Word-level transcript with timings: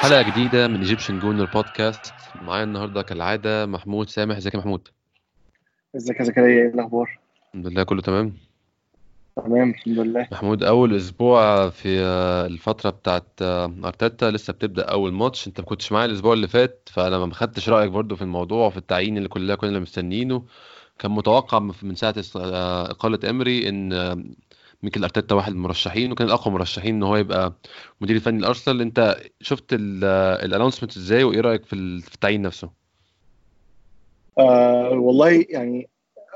حلقة 0.00 0.22
جديدة 0.22 0.68
من 0.68 0.76
Egyptian 0.76 1.18
Gooner 1.18 1.44
Podcast 1.44 2.12
معايا 2.42 2.64
النهاردة 2.64 3.02
كالعادة 3.02 3.66
محمود 3.66 4.08
سامح. 4.08 4.36
ازيك 4.36 4.54
يا 4.54 4.58
محمود؟ 4.58 4.88
ازيك 5.96 6.20
يا 6.20 6.24
زكريا؟ 6.24 6.46
إيه 6.62 6.74
الأخبار؟ 6.74 7.18
الحمد 7.48 7.66
لله 7.66 7.82
كله 7.82 8.02
تمام؟ 8.02 8.32
تمام 9.36 9.70
الحمد 9.70 9.98
لله. 9.98 10.28
محمود 10.32 10.62
أول 10.62 10.96
أسبوع 10.96 11.68
في 11.68 12.00
آه، 12.00 12.46
الفترة 12.46 12.90
بتاعت 12.90 13.26
آه، 13.42 13.74
أرتيتا 13.84 14.30
لسه 14.30 14.52
بتبدأ 14.52 14.82
أول 14.84 15.12
ماتش. 15.12 15.46
أنت 15.46 15.60
ما 15.60 15.66
كنتش 15.66 15.92
معايا 15.92 16.06
الأسبوع 16.06 16.32
اللي 16.32 16.48
فات 16.48 16.88
فأنا 16.92 17.18
ما 17.18 17.34
خدتش 17.34 17.68
رأيك 17.68 17.90
برضو 17.90 18.16
في 18.16 18.22
الموضوع 18.22 18.66
وفي 18.66 18.76
التعيين 18.76 19.16
اللي 19.16 19.28
كلنا 19.28 19.54
كنا 19.54 19.78
مستنيينه. 19.78 20.42
كان 20.98 21.10
متوقع 21.10 21.58
من 21.82 21.94
ساعة 21.94 22.14
است- 22.18 22.36
آه، 22.36 22.90
إقالة 22.90 23.30
إمري 23.30 23.68
إن 23.68 23.92
آه، 23.92 24.24
ميكل 24.82 25.02
أرتيتا 25.02 25.34
واحد 25.34 25.52
من 25.52 25.56
المرشحين 25.58 26.12
وكان 26.12 26.26
الأقوى 26.28 26.54
مرشحين 26.54 26.94
إن 26.94 27.02
هو 27.02 27.16
يبقى 27.16 27.54
مدير 28.00 28.16
الفني 28.16 28.40
لأرسنال. 28.40 28.80
أنت 28.80 29.16
شفت 29.40 29.64
الأنونسمنت 29.72 30.96
إزاي؟ 30.96 31.24
وإيه 31.24 31.40
رأيك 31.40 31.64
في 31.64 31.72
ال- 31.72 32.00
في 32.02 32.14
التعيين 32.14 32.42
نفسه؟ 32.42 32.70
آه 34.38 34.90
والله 34.90 35.46
يعني 35.48 35.88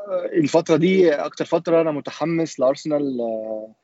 آه 0.09 0.25
الفترة 0.37 0.77
دي 0.77 1.13
أكتر 1.15 1.45
فترة 1.45 1.81
أنا 1.81 1.91
متحمس 1.93 2.61
لأرسنال 2.61 3.21
آه 3.21 3.75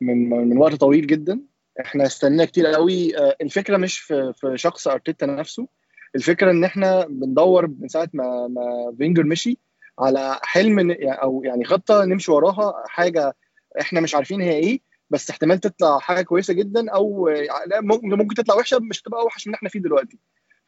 من 0.00 0.30
من 0.30 0.58
وقت 0.58 0.74
طويل 0.74 1.06
جدا. 1.06 1.40
إحنا 1.80 2.06
استنينا 2.06 2.44
كتير 2.44 2.66
قوي. 2.66 3.18
آه 3.18 3.36
الفكرة 3.42 3.76
مش 3.76 3.98
في 3.98 4.32
شخص 4.54 4.88
أرتيتا 4.88 5.26
نفسه. 5.26 5.66
الفكرة 6.14 6.50
إن 6.50 6.64
إحنا 6.64 7.06
بندور 7.06 7.66
من 7.66 7.88
ساعة 7.88 8.08
ما 8.14 8.48
ما 8.48 8.94
فينجر 8.98 9.24
مشي 9.24 9.58
على 9.98 10.38
حلم 10.42 10.96
أو 11.02 11.42
يعني 11.44 11.64
خطة 11.64 12.04
نمشي 12.04 12.32
وراها 12.32 12.82
حاجة 12.86 13.36
إحنا 13.80 14.00
مش 14.00 14.14
عارفين 14.14 14.40
هي 14.40 14.52
إيه 14.52 14.80
بس 15.10 15.30
احتمال 15.30 15.58
تطلع 15.60 15.98
حاجة 15.98 16.22
كويسة 16.22 16.54
جدا 16.54 16.90
أو 16.90 17.28
آه، 17.28 17.46
لا، 17.66 17.80
ممكن 17.80 18.08
ممكن 18.08 18.34
تطلع 18.34 18.54
وحشة 18.54 18.78
مش 18.78 19.02
تبقى 19.02 19.20
أوحش 19.20 19.46
من 19.46 19.50
اللي 19.50 19.56
إحنا 19.56 19.68
فيه 19.68 19.80
دلوقتي. 19.80 20.18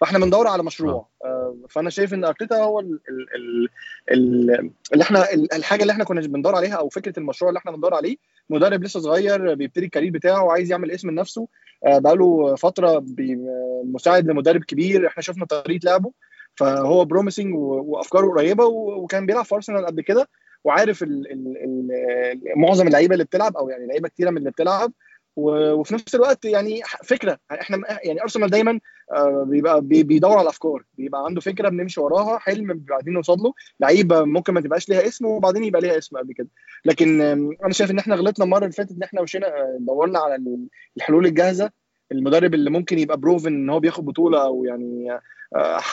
فاحنا 0.00 0.18
بندور 0.18 0.46
على 0.46 0.62
مشروع. 0.62 1.08
آه، 1.24 1.56
فأنا 1.68 1.90
شايف 1.90 2.14
إن 2.14 2.24
أرتيتا 2.24 2.56
هو 2.56 2.80
ال 2.80 3.00
ال 3.08 3.26
ال 3.34 4.50
ال 4.50 4.70
اللي 4.92 5.02
إحنا 5.02 5.32
ال- 5.32 5.54
الحاجة 5.54 5.82
اللي 5.82 5.92
إحنا 5.92 6.04
كنا 6.04 6.20
بندور 6.20 6.54
عليها 6.56 6.74
أو 6.74 6.88
فكرة 6.88 7.18
المشروع 7.18 7.48
اللي 7.48 7.58
إحنا 7.58 7.72
بندور 7.72 7.94
عليه 7.94 8.16
مدرب 8.50 8.84
لسه 8.84 9.00
صغير 9.00 9.54
بيبتدي 9.54 9.84
ال 9.84 9.88
career 9.88 10.10
بتاعه 10.10 10.44
وعايز 10.44 10.70
يعمل 10.70 10.90
اسم 10.90 11.10
لنفسه. 11.10 11.48
آه، 11.86 11.98
بقاله 11.98 12.54
فترة 12.54 12.88
آه، 12.90 13.82
مساعد 13.84 14.26
لمدرب 14.26 14.64
كبير 14.64 15.06
إحنا 15.06 15.22
شفنا 15.22 15.44
طريقة 15.44 15.84
لعبه. 15.84 16.12
فهو 16.54 17.04
promising 17.04 17.54
وأفكاره 17.54 18.28
قريبة 18.28 18.64
وكان 18.64 19.26
بيلعب 19.26 19.44
في 19.44 19.54
أرسنال 19.54 19.86
قبل 19.86 20.02
كده. 20.02 20.28
وعارف 20.64 21.02
ال 21.02 21.32
ال 21.32 21.56
ال 21.64 21.88
معظم 22.60 22.86
اللعيبة 22.86 23.12
اللي 23.12 23.24
بتلعب 23.24 23.56
أو 23.56 23.68
يعني 23.68 23.86
لعيبة 23.86 24.08
كتيرة 24.08 24.30
من 24.30 24.36
اللي 24.36 24.50
بتلعب. 24.50 24.92
وفي 25.36 25.94
نفس 25.94 26.14
الوقت 26.14 26.44
يعني 26.44 26.82
فكرة 27.04 27.38
إحنا 27.52 27.78
يعني 28.04 28.22
أرسنال 28.22 28.50
دايما 28.50 28.80
آه، 29.12 29.44
بيبقى 29.48 29.80
بي- 29.80 30.02
بيدور 30.02 30.32
على 30.32 30.42
الأفكار 30.42 30.84
بيبقى 30.94 31.24
عنده 31.24 31.40
فكرة 31.40 31.68
بنمشي 31.68 32.00
وراها 32.00 32.38
حلم 32.38 32.84
عايزين 32.90 33.12
نوصل 33.14 33.38
له. 33.38 33.52
لعيبة 33.80 34.24
ممكن 34.24 34.52
ما 34.54 34.60
تبقاش 34.60 34.88
ليها 34.88 35.06
اسم 35.06 35.26
وبعدين 35.26 35.64
يبقى 35.64 35.80
ليها 35.80 35.98
اسم 35.98 36.16
قبل 36.18 36.32
كده. 36.34 36.48
لكن 36.84 37.20
أنا 37.20 37.72
شايف 37.72 37.90
إن 37.90 37.98
إحنا 37.98 38.14
غلطنا 38.14 38.44
المرة 38.44 38.58
اللي 38.58 38.72
فاتت 38.72 38.90
إن 38.92 39.02
إحنا 39.02 39.22
مشينا 39.22 39.46
آه، 39.46 39.76
دورنا 39.80 40.18
على 40.18 40.34
ال- 40.34 40.66
الحلول 40.96 41.26
الجاهزة. 41.26 41.70
المدرب 42.12 42.54
اللي 42.54 42.70
ممكن 42.70 42.98
يبقى 42.98 43.16
بروفن 43.16 43.46
إن 43.54 43.70
هو 43.70 43.80
بياخد 43.80 44.04
بطولة 44.04 44.42
أو 44.44 44.64
يعني 44.64 45.18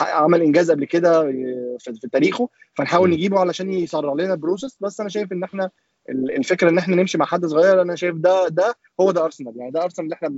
عمل 0.00 0.42
إنجاز 0.42 0.70
قبل 0.70 0.84
كده 0.84 1.20
آه، 1.20 1.76
في 1.80 2.08
تاريخه 2.12 2.48
فنحاول. 2.74 3.10
نجيبه 3.10 3.38
علشان 3.40 3.72
يسرع 3.72 4.12
لنا 4.12 4.32
ال 4.34 4.39
process. 4.39 4.76
بس 4.80 5.00
أنا 5.00 5.08
شايف 5.08 5.32
إن 5.32 5.44
إحنا 5.44 5.70
ال- 6.10 6.36
الفكرة 6.36 6.68
إن 6.68 6.78
إحنا 6.78 6.96
نمشي 6.96 7.18
مع 7.18 7.26
حد 7.26 7.46
صغير 7.46 7.82
أنا 7.82 7.94
شايف 7.96 8.16
ده 8.16 8.48
ده 8.48 8.74
هو 9.00 9.10
ده 9.10 9.24
أرسنال. 9.24 9.52
يعني 9.56 9.70
ده 9.70 9.84
أرسنال 9.84 10.04
اللي 10.04 10.14
إحنا 10.14 10.28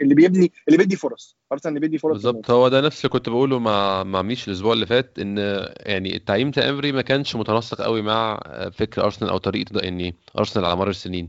اللي 0.00 0.14
بيبني 0.14 0.52
اللي 0.68 0.78
بيدي 0.78 0.96
فرص. 0.96 1.36
أرسنال 1.52 1.70
اللي 1.76 1.80
بيدي 1.80 1.98
فرص 1.98 2.12
بالظبط. 2.12 2.50
هو 2.50 2.68
ده 2.68 2.80
نفس 2.80 3.00
اللي 3.00 3.10
كنت 3.12 3.28
بقوله 3.28 3.58
مع 3.58 4.02
مع 4.04 4.22
ميش 4.22 4.48
الأسبوع 4.48 4.72
اللي 4.72 4.86
فات 4.86 5.18
إن 5.18 5.38
يعني 5.80 6.16
التعيين 6.16 6.50
بتاع 6.50 6.68
امري 6.68 6.92
ما 6.92 7.02
كانش 7.02 7.36
متناسق 7.36 7.82
قوي 7.82 8.02
مع 8.02 8.40
فكر 8.72 9.04
أرسنال 9.04 9.30
أو 9.30 9.38
طريقة 9.38 9.72
ده 9.72 9.80
يعني 9.80 10.14
أرسنال 10.38 10.64
على 10.64 10.76
مر 10.76 10.88
السنين. 10.90 11.28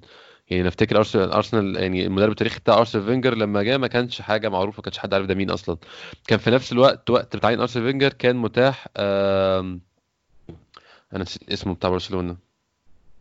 يعني 0.49 0.63
نفتكر 0.63 0.97
ارسنال 0.97 1.31
أرسنال 1.31 1.75
يعني 1.75 2.05
المدرب 2.05 2.31
التاريخي 2.31 2.59
بتاع 2.59 2.77
أرسنال 2.77 3.05
فينجر 3.05 3.35
لما 3.35 3.63
جه 3.63 3.77
ما 3.77 3.87
كانش 3.87 4.21
حاجة 4.21 4.49
معروفة 4.49 4.77
ما 4.77 4.83
كانش 4.83 4.97
حد 4.97 5.13
عارف 5.13 5.25
ده 5.25 5.35
مين 5.35 5.49
أصلا. 5.49 5.77
كان 6.27 6.39
في 6.39 6.51
نفس 6.51 6.71
الوقت 6.71 7.09
وقت 7.09 7.35
تعيين 7.35 7.59
أرسين 7.59 7.85
فينجر 7.85 8.13
كان 8.13 8.35
متاح 8.35 8.87
أنا 8.97 9.79
نسيت 11.13 11.49
اسمه 11.51 11.73
بتاع 11.75 11.89
برشلونة. 11.89 12.44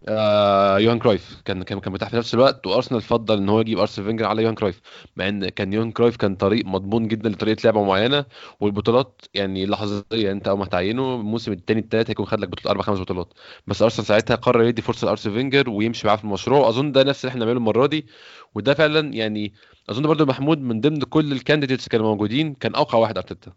آه 0.08 0.78
يوهان 0.78 0.98
كرويف. 0.98 1.42
كان 1.44 1.62
كان 1.62 1.80
كان 1.80 1.92
متاح 1.92 2.08
في 2.08 2.16
نفس 2.16 2.34
الوقت 2.34 2.66
وأرسنال 2.66 3.00
فضل 3.02 3.36
إن 3.38 3.48
هو 3.48 3.60
يجيب 3.60 3.78
أرسين 3.78 4.06
فينجر 4.06 4.24
على 4.26 4.42
يوهان 4.42 4.54
كرويف 4.54 4.80
مع 5.16 5.28
إن 5.28 5.48
كان 5.48 5.72
يوهان 5.72 5.92
كرويف 5.92 6.16
كان 6.16 6.36
طريق 6.36 6.66
مضمون 6.66 7.08
جدا 7.08 7.28
لطريقة 7.28 7.60
لعبة 7.64 7.84
معينة 7.84 8.24
والبطولات 8.60 9.22
يعني 9.34 9.66
لحظية 9.66 10.04
أنت 10.32 10.48
أول 10.48 10.58
ما 10.58 10.64
هتعينه 10.64 11.14
الموسم 11.14 11.52
الثاني 11.52 11.80
الثالث 11.80 12.10
هيكون 12.10 12.26
خد 12.26 12.40
لك 12.40 12.48
بطولة 12.48 12.70
أربع 12.70 12.82
خمس 12.82 12.98
بطولات. 13.00 13.32
بس 13.66 13.82
أرسنال 13.82 14.06
ساعتها 14.06 14.34
قرر 14.36 14.62
يدي 14.62 14.82
فرصة 14.82 15.06
لأرسين 15.06 15.34
فينجر 15.34 15.70
ويمشي 15.70 16.06
معاه 16.06 16.16
في 16.16 16.24
المشروع 16.24 16.58
وأظن 16.66 16.92
ده 16.92 17.02
نفس 17.02 17.24
اللي 17.24 17.30
إحنا 17.30 17.44
بنعمله 17.44 17.58
المرة 17.58 17.86
دي. 17.86 18.06
وده 18.54 18.74
فعلا 18.74 19.14
يعني 19.14 19.54
أظن 19.90 20.02
برضو 20.02 20.26
محمود 20.26 20.58
من 20.58 20.80
ضمن 20.80 21.00
كل 21.02 21.32
ال 21.32 21.37
candidates 21.37 21.88
كانوا 21.88 22.06
موجودين 22.06 22.54
كان 22.54 22.74
أوقع 22.74 22.98
واحد 22.98 23.16
أرتيتا. 23.18 23.52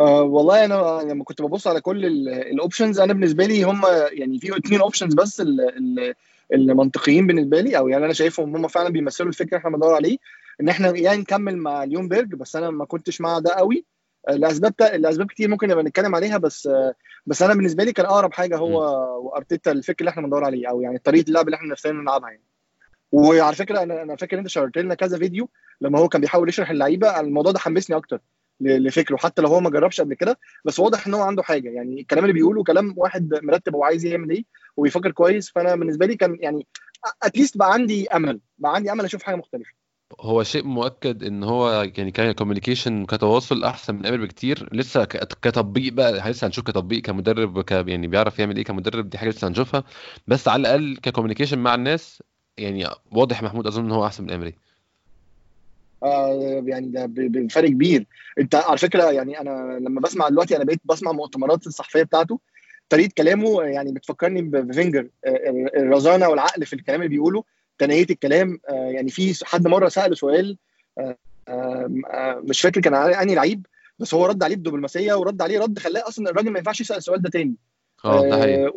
آه 0.00 0.22
والله 0.22 0.64
أنا 0.64 1.00
لما 1.12 1.24
كنت 1.24 1.42
ببص 1.42 1.66
على 1.66 1.80
كل 1.80 2.06
ال 2.28 2.37
options 2.37 3.00
أنا 3.00 3.12
بالنسبة 3.12 3.46
لي 3.46 3.62
هم 3.64 3.82
يعني 4.12 4.38
في 4.38 4.56
اثنين 4.56 4.80
options 4.80 5.14
بس 5.14 5.40
ال- 5.40 5.60
ال- 5.60 6.14
اللي 6.52 6.74
منطقيين 6.74 7.26
بالنسبة 7.26 7.60
لي 7.60 7.78
أو 7.78 7.88
يعني 7.88 8.04
أنا 8.04 8.12
شايفهم 8.12 8.56
هم 8.56 8.68
فعلا 8.68 8.88
بيمثلوا 8.88 9.28
الفكرة 9.28 9.56
إحنا 9.58 9.70
بندور 9.70 9.94
عليه 9.94 10.18
إن 10.60 10.68
إحنا 10.68 10.96
يعني 10.96 11.18
نكمل 11.18 11.56
مع 11.56 11.84
ليونجبرج 11.84 12.34
بس 12.34 12.56
أنا 12.56 12.70
ما 12.70 12.84
كنتش 12.84 13.20
مع 13.20 13.38
ده 13.38 13.50
قوي. 13.50 13.84
آه، 14.28 14.32
لأسباب 14.32 14.76
تا- 14.76 14.96
لأسباب 14.96 15.26
كتير 15.26 15.48
ممكن 15.48 15.68
نبقى 15.68 15.84
نتكلم 15.84 16.14
عليها 16.14 16.38
بس 16.38 16.66
آه، 16.66 16.94
بس 17.26 17.42
أنا 17.42 17.54
بالنسبة 17.54 17.84
لي 17.84 17.92
كان 17.92 18.06
أقرب 18.06 18.32
حاجة 18.32 18.56
هو 18.56 18.78
وأرتيتا 19.26 19.72
الفكر 19.72 19.96
اللي 20.00 20.10
إحنا 20.10 20.22
بندور 20.22 20.44
عليه 20.44 20.68
أو 20.70 20.80
يعني 20.80 20.98
طريقة 20.98 21.28
اللعب 21.28 21.46
اللي 21.46 21.56
إحنا 21.56 21.68
نفسنا 21.68 21.92
نلعبها 21.92 22.30
يعني. 22.30 22.42
وعلى 23.12 23.56
فكرة 23.56 23.82
أنا 23.82 24.02
أنا 24.02 24.16
فاكر 24.16 24.38
أنت 24.38 24.48
شرحت 24.48 24.78
لنا 24.78 24.94
كذا 24.94 25.18
فيديو 25.18 25.48
لما 25.80 25.98
هو 25.98 26.08
كان 26.08 26.20
بيحاول 26.20 26.48
يشرح 26.48 26.70
اللعيبة 26.70 27.20
الموضوع 27.20 27.52
ده 27.52 27.58
حمسني 27.58 27.96
أكتر. 27.96 28.20
لفكره 28.60 29.16
حتى 29.16 29.42
لو 29.42 29.48
هو 29.48 29.60
ما 29.60 29.70
جربش 29.70 30.00
قبل 30.00 30.14
كده 30.14 30.38
بس 30.64 30.80
واضح 30.80 31.06
إن 31.06 31.14
هو 31.14 31.22
عنده 31.22 31.42
حاجة. 31.42 31.68
يعني 31.70 32.00
الكلام 32.00 32.24
اللي 32.24 32.34
بيقوله 32.34 32.64
كلام 32.64 32.94
واحد 32.96 33.38
مرتب 33.42 33.74
هو 33.74 33.84
عايز 33.84 34.04
يعمل 34.04 34.30
إيه 34.30 34.44
وبيفكر 34.76 35.10
كويس 35.10 35.50
فأنا 35.50 35.76
بالنسبة 35.76 36.06
لي 36.06 36.16
كان 36.16 36.36
يعني 36.40 36.66
at 37.22 37.32
least 37.32 37.56
بقى 37.56 37.72
عندي 37.72 38.08
أمل 38.08 38.40
بقى 38.58 38.74
عندي 38.74 38.92
أمل 38.92 39.04
أشوف 39.04 39.22
حاجة 39.22 39.36
مختلفة. 39.36 39.70
هو 40.20 40.42
شيء 40.42 40.64
مؤكد 40.64 41.24
إن 41.24 41.44
هو 41.44 41.82
يعني 41.96 42.10
ك 42.10 42.17
communication 42.17 43.06
كتواصل 43.06 43.64
أحسن 43.64 43.94
من 43.94 44.06
قبل 44.06 44.18
بكتير. 44.18 44.68
لسه 44.72 45.04
كتطبيق 45.04 45.92
بقى 45.92 46.30
لسه 46.30 46.46
هنشوف 46.46 46.64
كتطبيق 46.64 47.02
كمدرب 47.02 47.60
ك 47.60 47.70
يعني 47.70 48.06
بيعرف 48.06 48.38
يعمل 48.38 48.56
إيه 48.56 48.64
كمدرب؟ 48.64 49.10
دي 49.10 49.18
حاجة 49.18 49.28
لسه 49.28 49.48
هنشوفها. 49.48 49.84
بس 50.26 50.48
على 50.48 50.60
الأقل 50.60 50.96
ك 51.02 51.06
communication 51.06 51.58
مع 51.58 51.74
الناس 51.74 52.22
يعني 52.58 52.86
واضح 53.12 53.42
محمود 53.42 53.66
أظن 53.66 53.84
إن 53.84 53.92
هو 53.92 54.06
أحسن 54.06 54.24
من 54.24 54.30
أمري. 54.30 54.54
يعني 56.66 56.86
ده 56.86 57.06
ب- 57.06 57.14
بفرق 57.14 57.68
كبير. 57.68 58.06
انت 58.38 58.54
على 58.54 58.78
فكرة 58.78 59.10
يعني 59.10 59.40
أنا 59.40 59.78
لما 59.80 60.00
بسمع 60.00 60.28
دلوقتي 60.28 60.56
أنا 60.56 60.64
بقيت 60.64 60.80
بسمع 60.84 61.12
مؤتمرات 61.12 61.66
الصحفية 61.66 62.02
بتاعته. 62.02 62.40
طريقة 62.88 63.12
كلامه 63.18 63.62
يعني 63.62 63.92
بتفكرني 63.92 64.42
بفينجر. 64.42 65.08
آه، 65.24 65.68
الرزانة 65.76 66.28
والعقل 66.28 66.66
في 66.66 66.72
الكلام 66.72 67.00
اللي 67.02 67.08
بيقوله 67.10 67.44
تنهية 67.78 68.06
الكلام. 68.10 68.60
آه، 68.68 68.90
يعني 68.90 69.10
في 69.10 69.44
حد 69.44 69.66
مرة 69.66 69.88
سأله 69.88 70.14
سؤال 70.14 70.56
آه، 70.98 71.16
آه، 71.48 71.90
آه، 72.10 72.42
مش 72.44 72.60
فاكر 72.60 72.80
كان 72.80 72.94
أنهي 72.94 73.34
لعيب 73.34 73.66
بس 73.98 74.14
هو 74.14 74.26
رد 74.26 74.42
عليه 74.42 74.56
بدبلوماسية 74.56 75.14
ورد 75.14 75.42
عليه 75.42 75.58
رد 75.60 75.78
خلاه 75.78 76.08
أصلا 76.08 76.30
الراجل 76.30 76.50
ما 76.50 76.58
ينفعش 76.58 76.80
يسأل 76.80 76.96
السؤال 76.96 77.22
ده 77.22 77.30
تاني. 77.30 77.54
آه 78.04 78.28
ده 78.28 78.40
حقيقي. 78.40 78.64
آه، 78.66 78.72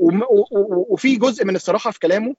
وفي 0.89 1.15
جزء 1.15 1.45
من 1.45 1.55
الصراحة 1.55 1.91
في 1.91 1.99
كلامه 1.99 2.29
آه، 2.29 2.33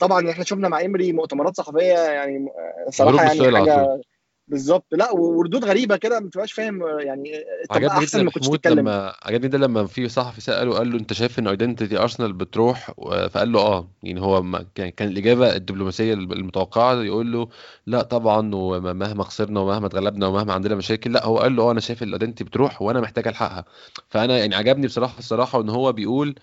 طبعا 0.00 0.30
إحنا 0.30 0.44
شفنا 0.44 0.68
مع 0.68 0.80
امري 0.80 1.12
مؤتمرات 1.12 1.56
صحفيه 1.56 1.98
يعني 1.98 2.46
آه، 2.86 2.90
صراحة 2.90 3.24
يعني 3.24 3.58
حاجة 3.58 4.00
بالظبط. 4.48 4.86
لا 4.92 5.12
وردود 5.12 5.64
غريبة 5.64 5.96
كده 5.96 6.20
ما 6.20 6.30
تبقاش 6.30 6.52
فاهم 6.52 6.82
آه، 6.82 7.00
يعني 7.00 7.44
عجبني 7.70 7.88
أحسن 7.90 8.24
ما 8.24 8.30
كنتش 8.30 8.48
تتكلم. 8.48 8.78
لما 8.78 9.14
عجبني 9.22 9.48
ده 9.48 9.58
لما 9.58 9.86
في 9.86 10.08
صحفي 10.08 10.40
سأله 10.40 10.78
قال 10.78 10.90
له 10.90 10.98
أنت 10.98 11.12
شايف 11.12 11.38
إن 11.38 11.48
identity 11.48 11.98
ارسنال 11.98 12.32
بتروح؟ 12.32 12.90
فقال 13.30 13.52
له 13.52 13.60
آه. 13.60 13.88
يعني 14.02 14.20
هو 14.20 14.42
ما 14.42 14.66
كان 14.74 14.88
كان 14.88 15.08
الإجابة 15.08 15.56
الدبلوماسية 15.56 16.14
المتوقعة 16.14 16.94
يقول 17.02 17.32
له 17.32 17.48
لا 17.86 18.02
طبعا 18.02 18.54
ومهما 18.54 19.24
خسرنا 19.24 19.60
ومهما 19.60 19.86
اتغلبنا 19.86 20.26
ومهما 20.26 20.52
عندنا 20.52 20.74
مشاكل 20.74 21.12
لا 21.12 21.26
هو 21.26 21.38
قال 21.38 21.56
له 21.56 21.62
آه 21.62 21.70
أنا 21.70 21.80
شايف 21.80 22.02
ال 22.02 22.07
identity 22.07 22.44
بتروح 22.44 22.82
وأنا 22.82 23.00
محتاج 23.00 23.28
ألحقها. 23.28 23.64
فأنا 24.08 24.38
يعني 24.38 24.54
عجبني 24.54 24.86
بصراحه 24.86 25.18
الصراحة 25.18 25.60
إن 25.60 25.68
هو 25.68 25.92
بيقول 25.92 26.34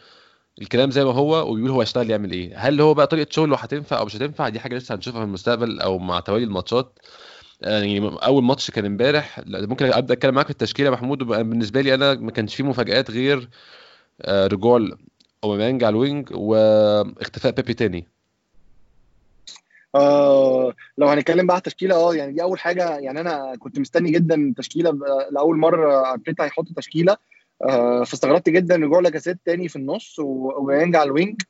الكلام 0.61 0.91
زي 0.91 1.03
ما 1.03 1.11
هو 1.11 1.51
وبيقول 1.51 1.69
هو 1.71 1.81
هيشتغل 1.81 2.09
يعمل 2.09 2.31
إيه. 2.31 2.57
هل 2.57 2.81
هو 2.81 2.93
بقى 2.93 3.07
طريقة 3.07 3.27
شغله 3.31 3.57
هتنفع 3.57 3.99
أو 3.99 4.05
مش 4.05 4.15
هتنفع؟ 4.15 4.49
دي 4.49 4.59
حاجة 4.59 4.75
لسه 4.75 4.95
هنشوفها 4.95 5.19
في 5.21 5.25
المستقبل 5.25 5.81
أو 5.81 5.97
مع 5.99 6.19
توالي 6.19 6.43
الماتشات. 6.43 6.99
يعني 7.61 7.99
أول 8.07 8.43
ماتش 8.43 8.71
كان 8.71 8.85
إمبارح 8.85 9.41
ممكن 9.47 9.85
أبدأ 9.85 10.13
أتكلم 10.13 10.33
معاك 10.35 10.45
في 10.45 10.51
التشكيلة 10.51 10.89
محمود. 10.89 11.17
بالنسبة 11.23 11.81
لي 11.81 11.93
أنا 11.93 12.13
ما 12.13 12.31
كانش 12.31 12.55
فيه 12.55 12.63
مفاجآت 12.63 13.11
غير 13.11 13.49
آه، 14.21 14.47
رجوع 14.47 14.89
أوباميانج 15.43 15.83
على 15.83 15.93
ال 15.93 16.00
wing 16.00 16.29
واختفاء 16.31 17.51
بيبي 17.51 17.73
تاني. 17.73 18.07
آه 19.95 20.73
لو 20.97 21.07
هنتكلم 21.07 21.47
بقى 21.47 21.55
على 21.55 21.59
التشكيلة 21.59 21.95
آه 21.95 22.15
يعني 22.15 22.33
دي 22.33 22.43
أول 22.43 22.59
حاجة 22.59 22.97
يعني 22.97 23.19
أنا 23.21 23.55
كنت 23.59 23.79
مستني 23.79 24.11
جدا 24.11 24.53
تشكيلة 24.57 24.99
لأول 25.31 25.57
مرة 25.57 26.11
ارتيتا 26.11 26.43
هيحط 26.43 26.65
تشكيلة. 26.75 27.13
آه 27.13 27.17
فاستغربت 28.05 28.49
جدا 28.49 28.75
رجوع 28.75 28.99
لاكازيت 28.99 29.37
تاني 29.45 29.67
في 29.69 29.75
النص 29.75 30.19
wing 30.19 30.95
على 30.95 31.07
ال 31.07 31.14
wing 31.14 31.41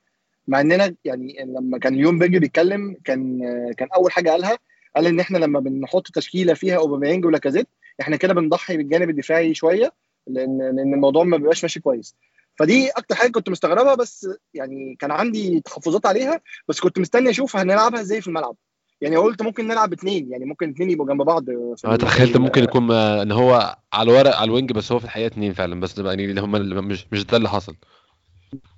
مع 0.47 0.61
إننا 0.61 0.95
يعني 1.05 1.35
لما 1.45 1.77
كان 1.79 1.94
اليوم 1.94 2.19
بيجي 2.19 2.39
بيتكلم 2.39 2.95
كان 3.03 3.39
كان 3.77 3.88
أول 3.95 4.11
حاجة 4.11 4.29
قالها 4.29 4.57
قال 4.95 5.07
إن 5.07 5.19
إحنا 5.19 5.38
لما 5.38 5.59
بنحط 5.59 6.07
تشكيلة 6.07 6.53
فيها 6.53 6.77
اوباميانج 6.77 7.25
ولاكازيت 7.25 7.67
إحنا 8.01 8.15
كده 8.15 8.33
بنضحي 8.33 8.77
بالجانب 8.77 9.09
الدفاعي 9.09 9.53
شوية 9.53 9.94
لأن 10.27 10.57
لأن 10.57 10.94
الموضوع 10.94 11.23
ما 11.23 11.38
بيبقاش 11.38 11.63
ماشي 11.63 11.79
كويس. 11.79 12.15
فدي 12.59 12.89
أكتر 12.89 13.15
حاجة 13.15 13.31
كنت 13.31 13.50
مستغربها 13.50 13.95
بس 13.95 14.27
يعني 14.53 14.95
كان 15.00 15.11
عندي 15.11 15.61
تحفظات 15.65 16.05
عليها 16.05 16.41
بس 16.67 16.79
كنت 16.79 17.00
مستني 17.00 17.29
أشوف 17.29 17.55
هنلعبها 17.55 18.01
إزاي 18.01 18.21
في 18.21 18.27
الملعب. 18.27 18.55
يعني 19.03 19.15
قلت 19.15 19.41
ممكن 19.41 19.67
نلعب 19.67 19.94
اثنين 19.94 20.31
يعني 20.31 20.45
ممكن 20.45 20.69
اثنين 20.69 20.89
يبقوا 20.89 21.07
جنب 21.07 21.21
بعض 21.21 21.50
أنا 21.85 21.97
تخيلت 21.97 22.38
ممكن 22.38 22.63
يكون 22.63 22.91
إن 22.91 23.31
هو 23.31 23.77
على 23.94 24.11
الورق 24.11 24.35
على 24.35 24.44
الوينج 24.44 24.71
بس 24.71 24.91
هو 24.91 25.00
في 25.00 25.05
الحقيقة 25.05 25.27
اثنين 25.27 25.53
فعلا 25.53 25.79
بس 25.79 25.97
يعني 25.97 26.25
اللي 26.25 26.41
هم 26.41 26.88
مش 26.88 27.07
مش 27.11 27.25
ده 27.25 27.38
اللي 27.38 27.50
حصل. 27.50 27.75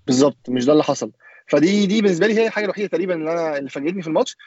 بالظبط 0.07 0.49
مش 0.49 0.65
ده 0.65 0.71
اللي 0.71 0.83
حصل. 0.83 1.11
فدي 1.47 1.85
دي 1.85 2.01
بالنسبة 2.01 2.27
لي 2.27 2.33
هي 2.33 2.47
الحاجة 2.47 2.65
الوحيدة 2.65 2.87
تقريبا 2.87 3.13
اللي 3.13 3.31
أنا 3.31 3.57
اللي 3.57 3.69
فاجئتني 3.69 4.01
في 4.01 4.07
الماتش. 4.07 4.37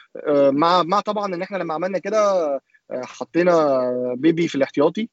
مع 0.51 0.83
مع 0.83 0.99
طبعا 0.99 1.35
إن 1.35 1.41
إحنا 1.41 1.57
لما 1.57 1.73
عملنا 1.73 1.97
كده 1.97 2.61
حطينا 2.91 3.81
بيبي 4.17 4.47
في 4.47 4.55
الاحتياطي. 4.55 5.09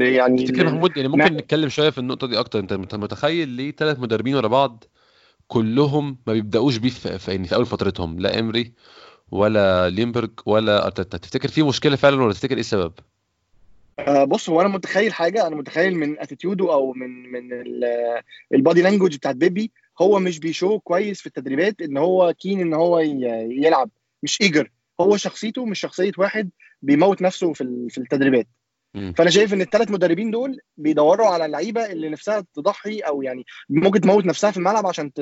يعني 0.00 0.44
تفتكر 0.44 0.64
محمود 0.64 0.96
يعني 0.96 1.08
ممكن 1.08 1.34
نتكلم 1.34 1.68
شوية 1.68 1.90
في 1.90 1.98
النقطة 1.98 2.26
دي 2.26 2.38
أكتر. 2.38 2.58
أنت 2.58 2.94
متخيل 2.94 3.48
ليه 3.48 3.70
ثلاث 3.72 3.98
مدربين 3.98 4.34
ورا 4.34 4.48
بعض 4.48 4.84
كلهم 5.46 6.18
ما 6.26 6.32
بيبدأوش 6.32 6.76
بيه 6.76 6.88
في, 6.88 7.18
في, 7.18 7.44
في 7.44 7.54
أول 7.54 7.66
فترتهم؟ 7.66 8.20
لا 8.20 8.38
إمري 8.38 8.72
ولا 9.30 9.90
ليونبرج 9.90 10.30
ولا 10.46 10.86
أرتيتا؟ 10.86 11.18
تفتكر 11.18 11.48
في 11.48 11.62
مشكلة 11.62 11.96
فعلا 11.96 12.22
ولا 12.22 12.32
تفتكر 12.32 12.54
إيه 12.54 12.60
السبب؟ 12.60 12.92
آه 13.98 14.24
بص 14.24 14.50
هو 14.50 14.60
أنا 14.60 14.68
متخيل 14.68 15.12
حاجة. 15.12 15.46
أنا 15.46 15.56
متخيل 15.56 15.96
من 15.96 16.20
اتيتيودو 16.20 16.72
أو 16.72 16.92
من 16.92 17.32
من 17.32 17.64
ال 18.54 18.60
body 18.60 18.82
language 18.82 19.16
بتاعت 19.16 19.36
بيبي 19.36 19.70
هو 20.00 20.18
مش 20.18 20.38
بي 20.38 20.51
show 20.51 20.78
كويس 20.78 21.20
في 21.20 21.26
التدريبات 21.26 21.80
إن 21.80 21.96
هو 21.96 22.34
keen 22.38 22.60
إن 22.60 22.74
هو 22.74 22.98
يلعب 22.98 23.90
مش 24.22 24.40
eager 24.40 24.70
هو 25.00 25.16
شخصيته 25.16 25.64
مش 25.64 25.80
شخصية 25.80 26.12
واحد 26.18 26.50
بيموت 26.82 27.22
نفسه 27.22 27.52
في 27.52 27.86
في 27.90 27.98
التدريبات. 27.98 28.46
فأنا 29.14 29.30
شايف 29.30 29.52
إن 29.52 29.60
الثلاث 29.60 29.90
مدربين 29.90 30.30
دول 30.30 30.60
بيدوروا 30.76 31.26
على 31.26 31.44
اللعيبة 31.46 31.86
اللي 31.86 32.08
نفسها 32.08 32.44
تضحي 32.54 32.98
أو 32.98 33.22
يعني 33.22 33.46
ممكن 33.68 34.00
تموت 34.00 34.26
نفسها 34.26 34.50
في 34.50 34.56
الملعب 34.56 34.86
عشان 34.86 35.12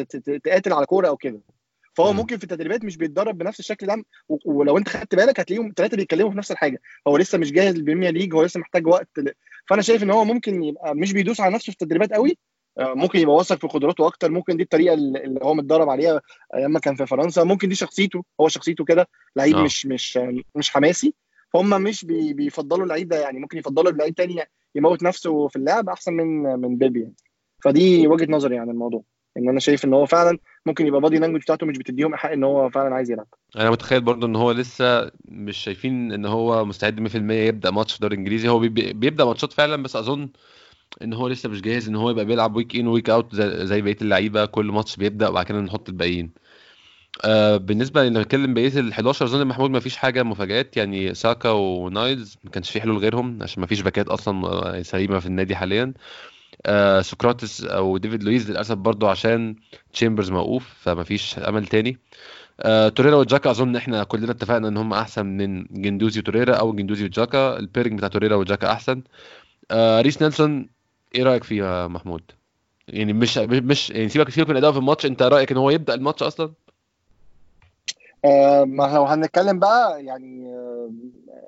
تقاتل 0.44 0.72
على 0.72 0.86
كورة 0.86 1.08
أو 1.08 1.16
كده. 1.16 1.40
فهو 1.96 2.12
م. 2.12 2.16
ممكن 2.16 2.36
في 2.38 2.44
التدريبات 2.44 2.84
مش 2.84 2.96
بيتدرب 2.96 3.38
بنفس 3.38 3.60
الشكل 3.60 3.86
ده 3.86 4.04
ولو 4.44 4.78
انت 4.78 4.88
خدت 4.88 5.14
بالك 5.14 5.40
هتلاقيهم 5.40 5.72
ثلاثة 5.76 5.96
بيتكلموا 5.96 6.30
في 6.30 6.38
نفس 6.38 6.50
الحاجة. 6.52 6.80
هو 7.08 7.16
لسه 7.16 7.38
مش 7.38 7.52
جاهز 7.52 7.74
للبريمير 7.76 8.10
ليج 8.12 8.34
هو 8.34 8.42
لسه 8.42 8.60
محتاج 8.60 8.86
وقت 8.86 9.08
فأنا 9.68 9.82
شايف 9.82 10.02
إن 10.02 10.10
هو 10.10 10.24
ممكن 10.24 10.64
يبقى 10.64 10.94
مش 10.94 11.12
بيدوس 11.12 11.40
على 11.40 11.54
نفسه 11.54 11.64
في 11.64 11.82
التدريبات 11.82 12.12
قوي 12.12 12.38
ممكن 12.80 13.18
يبقى 13.18 13.34
واثق 13.34 13.60
في 13.60 13.66
قدراته 13.66 14.06
أكتر 14.06 14.30
ممكن 14.30 14.56
دي 14.56 14.62
الطريقة 14.62 14.94
اللي 14.94 15.40
هو 15.42 15.54
متدرب 15.54 15.88
عليها 15.88 16.20
أيام 16.54 16.78
كان 16.78 16.94
في 16.94 17.06
فرنسا 17.06 17.44
ممكن 17.44 17.68
دي 17.68 17.74
شخصيته 17.74 18.24
هو 18.40 18.48
شخصيته 18.48 18.84
كده 18.84 19.08
لعيب 19.36 19.56
مش 19.56 19.86
مش 19.86 20.18
مش 20.54 20.70
حماسي 20.70 21.14
فهم 21.52 21.82
مش 21.82 22.04
بي 22.04 22.32
بيفضلوا 22.32 22.84
اللعيب 22.84 23.08
ده 23.08 23.20
يعني 23.20 23.38
ممكن 23.40 23.58
يفضلوا 23.58 23.92
لعيب 23.92 24.14
تاني 24.14 24.44
يموت 24.74 25.02
نفسه 25.02 25.48
في 25.48 25.56
اللعب 25.56 25.88
أحسن 25.88 26.12
من 26.12 26.42
من 26.60 26.76
بيبي 26.76 27.00
يعني. 27.00 27.14
فدي 27.64 28.06
وجهة 28.06 28.26
نظري 28.32 28.58
عن 28.58 28.70
الموضوع. 28.70 29.02
إن 29.36 29.48
أنا 29.48 29.60
شايف 29.60 29.84
إن 29.84 29.94
هو 29.94 30.06
فعلا 30.06 30.38
ممكن 30.66 30.86
يبقى 30.86 31.00
body 31.00 31.18
language 31.18 31.40
بتاعته 31.40 31.66
مش 31.66 31.78
بتديهم 31.78 32.16
حق 32.16 32.30
إن 32.30 32.44
هو 32.44 32.70
فعلا 32.70 32.94
عايز 32.94 33.10
يلعب. 33.10 33.26
أنا 33.56 33.70
متخيل 33.70 34.00
برضه 34.00 34.26
إن 34.26 34.36
هو 34.36 34.52
لسه 34.52 35.10
مش 35.24 35.56
شايفين 35.56 36.12
إن 36.12 36.26
هو 36.26 36.64
مستعد 36.64 37.00
100% 37.00 37.48
يبدأ 37.48 37.70
ماتش 37.70 37.92
في 37.92 37.96
الدوري 37.96 38.14
الإنجليزي. 38.14 38.48
هو 38.48 38.58
بيبدأ 38.58 39.24
ماتشات 39.24 39.52
فعلا 39.52 39.82
بس 39.82 39.96
أظن 39.96 40.28
إن 41.02 41.12
هو 41.12 41.28
لسه 41.28 41.48
مش 41.48 41.60
جاهز 41.60 41.88
إن 41.88 41.96
هو 41.96 42.10
يبقى 42.10 42.24
بيلعب 42.24 42.56
week 42.56 42.76
in 42.76 42.86
week 42.86 43.10
out 43.10 43.34
زي 43.34 43.82
بقية 43.82 43.96
اللعيبة. 44.02 44.44
كل 44.44 44.66
ماتش 44.66 44.96
بيبدأ 44.96 45.28
وبعد 45.28 45.44
كده 45.46 45.60
نحط 45.60 45.88
الباقيين. 45.88 46.30
آه 47.24 47.56
بالنسبة 47.56 48.08
نتكلم 48.08 48.54
بقية 48.54 48.80
ال 48.80 48.92
11 48.92 49.24
أظن 49.24 49.46
محمود 49.46 49.70
ما 49.70 49.80
فيش 49.80 49.96
حاجة 49.96 50.22
مفاجآت. 50.22 50.76
يعني 50.76 51.14
ساكا 51.14 51.50
ونايلز 51.50 52.36
ما 52.44 52.50
كانش 52.50 52.70
في 52.70 52.80
حلول 52.80 52.98
غيرهم 52.98 53.38
عشان 53.42 53.60
ما 53.60 53.66
فيش 53.66 53.80
باكات 53.80 54.08
أصلا 54.08 54.82
سليمة 54.82 55.18
في 55.18 55.26
النادي 55.26 55.56
حاليا. 55.56 55.82
آه 55.82 56.35
سقراطس 57.00 57.64
أو 57.64 57.96
ديفيد 57.96 58.22
لويز 58.22 58.50
للأسف 58.50 58.74
برضو 58.74 59.06
عشان 59.06 59.56
تشامبرز 59.92 60.30
موقوف 60.30 60.74
فما 60.80 61.04
فيش 61.04 61.38
أمل 61.38 61.66
تاني. 61.66 61.98
آه 62.60 62.88
توريرا 62.88 63.16
وجاكا 63.16 63.50
أظن 63.50 63.76
إحنا 63.76 64.04
كلنا 64.04 64.30
اتفقنا 64.30 64.68
إن 64.68 64.76
هم 64.76 64.92
أحسن 64.92 65.26
من 65.26 65.64
جندوزي 65.70 66.20
وتوريرا 66.20 66.54
أو 66.54 66.72
جندوزي 66.72 67.04
وجاكا. 67.04 67.58
ال 67.58 67.63
pairing 67.63 67.98
بتاع 67.98 68.08
توريرا 68.08 68.36
وجاكا 68.36 68.72
أحسن. 68.72 69.02
آه 69.70 70.00
ريس 70.00 70.22
نيلسون 70.22 70.68
إيه 71.14 71.22
رأيك 71.22 71.44
فيها 71.44 71.88
محمود؟ 71.88 72.22
يعني 72.88 73.12
مش 73.12 73.38
مش 73.38 73.90
يعني 73.90 74.08
سيبك 74.08 74.30
سيبك 74.30 74.50
من 74.50 74.56
أداؤه 74.56 74.72
في 74.72 74.78
الماتش 74.78 75.06
أنت 75.06 75.22
رأيك 75.22 75.52
إن 75.52 75.56
هو 75.58 75.70
يبدأ 75.70 75.94
الماتش 75.94 76.22
أصلا؟ 76.22 76.52
آه 78.24 78.64
ما 78.64 78.94
لو 78.94 79.04
هنتكلم 79.04 79.58
بقى 79.58 80.04
يعني 80.04 80.46
آه 80.48 80.90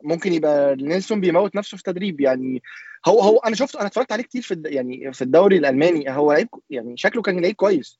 ممكن 0.02 0.32
يبقى 0.32 0.76
نيلسون 0.76 1.20
بيموت 1.20 1.56
نفسه 1.56 1.76
في 1.76 1.82
تدريب 1.82 2.20
يعني 2.20 2.62
هو 3.06 3.20
هو 3.20 3.38
أنا 3.38 3.54
شفت 3.56 3.76
أنا 3.76 3.86
اتفرجت 3.86 4.12
عليه 4.12 4.22
كتير 4.24 4.42
في 4.42 4.62
يعني 4.64 5.12
في 5.12 5.22
الدوري 5.22 5.56
الألماني. 5.56 6.10
هو 6.10 6.32
لعيب 6.32 6.48
يعني 6.70 6.96
شكله 6.96 7.22
كان 7.22 7.40
لعيب 7.40 7.54
كويس. 7.54 7.98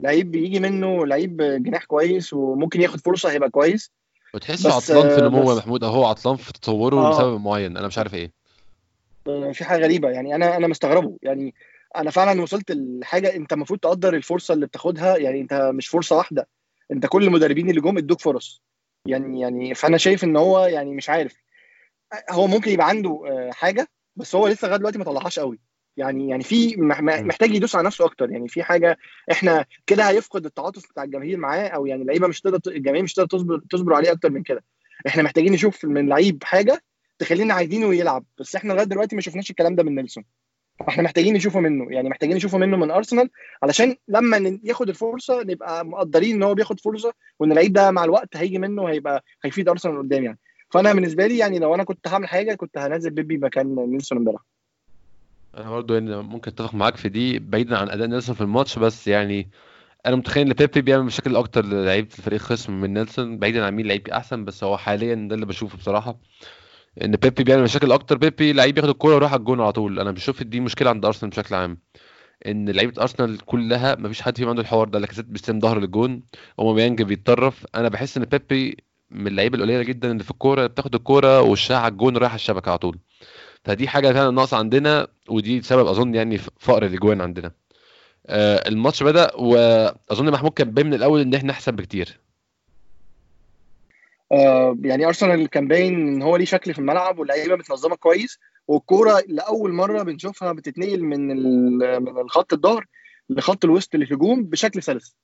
لعيب 0.00 0.30
بيجي 0.30 0.60
منه 0.60 1.06
لعيب 1.06 1.36
جناح 1.42 1.84
كويس 1.84 2.32
وممكن 2.32 2.80
ياخد 2.80 3.00
فرصة 3.00 3.30
هيبقى 3.30 3.50
كويس. 3.50 3.92
وتحسه 4.34 4.72
عطلان 4.74 5.14
في 5.16 5.20
نموه 5.20 5.52
يا 5.52 5.58
محمود. 5.58 5.84
أهو 5.84 6.04
عطلان 6.04 6.36
في 6.36 6.52
تطوره 6.52 6.96
آه. 6.96 7.12
لسبب 7.12 7.40
معين. 7.40 7.76
أنا 7.76 7.86
مش 7.86 7.98
عارف 7.98 8.14
إيه. 8.14 8.32
في 9.52 9.64
حاجة 9.64 9.82
غريبة. 9.82 10.10
يعني 10.10 10.34
أنا 10.34 10.56
أنا 10.56 10.66
مستغربه. 10.66 11.16
يعني 11.22 11.54
أنا 11.96 12.10
فعلا 12.10 12.42
وصلت 12.42 12.70
لحاجة 12.70 13.36
أنت 13.36 13.52
المفروض 13.52 13.78
تقدر 13.78 14.14
الفرصة 14.14 14.54
اللي 14.54 14.66
بتاخدها. 14.66 15.16
يعني 15.16 15.40
أنت 15.40 15.70
مش 15.74 15.88
فرصة 15.88 16.16
واحدة. 16.16 16.48
أنت 16.92 17.06
كل 17.06 17.24
المدربين 17.24 17.70
اللي 17.70 17.80
جم 17.80 17.98
ادوك 17.98 18.20
فرص. 18.20 18.62
يعني 19.06 19.40
يعني 19.40 19.74
فأنا 19.74 19.96
شايف 19.96 20.24
إن 20.24 20.36
هو 20.36 20.64
يعني 20.64 20.94
مش 20.94 21.10
عارف. 21.10 21.36
هو 22.30 22.46
ممكن 22.46 22.70
يبقى 22.70 22.88
عنده 22.88 23.22
حاجة 23.52 23.88
بس 24.16 24.34
هو 24.34 24.48
لسه 24.48 24.66
لغاية 24.68 24.78
دلوقتي 24.78 24.98
ما 24.98 25.04
طلعهاش 25.04 25.38
قوي. 25.38 25.58
يعني 25.96 26.28
يعني 26.28 26.44
في 26.44 26.76
محتاج 26.76 27.54
يدوس 27.54 27.76
على 27.76 27.86
نفسه 27.86 28.04
أكتر. 28.04 28.30
يعني 28.30 28.48
في 28.48 28.62
حاجة 28.62 28.98
إحنا 29.30 29.64
كده 29.86 30.08
هيفقد 30.08 30.44
التعاطف 30.46 30.90
بتاع 30.90 31.04
الجماهير 31.04 31.38
معاه 31.38 31.68
أو 31.68 31.86
يعني 31.86 32.02
اللعيبه 32.02 32.26
مش 32.28 32.40
تقدر 32.40 32.72
الجماهير 32.72 33.02
مش 33.02 33.14
تقدر 33.14 33.28
تصبر 33.28 33.60
تصبر 33.70 33.94
عليه 33.94 34.12
أكتر 34.12 34.30
من 34.30 34.42
كده. 34.42 34.64
إحنا 35.06 35.22
محتاجين 35.22 35.52
نشوف 35.52 35.84
من 35.84 36.08
لعيب 36.08 36.44
حاجة 36.44 36.82
تخلينا 37.18 37.54
عايزينه 37.54 37.94
يلعب. 37.94 38.24
بس 38.38 38.56
إحنا 38.56 38.72
لغاية 38.72 38.86
دلوقتي 38.86 39.16
ما 39.16 39.22
شفناش 39.22 39.50
الكلام 39.50 39.74
ده 39.74 39.82
من 39.82 39.94
نيلسون. 39.94 40.24
إحنا 40.88 41.02
محتاجين 41.02 41.34
نشوفه 41.34 41.60
منه. 41.60 41.86
يعني 41.90 42.08
محتاجين 42.08 42.36
نشوفه 42.36 42.58
منه 42.58 42.76
من 42.76 42.90
أرسنال 42.90 43.30
علشان 43.62 43.96
لما 44.08 44.58
ياخد 44.64 44.88
الفرصة 44.88 45.42
نبقى 45.42 45.86
مقدرين 45.86 46.36
إن 46.36 46.42
هو 46.42 46.54
بياخد 46.54 46.80
فرصة 46.80 47.12
وإن 47.38 47.50
اللعيب 47.50 47.72
ده 47.72 47.90
مع 47.90 48.04
الوقت 48.04 48.36
هيجي 48.36 48.58
منه 48.58 48.88
هيبقى 48.88 49.24
هيفيد 49.44 49.68
أرسنال 49.68 49.98
قدام 49.98 50.24
يعني. 50.24 50.38
فانا 50.70 50.92
بالنسبة 50.92 51.26
لي 51.26 51.38
يعني 51.38 51.58
لو 51.58 51.74
أنا 51.74 51.84
كنت 51.84 52.08
هعمل 52.08 52.28
حاجة 52.28 52.54
كنت 52.54 52.78
هنزل 52.78 53.10
بيبي 53.10 53.38
مكان 53.38 53.74
نيلسون 53.74 54.18
امبارح. 54.18 54.40
أنا 55.58 55.70
برضه 55.70 55.94
يعني 55.94 56.16
ممكن 56.16 56.50
اتفق 56.50 56.74
معاك 56.74 56.96
في 56.96 57.08
دي 57.08 57.38
بعيدا 57.38 57.78
عن 57.78 57.90
أداء 57.90 58.06
نيلسون 58.08 58.34
في 58.34 58.40
الماتش 58.40 58.78
بس 58.78 59.08
يعني 59.08 59.50
أنا 60.06 60.16
متخيل 60.16 60.46
إن 60.46 60.52
بيبي 60.52 60.80
بيعمل 60.80 61.04
مشاكل 61.04 61.36
أكتر 61.36 61.64
للعيبة 61.64 62.08
الفريق 62.18 62.40
خصم 62.40 62.80
من 62.80 62.94
نيلسون 62.94 63.38
بعيدا 63.38 63.64
عن 63.66 63.74
مين 63.74 63.86
لعيب 63.86 64.08
أحسن 64.08 64.44
بس 64.44 64.64
هو 64.64 64.76
حاليا 64.76 65.14
ده 65.14 65.34
اللي 65.34 65.46
بشوفه 65.46 65.78
بصراحة. 65.78 66.18
إن 67.04 67.16
بيبي 67.16 67.44
بيعمل 67.44 67.62
مشاكل 67.62 67.92
أكتر 67.92 68.18
بيبي 68.18 68.52
لعيب 68.52 68.78
ياخد 68.78 68.88
الكورة 68.88 69.14
ويروح 69.14 69.32
على 69.32 69.38
الجون 69.40 69.60
على 69.60 69.72
طول. 69.72 70.00
أنا 70.00 70.10
بشوف 70.10 70.42
دي 70.42 70.60
مشكلة 70.60 70.90
عند 70.90 71.04
أرسنال 71.04 71.30
بشكل 71.30 71.54
عام. 71.54 71.78
إن 72.46 72.70
لعيبة 72.70 73.02
أرسنال 73.02 73.38
كلها 73.38 73.94
ما 73.94 74.08
فيش 74.08 74.22
حد 74.22 74.36
فيهم 74.36 74.48
عنده 74.48 74.62
الحوار 74.62 74.88
ده 74.88 74.98
لاكازيت 74.98 75.26
بيستلم 75.26 75.60
ظهره 75.60 75.80
للجون 75.80 76.22
اوباميانج 76.58 77.02
بيتطرف. 77.02 77.66
أنا 77.74 77.88
بحس 77.88 78.16
إن 78.16 78.24
بيبي 78.24 78.76
من 79.10 79.26
اللعيبة 79.26 79.56
القليلة 79.58 79.82
جدا 79.82 80.10
اللي 80.12 80.24
في 80.24 80.30
الكورة 80.30 80.66
بتاخد 80.66 80.94
الكورة 80.94 81.40
وشها 81.42 81.76
على 81.76 81.92
الجون 81.92 82.16
رايح 82.16 82.34
الشبكة 82.34 82.68
على 82.68 82.78
طول. 82.78 82.98
فدي 83.64 83.88
حاجة 83.88 84.12
فعلا 84.12 84.30
ناقصة 84.30 84.56
عندنا 84.56 85.08
ودي 85.28 85.62
سبب 85.62 85.86
أظن 85.86 86.14
يعني 86.14 86.38
فقر 86.38 86.84
الأجوان 86.86 87.20
عندنا. 87.20 87.50
آه 88.26 88.68
الماتش 88.68 89.02
بدأ 89.02 89.36
وأظن 89.36 90.30
محمود 90.30 90.52
كان 90.52 90.70
باين 90.70 90.86
من 90.86 90.94
الأول 90.94 91.20
إن 91.20 91.34
إحنا 91.34 91.52
أحسن 91.52 91.72
بكتير. 91.72 92.20
آه 94.32 94.76
يعني 94.82 95.06
أرسنال 95.06 95.46
كان 95.48 95.68
باين 95.68 95.94
إن 95.94 96.22
هو 96.22 96.36
ليه 96.36 96.44
شكل 96.44 96.72
في 96.72 96.78
الملعب 96.78 97.18
واللعيبة 97.18 97.56
متنظمة 97.56 97.96
كويس 97.96 98.38
والكورة 98.68 99.22
لأول 99.28 99.72
مرة 99.72 100.02
بنشوفها 100.02 100.52
بتتنقل 100.52 101.02
من 101.02 101.28
من 102.02 102.18
الخط 102.20 102.52
الظهر 102.52 102.86
لخط 103.30 103.64
الوسط 103.64 103.96
للهجوم 103.96 104.44
بشكل 104.44 104.82
سلس. 104.82 105.16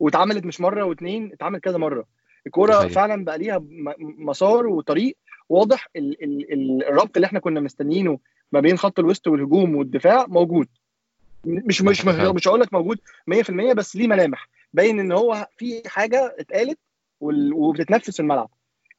واتعملت 0.00 0.44
مش 0.44 0.60
مرة 0.60 0.84
واثنين 0.84 1.32
اتعمل 1.32 1.58
كذا 1.58 1.78
مرة. 1.78 2.04
الكوره 2.46 2.88
فعلا 2.88 3.24
بقى 3.24 3.38
ليها 3.38 3.62
مسار 4.18 4.66
وطريق 4.66 5.16
واضح. 5.48 5.88
ال 5.96 6.24
ال 6.24 6.52
ال 6.52 6.84
الربط 6.88 7.16
اللي 7.16 7.26
إحنا 7.26 7.40
كنا 7.40 7.60
مستنيينه 7.60 8.18
ما 8.52 8.60
بين 8.60 8.78
خط 8.78 8.98
الوسط 8.98 9.28
والهجوم 9.28 9.76
والدفاع 9.76 10.26
موجود. 10.28 10.68
مش 11.44 11.82
مش 11.82 12.04
مش, 12.04 12.48
هقول 12.48 12.60
لك 12.60 12.72
موجود 12.72 12.98
100% 13.30 13.72
بس 13.72 13.96
ليه 13.96 14.06
ملامح. 14.08 14.48
باين 14.72 15.00
إن 15.00 15.12
هو 15.12 15.48
في 15.56 15.82
حاجة 15.86 16.34
اتقالت 16.38 16.78
وبتتنفس 17.20 18.10
في 18.10 18.20
الملعب. 18.20 18.50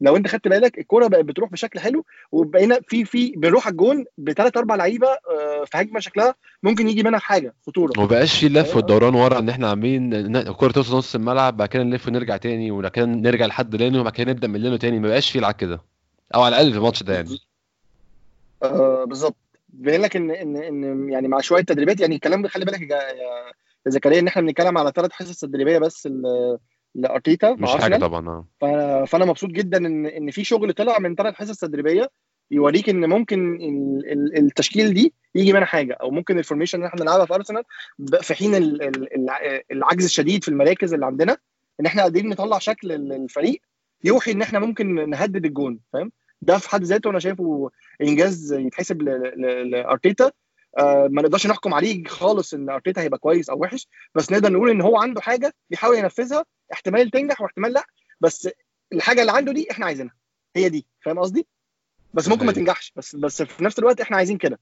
لو 0.01 0.15
انت 0.17 0.27
خدت 0.27 0.47
بالك 0.47 0.77
الكوره 0.77 1.07
بقت 1.07 1.25
بتروح 1.25 1.49
بشكل 1.51 1.79
حلو 1.79 2.05
وبقينا 2.31 2.79
في 2.87 3.05
في 3.05 3.31
بنروح 3.37 3.65
على 3.67 3.71
الجون 3.71 4.05
بثلاث 4.17 4.57
أربع 4.57 4.75
لعيبة 4.75 5.07
آه، 5.07 5.65
في 5.65 5.77
هجمة 5.77 5.99
شكلها 5.99 6.35
ممكن 6.63 6.89
يجي 6.89 7.03
منها 7.03 7.19
حاجة 7.19 7.53
خطورة. 7.67 7.93
وما 7.97 8.07
بقاش 8.07 8.39
في 8.39 8.47
اللف 8.47 8.65
أيوة. 8.65 8.77
والدوران 8.77 9.15
ورا 9.15 9.39
إن 9.39 9.49
إحنا 9.49 9.69
عاملين 9.69 10.35
الكوره 10.35 10.71
توصل 10.71 10.97
نص 10.97 11.15
الملعب 11.15 11.57
بعد 11.57 11.69
كده 11.69 11.83
نلف 11.83 12.07
ونرجع 12.07 12.37
تاني 12.37 12.71
وبعد 12.71 12.91
كده 12.91 13.05
نرجع 13.05 13.45
لحد 13.45 13.75
لأنه 13.75 14.01
وبعد 14.01 14.13
كده 14.13 14.31
نبدأ 14.31 14.47
من 14.47 14.59
لأنه 14.61 14.77
تاني. 14.77 14.99
ما 14.99 15.07
بقاش 15.07 15.31
في 15.31 15.39
العك 15.39 15.55
كده. 15.55 15.81
أو 16.35 16.41
على 16.41 16.55
الأقل 16.55 16.71
في 16.71 16.77
الماتش 16.77 17.03
ده 17.03 17.13
يعني. 17.13 17.29
آه 18.63 19.03
بالظبط. 19.03 19.35
باين 19.69 20.01
لك 20.01 20.15
إن 20.15 20.31
إن 20.31 20.55
إن 20.57 21.09
يعني 21.09 21.27
مع 21.27 21.39
شوية 21.41 21.61
تدريبات 21.63 21.99
يعني 21.99 22.15
الكلام 22.15 22.41
ده 22.41 22.49
خلي 22.49 22.65
بالك 22.65 22.81
يا 22.81 22.99
زكريا 23.87 24.19
إن 24.19 24.27
إحنا 24.27 24.41
بنتكلم 24.41 24.77
على 24.77 24.91
ثلاث 24.95 25.11
حصص 25.11 25.39
تدريبية 25.39 25.77
بس 25.77 26.07
ل- 26.07 26.57
لأرتيتا 26.95 27.51
مش 27.53 27.69
حاجة. 27.69 27.97
طبعا 27.97 28.29
آه. 28.29 28.45
ف- 28.61 29.09
فأنا 29.11 29.25
مبسوط 29.25 29.49
جدا 29.49 29.77
إن 29.77 30.05
إن 30.05 30.31
في 30.31 30.43
شغل 30.43 30.73
طلع 30.73 30.99
من 30.99 31.15
ثلاث 31.15 31.33
حصص 31.35 31.57
تدريبيه 31.59 32.09
يوريك 32.51 32.89
إن 32.89 33.09
ممكن 33.09 33.55
ال- 33.55 34.11
ال- 34.11 34.37
التشكيل 34.37 34.93
دي 34.93 35.13
يجي 35.35 35.53
منها 35.53 35.65
حاجة 35.65 35.93
أو 35.93 36.11
ممكن 36.11 36.39
ال 36.39 36.43
formation 36.43 36.77
اللي 36.77 36.87
إحنا 36.87 36.99
بنلعبها 37.01 37.25
في 37.25 37.33
ارسنال 37.35 37.63
في 38.21 38.33
حين 38.35 38.55
ال- 38.55 38.81
ال- 38.81 39.15
الع- 39.15 39.61
العجز 39.71 40.03
الشديد 40.05 40.43
في 40.43 40.49
المراكز 40.49 40.93
اللي 40.93 41.05
عندنا 41.05 41.37
إن 41.79 41.85
إحنا 41.85 42.01
قادرين 42.01 42.29
نطلع 42.29 42.59
شكل 42.59 42.91
ال- 42.91 43.13
الفريق 43.13 43.61
يوحي 44.03 44.31
إن 44.31 44.41
إحنا 44.41 44.59
ممكن 44.59 45.09
نهدد 45.09 45.45
الجون 45.45 45.79
فاهم؟ 45.93 46.11
ده 46.41 46.57
في 46.57 46.69
حد 46.69 46.83
ذاته 46.83 47.09
أنا 47.09 47.19
شايفه 47.19 47.69
إنجاز 48.01 48.53
يتحسب 48.53 49.01
لأرتيتا. 49.01 50.25
آه 50.25 50.31
ما 50.83 51.21
نقدرش 51.21 51.47
نحكم 51.47 51.73
عليه 51.73 52.03
خالص 52.03 52.53
إن 52.53 52.69
ارتيتا 52.69 53.01
هيبقى 53.01 53.19
كويس 53.19 53.49
أو 53.49 53.59
وحش 53.61 53.87
بس 54.15 54.31
نقدر 54.31 54.51
نقول 54.51 54.69
إن 54.69 54.81
هو 54.81 54.97
عنده 54.97 55.21
حاجة 55.21 55.53
بيحاول 55.69 55.97
ينفذها 55.97 56.45
احتمال 56.73 57.09
تنجح 57.11 57.41
واحتمال 57.41 57.73
لأ 57.73 57.85
بس 58.21 58.49
الحاجة 58.93 59.21
اللي 59.21 59.31
عنده 59.31 59.51
دي 59.51 59.71
إحنا 59.71 59.85
عايزينها. 59.85 60.15
هي 60.55 60.69
دي 60.69 60.85
فاهم 61.01 61.19
قصدي؟ 61.19 61.47
بس 62.13 62.27
ممكن 62.29 62.45
ما. 62.45 62.51
تنجحش 62.51 62.93
بس 62.95 63.15
بس 63.15 63.41
في 63.41 63.63
نفس 63.63 63.79
الوقت 63.79 64.01
إحنا 64.01 64.17
عايزين 64.17 64.37
كده. 64.37 64.59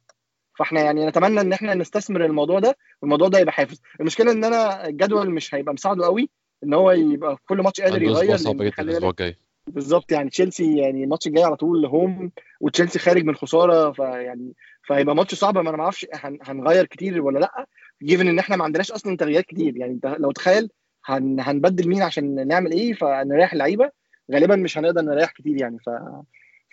فإحنا 0.59 0.81
يعني 0.81 1.05
نتمنى 1.07 1.41
إن 1.41 1.53
إحنا 1.53 1.73
نستثمر 1.73 2.25
الموضوع 2.25 2.59
ده 2.59 2.77
والموضوع 3.01 3.27
ده 3.27 3.39
يبقى 3.39 3.53
حافز. 3.53 3.81
المشكلة 3.99 4.31
إن 4.31 4.43
أنا 4.43 4.87
الجدول 4.87 5.29
مش 5.29 5.55
هيبقى 5.55 5.73
مساعده 5.73 6.05
قوي 6.05 6.29
إن 6.63 6.73
هو 6.73 6.91
يبقى 6.91 7.37
كل 7.45 7.57
ماتش 7.57 7.81
قادر 7.81 8.01
يغير 8.01 8.29
الأسبوع 8.29 9.09
الجاي. 9.09 9.37
بالظبط 9.67 10.11
يعني 10.11 10.29
تشيلسي 10.29 10.77
يعني 10.77 11.03
الماتش 11.03 11.27
الجاي 11.27 11.43
على 11.43 11.55
طول 11.55 11.85
هوم 11.85 12.31
وتشيلسي 12.61 12.99
خارج 12.99 13.23
من 13.23 13.35
خسارة 13.35 13.91
فيعني 13.91 14.53
فهيبقى 14.87 15.15
ماتش 15.15 15.35
صعب 15.35 15.57
ما 15.57 15.69
أنا 15.69 15.77
ما 15.77 15.83
أعرفش 15.83 16.07
هن- 16.13 16.39
هنغير 16.41 16.85
كتير 16.85 17.21
ولا 17.21 17.39
لأ 17.39 17.65
given 18.03 18.27
إن 18.27 18.39
إحنا 18.39 18.55
ما 18.55 18.63
عندناش 18.63 18.91
أصلا 18.91 19.17
تغييرات 19.17 19.45
كتير. 19.45 19.77
يعني 19.77 19.93
أنت 19.93 20.05
لو 20.19 20.31
تخيل 20.31 20.69
هن 21.05 21.39
هنبدل 21.39 21.87
مين 21.89 22.01
عشان 22.01 22.47
نعمل 22.47 22.71
إيه 22.71 22.93
فنريح 22.93 23.53
اللعيبة. 23.53 23.91
غالبا 24.33 24.55
مش 24.55 24.77
هنقدر 24.77 25.01
نريح 25.01 25.31
كتير 25.31 25.57
يعني 25.61 25.77
ف 25.79 25.89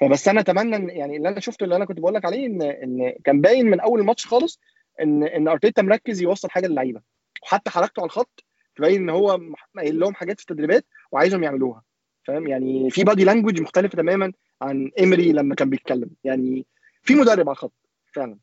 فبس 0.01 0.29
أنا 0.29 0.41
أتمنى 0.41 0.77
ان 0.77 0.91
يعني 0.91 1.17
اللي 1.17 1.29
أنا 1.29 1.41
شفته 1.41 1.65
اللي 1.65 1.77
أنا 1.77 1.85
كنت 1.85 2.01
بقول 2.01 2.15
لك 2.15 2.25
عليه 2.25 2.47
ان 2.47 2.63
إن 2.63 3.13
كان 3.25 3.41
باين 3.41 3.67
من 3.67 3.81
أول 3.81 4.01
الماتش 4.01 4.27
خالص 4.27 4.61
ان 5.01 5.25
إن 5.25 5.49
أرتيتا 5.49 5.83
مركز 5.83 6.23
يوصل 6.23 6.51
حاجة 6.51 6.67
للعيبة. 6.67 7.01
وحتى 7.43 7.71
حركته 7.71 8.01
على 8.01 8.07
الخط 8.07 8.45
تبين 8.77 9.01
إن 9.03 9.11
هو 9.11 9.41
قايل 9.77 10.01
لهم 10.01 10.15
حاجات 10.15 10.41
في 10.41 10.51
التدريبات 10.51 10.85
وعايزهم 11.13 11.43
يعملوها. 11.45 11.83
فاهم؟ 12.25 12.47
يعني 12.47 12.91
في 12.91 13.05
body 13.05 13.25
language 13.25 13.61
مختلفة 13.61 13.97
تماما 13.97 14.33
عن 14.63 14.91
إيمري 14.99 15.33
لما 15.33 15.55
كان 15.55 15.71
بيتكلم. 15.71 16.11
يعني 16.25 16.67
في 17.03 17.15
مدرب 17.15 17.49
على 17.49 17.55
الخط. 17.55 17.73
فعلا. 18.13 18.37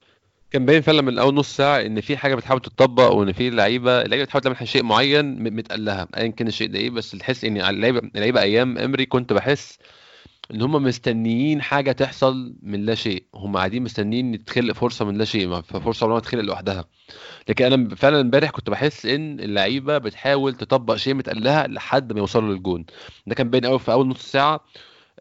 كان 0.52 0.66
باين 0.66 0.82
فعلا 0.82 1.02
من 1.02 1.18
أول 1.20 1.34
نص 1.34 1.58
ساعة 1.58 1.82
إن 1.82 2.02
في 2.02 2.18
حاجة 2.18 2.36
بتحاول 2.36 2.62
تتطبق 2.62 3.12
وإن 3.12 3.32
في 3.32 3.50
لعيبة 3.50 4.02
اللعيبة 4.02 4.26
بتحاول 4.26 4.44
تعمل 4.44 4.68
شيء 4.68 4.84
معين 4.84 5.26
م- 5.44 5.56
متقلها 5.56 6.08
ايا 6.18 6.28
كان 6.28 6.48
الشيء 6.48 6.68
ده 6.70 6.80
إيه 6.80 6.90
بس 6.90 7.12
تحس 7.12 7.46
إن 7.46 7.62
اللعيبة 7.62 8.00
اللعيبة 8.00 8.42
أيام 8.42 8.78
إمري 8.78 9.06
كنت 9.06 9.34
بحس 9.34 9.80
إن 10.52 10.62
هم 10.62 10.72
مستنيين 10.84 11.62
حاجة 11.62 11.92
تحصل 11.92 12.56
من 12.62 12.86
لا 12.86 12.96
شيء 12.96 13.24
هم 13.36 13.58
قاعدين 13.58 13.84
مستنيين 13.84 14.46
تخلق 14.46 14.74
فرصة 14.74 15.06
من 15.06 15.18
لا 15.18 15.26
شيء 15.26 15.62
ففرصه 15.62 16.08
ما 16.08 16.20
تخلق 16.20 16.42
لوحدها. 16.42 16.86
لكن 17.50 17.66
أنا 17.74 17.96
فعلا 17.96 18.22
إمبارح 18.22 18.50
كنت 18.50 18.70
بحس 18.70 19.06
إن 19.06 19.40
اللعيبة 19.40 19.98
بتحاول 19.98 20.54
تطبق 20.56 20.96
شيء 20.96 21.14
متقلها 21.14 21.68
لحد 21.68 22.14
ما 22.14 22.20
يوصلوا 22.20 22.54
للجون. 22.54 22.86
ده 23.28 23.36
كان 23.36 23.50
باين 23.50 23.66
قوي 23.66 23.80
في 23.80 23.92
أول 23.92 24.08
نص 24.08 24.32
ساعة 24.32 24.66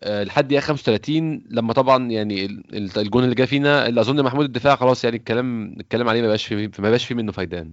لحد 0.04 0.48
دقيقة 0.48 0.60
35 0.60 1.44
لما 1.50 1.72
طبعا 1.72 2.10
يعني 2.10 2.44
ال- 2.44 2.76
ال- 2.76 2.98
الجون 2.98 3.24
اللي 3.24 3.34
جه 3.34 3.44
فينا 3.44 3.86
اللي 3.86 4.00
أظن 4.00 4.22
محمود 4.24 4.44
الدفاع 4.44 4.76
خلاص 4.76 5.04
يعني 5.04 5.16
الكلام 5.16 5.76
الكلام 5.80 6.08
عليه 6.08 6.20
ما 6.22 6.26
بقاش 6.26 6.46
فيه 6.46 6.70
ما 6.78 6.88
بقاش 6.88 7.04
فيه 7.06 7.14
منه 7.14 7.32
فايدان 7.32 7.72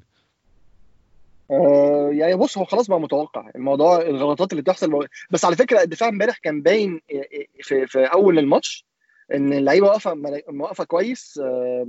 آه 1.51 2.09
يعني 2.13 2.35
بص 2.35 2.57
هو 2.57 2.65
خلاص 2.65 2.87
بقى 2.87 2.99
متوقع 2.99 3.49
الموضوع 3.55 4.01
الغلطات 4.01 4.51
اللي 4.51 4.61
بتحصل. 4.61 5.07
بس 5.31 5.45
على 5.45 5.55
فكرة 5.55 5.81
الدفاع 5.81 6.09
امبارح 6.09 6.37
كان 6.37 6.61
باين 6.61 7.01
في 7.63 7.87
في 7.87 7.99
أول 8.05 8.39
الماتش 8.39 8.85
إن 9.33 9.53
اللعيبة 9.53 9.87
واقفة 9.87 10.13
واقفة 10.47 10.83
كويس 10.83 11.39
آه، 11.43 11.83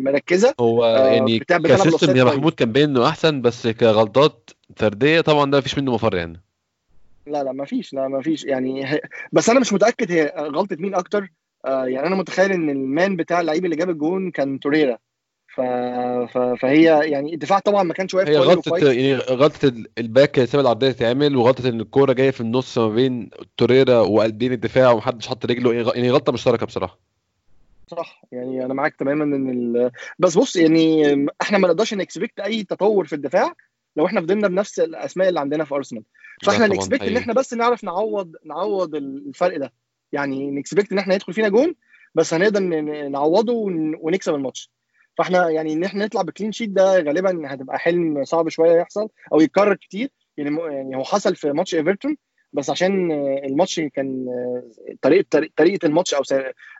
مركزة 0.00 0.54
هو 0.60 0.84
آه، 0.84 1.06
يعني 1.12 1.38
ك 1.38 1.49
system 1.49 2.16
يا. 2.16 2.24
محمود 2.24 2.52
كان 2.52 2.72
باين 2.72 2.88
إنه 2.90 3.08
أحسن 3.08 3.40
بس 3.42 3.66
كغلطات 3.66 4.50
فردية 4.76 5.20
طبعا 5.20 5.50
ده 5.50 5.58
مفيش 5.58 5.78
منه 5.78 5.94
مفر 5.94 6.16
يعني 6.16 6.42
لا 7.26 7.44
لا 7.44 7.52
ما 7.52 7.64
فيش 7.64 7.94
لا 7.94 8.08
ما 8.08 8.22
فيش. 8.22 8.44
يعني 8.44 8.86
هي 8.86 9.00
بس 9.32 9.50
أنا 9.50 9.60
مش 9.60 9.72
متأكد 9.72 10.12
هي 10.12 10.32
غلطة 10.38 10.76
مين 10.80 10.94
أكتر. 10.94 11.32
آه 11.66 11.86
يعني 11.86 12.06
أنا 12.06 12.16
متخيل 12.16 12.52
إن 12.52 12.70
ال 12.70 12.82
man 12.82 13.16
بتاع 13.16 13.40
اللعيب 13.40 13.64
اللي 13.64 13.76
جاب 13.76 13.90
الجون 13.90 14.30
كان 14.30 14.60
توريرا. 14.60 14.98
ف... 15.54 15.60
ف... 16.32 16.38
فهي 16.38 17.10
يعني 17.10 17.34
الدفاع 17.34 17.58
طبعا 17.58 17.82
ما 17.82 17.94
كانش 17.94 18.14
واقف 18.14 18.28
هي 18.28 18.36
غلطة. 18.36 18.92
يعني 18.92 19.14
غلطة 19.14 19.68
ال- 19.68 19.86
الباك 19.98 20.44
ساب 20.44 20.60
العرضية 20.60 20.90
تتعمل 20.90 21.36
وغلطة 21.36 21.68
إن 21.68 21.80
الكورة 21.80 22.12
جاية 22.12 22.30
في 22.30 22.40
النص 22.40 22.78
ما 22.78 22.88
بين 22.88 23.30
توريرا 23.56 23.98
وقلبين 23.98 24.52
الدفاع 24.52 24.90
ومحدش 24.90 25.28
حط 25.28 25.46
رجله. 25.46 25.74
يعني 25.74 25.88
يعني 25.88 26.10
غلطة 26.10 26.32
مشتركة 26.32 26.66
بصراحة. 26.66 26.98
صح. 27.90 28.22
يعني 28.32 28.64
أنا 28.64 28.74
معاك 28.74 28.94
تماما 28.94 29.24
إن 29.24 29.50
ال... 29.50 29.90
بس 30.18 30.38
بص 30.38 30.56
يعني 30.56 31.26
إحنا 31.42 31.58
ما 31.58 31.68
نقدرش 31.68 31.94
ن 31.94 32.01
expect 32.01 32.40
أي 32.40 32.64
تطور 32.64 33.06
في 33.06 33.12
الدفاع 33.12 33.54
لو 33.96 34.06
إحنا 34.06 34.20
فضلنا 34.20 34.48
بنفس 34.48 34.80
الأسماء 34.80 35.28
اللي 35.28 35.40
عندنا 35.40 35.64
في 35.64 35.74
أرسنال 35.74 36.02
فاحنا 36.44 36.66
ن 36.66 36.71
expect 36.71 37.02
إن. 37.02 37.16
إحنا 37.16 37.32
بس 37.34 37.54
نعرف 37.54 37.84
نعوض 37.84 38.32
نعوض 38.44 38.94
الفرق 38.94 39.58
ده 39.58 39.72
يعني 40.12 40.50
ن 40.50 40.56
expect 40.56 40.92
إن 40.92 40.98
إحنا 40.98 41.14
يدخل 41.14 41.32
فينا 41.32 41.48
جون 41.48 41.74
بس 42.14 42.34
هنقدر 42.34 42.60
نعوضه 43.08 43.52
ون- 43.52 43.96
ونكسب 44.00 44.34
الماتش 44.34 44.70
فاحنا 45.18 45.50
يعني 45.50 45.72
إن 45.72 45.84
إحنا 45.84 46.04
نطلع 46.04 46.22
ب 46.22 46.27
clean 46.27 46.52
sheet 46.52 46.70
ده 46.70 46.96
غالبا 47.00 47.54
هتبقى 47.54 47.78
حلم 47.78 48.24
صعب 48.24 48.48
شوية 48.48 48.72
يحصل 48.80 49.08
أو 49.32 49.40
يتكرر 49.40 49.74
كتير 49.74 50.10
يعني 50.36 50.56
يعني 50.60 50.96
هو 50.96 51.04
حصل 51.04 51.36
في 51.36 51.52
ماتش 51.52 51.74
إيفرتون 51.74 52.16
بس 52.52 52.70
عشان 52.70 53.10
الماتش 53.44 53.80
كان 53.80 54.26
طريقه 55.02 55.48
طريقه- 55.56 55.86
الماتش 55.86 56.14
أو 56.14 56.22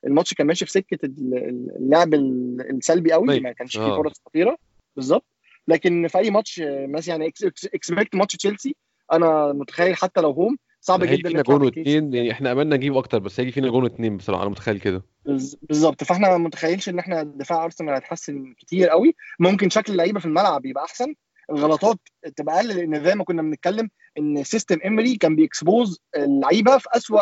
الماتش 0.06 0.34
كان 0.34 0.46
ماشي 0.46 0.64
في 0.66 0.72
سكة 0.72 0.98
ال- 1.06 1.34
ال- 1.34 1.76
اللعب 1.76 2.14
ال- 2.14 2.70
السلبي 2.76 3.12
قوي 3.12 3.26
طيب. 3.28 3.42
ما 3.42 3.52
كانش 3.52 3.72
فيه 3.76 3.82
آه. 3.84 3.96
فرص 3.96 4.20
خطيرة 4.26 4.58
بالظبط 4.96 5.26
لكن 5.68 6.08
في 6.08 6.18
أي 6.18 6.30
ماتش 6.30 6.62
مثلا 6.66 7.14
يعني 7.14 7.32
expect 7.74 8.14
ماتش 8.14 8.36
تشيلسي 8.36 8.76
أنا 9.12 9.52
متخيل 9.52 9.96
حتى 9.96 10.20
لو 10.20 10.30
home 10.30 10.56
صعب 10.80 11.04
جدا 11.04 11.28
فينا 11.28 11.42
جون. 11.42 11.62
واثنين 11.62 12.14
يعني 12.14 12.32
إحنا 12.32 12.52
املنا 12.52 12.76
نجيب 12.76 12.96
أكتر 12.96 13.18
بس 13.18 13.40
هيجي 13.40 13.52
فينا 13.52 13.68
جون 13.68 13.82
واثنين 13.82 14.16
بصراحة 14.16 14.42
أنا 14.42 14.50
متخيل 14.50 14.80
كده. 14.80 15.02
بالظبط. 15.24 16.04
فإحنا 16.04 16.28
ما 16.28 16.38
متخيلش 16.38 16.88
إن 16.88 16.98
إحنا 16.98 17.22
دفاع 17.22 17.64
أرسنال 17.64 17.94
هيتحسن 17.94 18.54
كتير 18.58 18.88
قوي. 18.88 19.14
ممكن 19.38 19.70
شكل 19.70 19.92
اللعيبة 19.92 20.20
في 20.20 20.26
الملعب 20.26 20.66
يبقى 20.66 20.84
أحسن. 20.84 21.14
الغلطات 21.50 21.98
تبقى 22.36 22.56
أقل 22.56 22.68
لأن 22.68 23.04
زي 23.04 23.14
ما 23.14 23.24
كنا 23.24 23.42
بنتكلم 23.42 23.90
إن 24.18 24.44
system 24.44 24.78
امري 24.86 25.16
كان 25.16 25.36
بي 25.36 25.52
expose 25.52 26.00
اللعيبة 26.16 26.78
في 26.78 26.88
أسوأ 26.96 27.20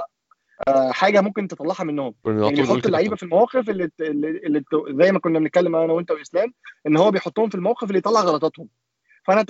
حاجة 0.90 1.20
ممكن 1.20 1.48
تطلعها 1.48 1.84
منهم. 1.84 2.14
يعني 2.26 2.50
بيحط 2.50 2.76
كده 2.76 2.86
اللعيبة 2.86 3.16
في 3.16 3.22
المواقف 3.22 3.70
اللي, 3.70 3.90
اللي, 4.00 4.28
اللي 4.28 4.64
زي 4.88 5.12
ما 5.12 5.18
كنا 5.18 5.38
بنتكلم 5.38 5.76
أنا 5.76 5.92
وأنت 5.92 6.10
وإسلام 6.10 6.54
إن 6.86 6.96
هو 6.96 7.10
بيحطهم 7.10 7.48
في 7.48 7.54
الموقف 7.54 7.88
اللي 7.88 7.98
يطلع 7.98 8.20
غلطاتهم. 8.20 8.68
فأنا 9.26 9.44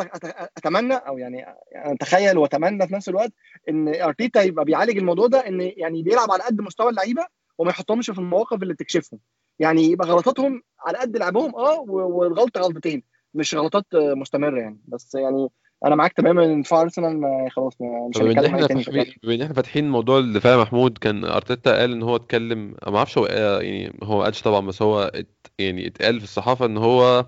أتمنى 0.56 0.94
أو 0.94 1.18
يعني 1.18 1.44
أتخيل 1.74 2.38
وأتمنى 2.38 2.86
في 2.86 2.94
نفس 2.94 3.08
الوقت 3.08 3.32
إن 3.68 4.02
أرتيتا 4.02 4.42
يبقى 4.42 4.64
بيعالج 4.64 4.98
الموضوع 4.98 5.26
ده 5.26 5.38
إن 5.38 5.60
يعني 5.60 6.02
بيلعب 6.02 6.30
على 6.30 6.42
قد 6.42 6.60
مستوى 6.60 6.90
اللعيبة 6.90 7.26
وما 7.58 7.70
يحطهمش 7.70 8.10
في 8.10 8.18
المواقف 8.18 8.62
اللي 8.62 8.74
تكشفهم. 8.74 9.20
يعني 9.58 9.82
يبقى 9.82 10.08
غلطاتهم 10.08 10.62
على 10.86 10.98
قد 10.98 11.16
لعبهم 11.16 11.54
آه 11.54 11.80
والغلطه 11.88 12.60
غلطتين 12.60 13.02
مش 13.34 13.54
غلطات 13.54 13.84
آه، 13.94 14.14
مستمرة 14.14 14.60
يعني. 14.60 14.80
بس 14.88 15.14
يعني 15.14 15.48
أنا 15.84 15.94
معاك 15.94 16.12
تماما 16.12 16.44
إن 16.44 16.62
دفاع 16.62 16.80
أرسنال 16.80 17.20
ما 17.20 17.48
خلاص 17.50 17.72
مش 17.80 18.16
هنتكلم 18.22 18.54
عليه 18.54 18.66
إحنا 18.66 18.82
بما 19.22 19.34
إن 19.34 19.42
إحنا 19.42 19.54
فاتحين 19.54 19.90
موضوع 19.90 20.18
الدفاع 20.18 20.56
محمود 20.56 20.98
كان 20.98 21.24
أرتيتا 21.24 21.78
قال 21.78 21.92
إن 21.92 22.02
هو 22.02 22.16
اتكلم 22.16 22.74
ما 22.86 22.96
أعرفش 22.96 23.18
هو 23.18 23.26
آه، 23.30 23.60
يعني 23.60 23.98
هو 24.02 24.18
ما 24.18 24.24
قالش 24.24 24.42
طبعا 24.42 24.66
بس 24.66 24.82
هو 24.82 25.02
ات 25.14 25.46
يعني 25.58 25.86
اتقال 25.86 26.18
في 26.18 26.24
الصحافة 26.24 26.66
إن 26.66 26.76
هو 26.76 27.26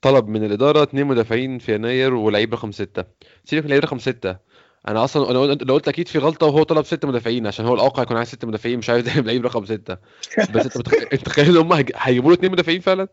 طلب 0.00 0.28
من 0.28 0.44
الإدارة 0.44 0.82
اثنين 0.82 1.06
مدافعين 1.06 1.58
في 1.58 1.74
يناير 1.74 2.14
ولعيب 2.14 2.52
رقم 2.54 2.72
ستة. 2.72 3.04
سيبك 3.44 3.64
من 3.64 3.70
لعيب 3.70 3.82
رقم 3.82 3.98
ستة. 3.98 4.36
أنا 4.88 5.04
أصلا 5.04 5.30
أنا 5.30 5.54
لو 5.64 5.74
قلت 5.74 5.88
أكيد 5.88 6.08
في 6.08 6.18
غلطة 6.18 6.46
وهو 6.46 6.62
طلب 6.62 6.84
ست 6.84 7.04
مدافعين 7.04 7.46
عشان 7.46 7.66
هو 7.66 7.74
الاوقع 7.74 8.02
يكون 8.02 8.16
عايز 8.16 8.28
ست 8.28 8.44
مدافعين 8.44 8.78
مش 8.78 8.90
عايز 8.90 9.08
لعيب 9.26 9.46
رقم 9.46 9.64
ستة. 9.64 9.96
بس 10.54 10.66
أنت 10.76 10.76
متخيل 11.12 11.50
إن 11.50 11.56
هم 11.56 11.72
هيج- 11.72 11.92
هيجيبوا 11.96 12.30
له 12.30 12.34
اثنين 12.36 12.52
مدافعين 12.52 12.80
فعلا؟ 12.80 13.08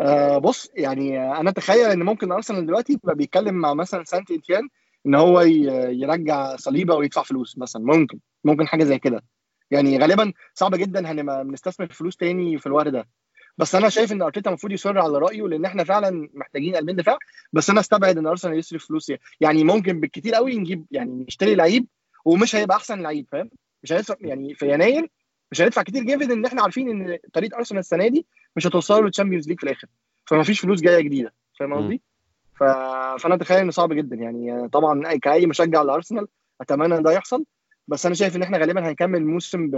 آه 0.00 0.38
بص 0.38 0.70
يعني 0.74 1.20
أنا 1.40 1.50
أتخيل 1.50 1.90
إن 1.90 2.02
ممكن 2.02 2.32
أرسنال 2.32 2.66
دلوقتي 2.66 2.92
يبقى 2.92 3.14
بيتكلم 3.14 3.54
مع 3.54 3.74
مثلا 3.74 4.04
سانت 4.04 4.30
انتيان 4.30 4.68
إن 5.06 5.14
هو 5.14 5.40
يرجع 5.40 6.56
صليبة 6.56 6.94
أو 6.94 7.02
يدفع 7.02 7.22
فلوس 7.22 7.58
مثلا. 7.58 7.82
ممكن 7.84 8.18
ممكن 8.44 8.66
حاجة 8.68 8.84
زي 8.84 8.98
كده. 8.98 9.24
يعني 9.70 9.98
غالبا 9.98 10.32
صعب 10.54 10.74
جدا 10.74 11.10
هنبقى 11.10 11.44
بنستثمر 11.44 11.86
فلوس 11.86 12.16
تاني 12.16 12.58
في 12.58 12.66
الوقت 12.66 12.88
ده. 12.88 13.08
بس 13.58 13.74
أنا 13.74 13.88
شايف 13.88 14.12
إن 14.12 14.22
أرتيتا 14.22 14.50
المفروض 14.50 14.72
يصر 14.72 14.98
على 14.98 15.18
رأيه 15.18 15.42
لأن 15.42 15.64
إحنا 15.64 15.84
فعلا 15.84 16.28
محتاجين 16.34 16.76
قلبين 16.76 16.96
دفاع. 16.96 17.18
بس 17.52 17.70
أنا 17.70 17.80
أستبعد 17.80 18.18
إن 18.18 18.26
أرسنال 18.26 18.58
يصرف 18.58 18.86
فلوس 18.86 19.12
يعني. 19.40 19.64
ممكن 19.64 20.00
بالكتير 20.00 20.34
قوي 20.34 20.56
نجيب 20.56 20.86
يعني 20.90 21.24
نشتري 21.28 21.54
لعيب 21.54 21.86
ومش 22.24 22.56
هيبقى 22.56 22.76
أحسن 22.76 23.00
لعيب 23.02 23.26
فاهم؟ 23.32 23.50
مش 23.82 23.92
هندفع 23.92 24.14
يعني 24.20 24.54
في 24.54 24.72
يناير 24.72 25.08
مش 25.50 25.60
هندفع 25.60 25.82
كتير 25.82 26.02
given 26.02 26.30
إن 26.32 26.46
إحنا 26.46 26.62
عارفين 26.62 26.88
إن 26.90 27.18
طريقة 27.32 27.58
أرسنال 27.58 27.78
السنة 27.78 28.08
دي 28.08 28.26
مش 28.56 28.66
هتوصلوا 28.66 29.04
للتشامبيونز 29.04 29.48
ليج 29.48 29.58
في 29.58 29.64
الآخر. 29.64 29.88
فما 30.26 30.42
فيش 30.42 30.60
فلوس 30.60 30.80
جاية 30.80 31.00
جديدة 31.00 31.32
فاهم. 31.58 31.74
قصدي؟ 31.74 32.02
ف... 32.58 32.62
فأنا 33.22 33.34
أتخيل 33.34 33.58
انه 33.58 33.70
صعب 33.70 33.92
جدا. 33.92 34.16
يعني 34.16 34.68
طبعا 34.68 35.16
كأي 35.16 35.46
مشجع 35.46 35.82
لأرسنال 35.82 36.26
أتمنى 36.60 36.96
إن 36.96 37.02
ده 37.02 37.12
يحصل 37.12 37.44
بس 37.88 38.06
أنا 38.06 38.14
شايف 38.14 38.36
إن 38.36 38.42
إحنا 38.42 38.58
غالبا 38.58 38.88
هنكمل 38.88 39.18
الموسم 39.18 39.70
ب... 39.70 39.76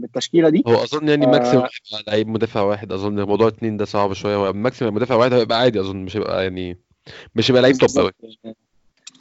بالتشكيلة 0.00 0.48
دي. 0.48 0.62
هو 0.66 0.74
أظن 0.74 1.08
يعني 1.08 1.26
آه. 1.26 1.30
ماكسيمم 1.30 1.62
هيبقى 1.62 2.04
لعيب 2.06 2.28
مدافع 2.28 2.60
واحد. 2.60 2.92
أظن 2.92 3.22
موضوع 3.22 3.48
اتنين 3.48 3.76
ده 3.76 3.84
صعب 3.84 4.12
شوية. 4.12 4.36
هو 4.36 4.52
maximum 4.52 4.94
مدافع 4.94 5.14
واحد 5.14 5.32
هيبقى 5.32 5.58
عادي 5.58 5.80
أظن 5.80 5.96
مش 5.96 6.16
هيبقى 6.16 6.42
يعني 6.42 6.78
مش 7.34 7.50
هيبقى 7.50 7.62
لعيب 7.62 7.76
top 7.76 7.90
قوي. 7.98 8.12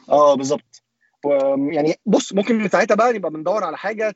آه 0.09 0.35
بالظبط. 0.35 0.83
يعني 1.71 1.95
بص 2.05 2.33
ممكن 2.33 2.67
ساعتها 2.67 2.95
بقى 2.95 3.13
نبقى 3.13 3.31
بندور 3.31 3.63
على 3.63 3.77
حاجة 3.77 4.15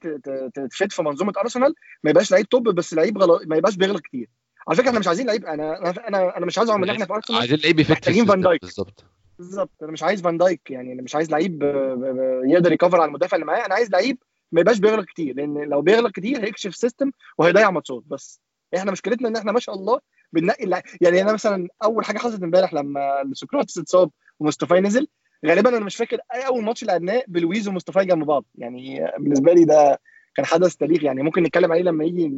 تفيد 0.69 0.91
في 0.91 1.01
منظومة 1.03 1.33
أرسنال. 1.37 1.73
ما 2.03 2.09
يبقاش 2.09 2.31
لعيب 2.31 2.49
top 2.49 2.69
بس 2.69 2.93
لعيب 2.93 3.17
غلط 3.17 3.41
ما 3.45 3.55
يبقاش 3.55 3.75
بيغلط 3.75 4.01
كتير. 4.01 4.29
على 4.67 4.77
فكرة 4.77 4.87
إحنا 4.89 4.99
مش 4.99 5.07
عايزين 5.07 5.27
لعيب 5.27 5.45
أنا 5.45 5.77
أنا 6.07 6.37
أنا, 6.37 6.45
مش 6.45 6.57
عايز 6.57 6.69
اعمل 6.69 6.83
إن 6.83 6.89
إحنا 6.95 7.05
في 7.05 7.13
أرسنال 7.13 7.39
عايزين 7.39 7.57
لعيب 7.59 7.79
يفت 7.79 7.91
محتاجين 7.91 8.25
فان 8.25 8.41
دايك. 8.41 8.61
بالظبط. 8.61 9.05
بالظبط. 9.39 9.71
أنا 9.83 9.91
مش 9.91 10.03
عايز 10.03 10.21
فان 10.21 10.37
دايك 10.37 10.71
يعني 10.71 10.93
أنا 10.93 11.01
مش 11.01 11.15
عايز 11.15 11.31
لعيب 11.31 11.59
ب- 11.59 11.65
ب- 11.65 12.41
يقدر 12.45 12.71
يكفر 12.71 13.01
على 13.01 13.07
المدافع 13.07 13.35
اللي 13.35 13.45
معاه 13.45 13.65
أنا 13.65 13.73
عايز 13.75 13.91
لعيب 13.91 14.17
ما 14.51 14.61
يبقاش 14.61 14.79
بيغلط 14.79 15.05
كتير 15.05 15.35
لأن 15.35 15.57
لو 15.57 15.81
بيغلط 15.81 16.11
كتير 16.15 16.45
هيكشف 16.45 16.69
ال 16.69 16.75
system 16.75 17.11
وهيضيع 17.37 17.71
ماتشات 17.71 18.03
بس. 18.07 18.41
إحنا 18.77 18.91
مشكلتنا 18.91 19.27
إن 19.27 19.35
إحنا 19.35 19.51
ما 19.51 19.59
شاء 19.59 19.75
الله 19.75 19.99
بننقي 20.33 20.63
اللع... 20.63 20.81
يعني 21.01 21.21
أنا 21.21 21.33
مثلا 21.33 21.67
أول 21.83 22.05
حاجة 22.05 22.17
حصلت 22.17 22.43
إمبارح 22.43 22.73
لما 22.73 23.29
سقراطس 23.33 23.77
اتصاب 23.77 24.11
ومصطفى 24.39 24.73
نزل 24.73 25.07
غالبا 25.45 25.69
أنا 25.77 25.85
مش 25.85 25.95
فاكر 25.95 26.17
اي 26.33 26.47
أول 26.47 26.63
ماتش 26.63 26.83
لعبناه 26.83 27.23
بلويز 27.27 27.67
ومصطفى 27.67 28.05
جنب 28.05 28.25
بعض. 28.25 28.45
يعني 28.55 29.11
بالنسبة 29.19 29.53
لي 29.53 29.65
ده 29.65 29.99
كان 30.35 30.45
حدث 30.45 30.75
تاريخي 30.75 31.05
يعني. 31.05 31.23
ممكن 31.23 31.43
نتكلم 31.43 31.71
عليه 31.71 31.83
لما 31.83 32.03
يجي 32.05 32.31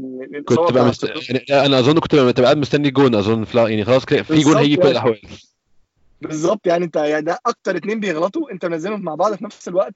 كنت 0.46 0.72
بقى 0.72 0.86
مست... 0.86 1.30
يعني 1.30 1.66
أنا 1.66 1.80
أظن 1.80 2.00
كنت 2.00 2.16
بقى 2.16 2.32
قاعد 2.32 2.58
مستني 2.58 2.90
جون 2.90 3.16
أظن 3.16 3.44
فلا 3.44 3.68
يعني 3.68 3.86
خلاص 3.86 4.06
كده 4.06 4.24
في 4.24 4.40
جون 4.40 4.58
هيجي 4.58 4.76
في 4.76 4.82
كل 4.82 4.88
يعني. 4.88 4.92
الأحوال. 4.92 5.22
بالظبط 6.22 6.68
يعني 6.68 6.86
انت 6.86 6.96
يعني 6.96 7.26
ده 7.26 7.40
أكتر 7.46 7.78
اتنين 7.78 8.00
بيغلطوا 8.00 8.52
أنت 8.52 8.66
منزلهم 8.66 9.02
مع 9.02 9.16
بعض 9.16 9.34
في 9.36 9.44
نفس 9.46 9.68
الوقت 9.68 9.94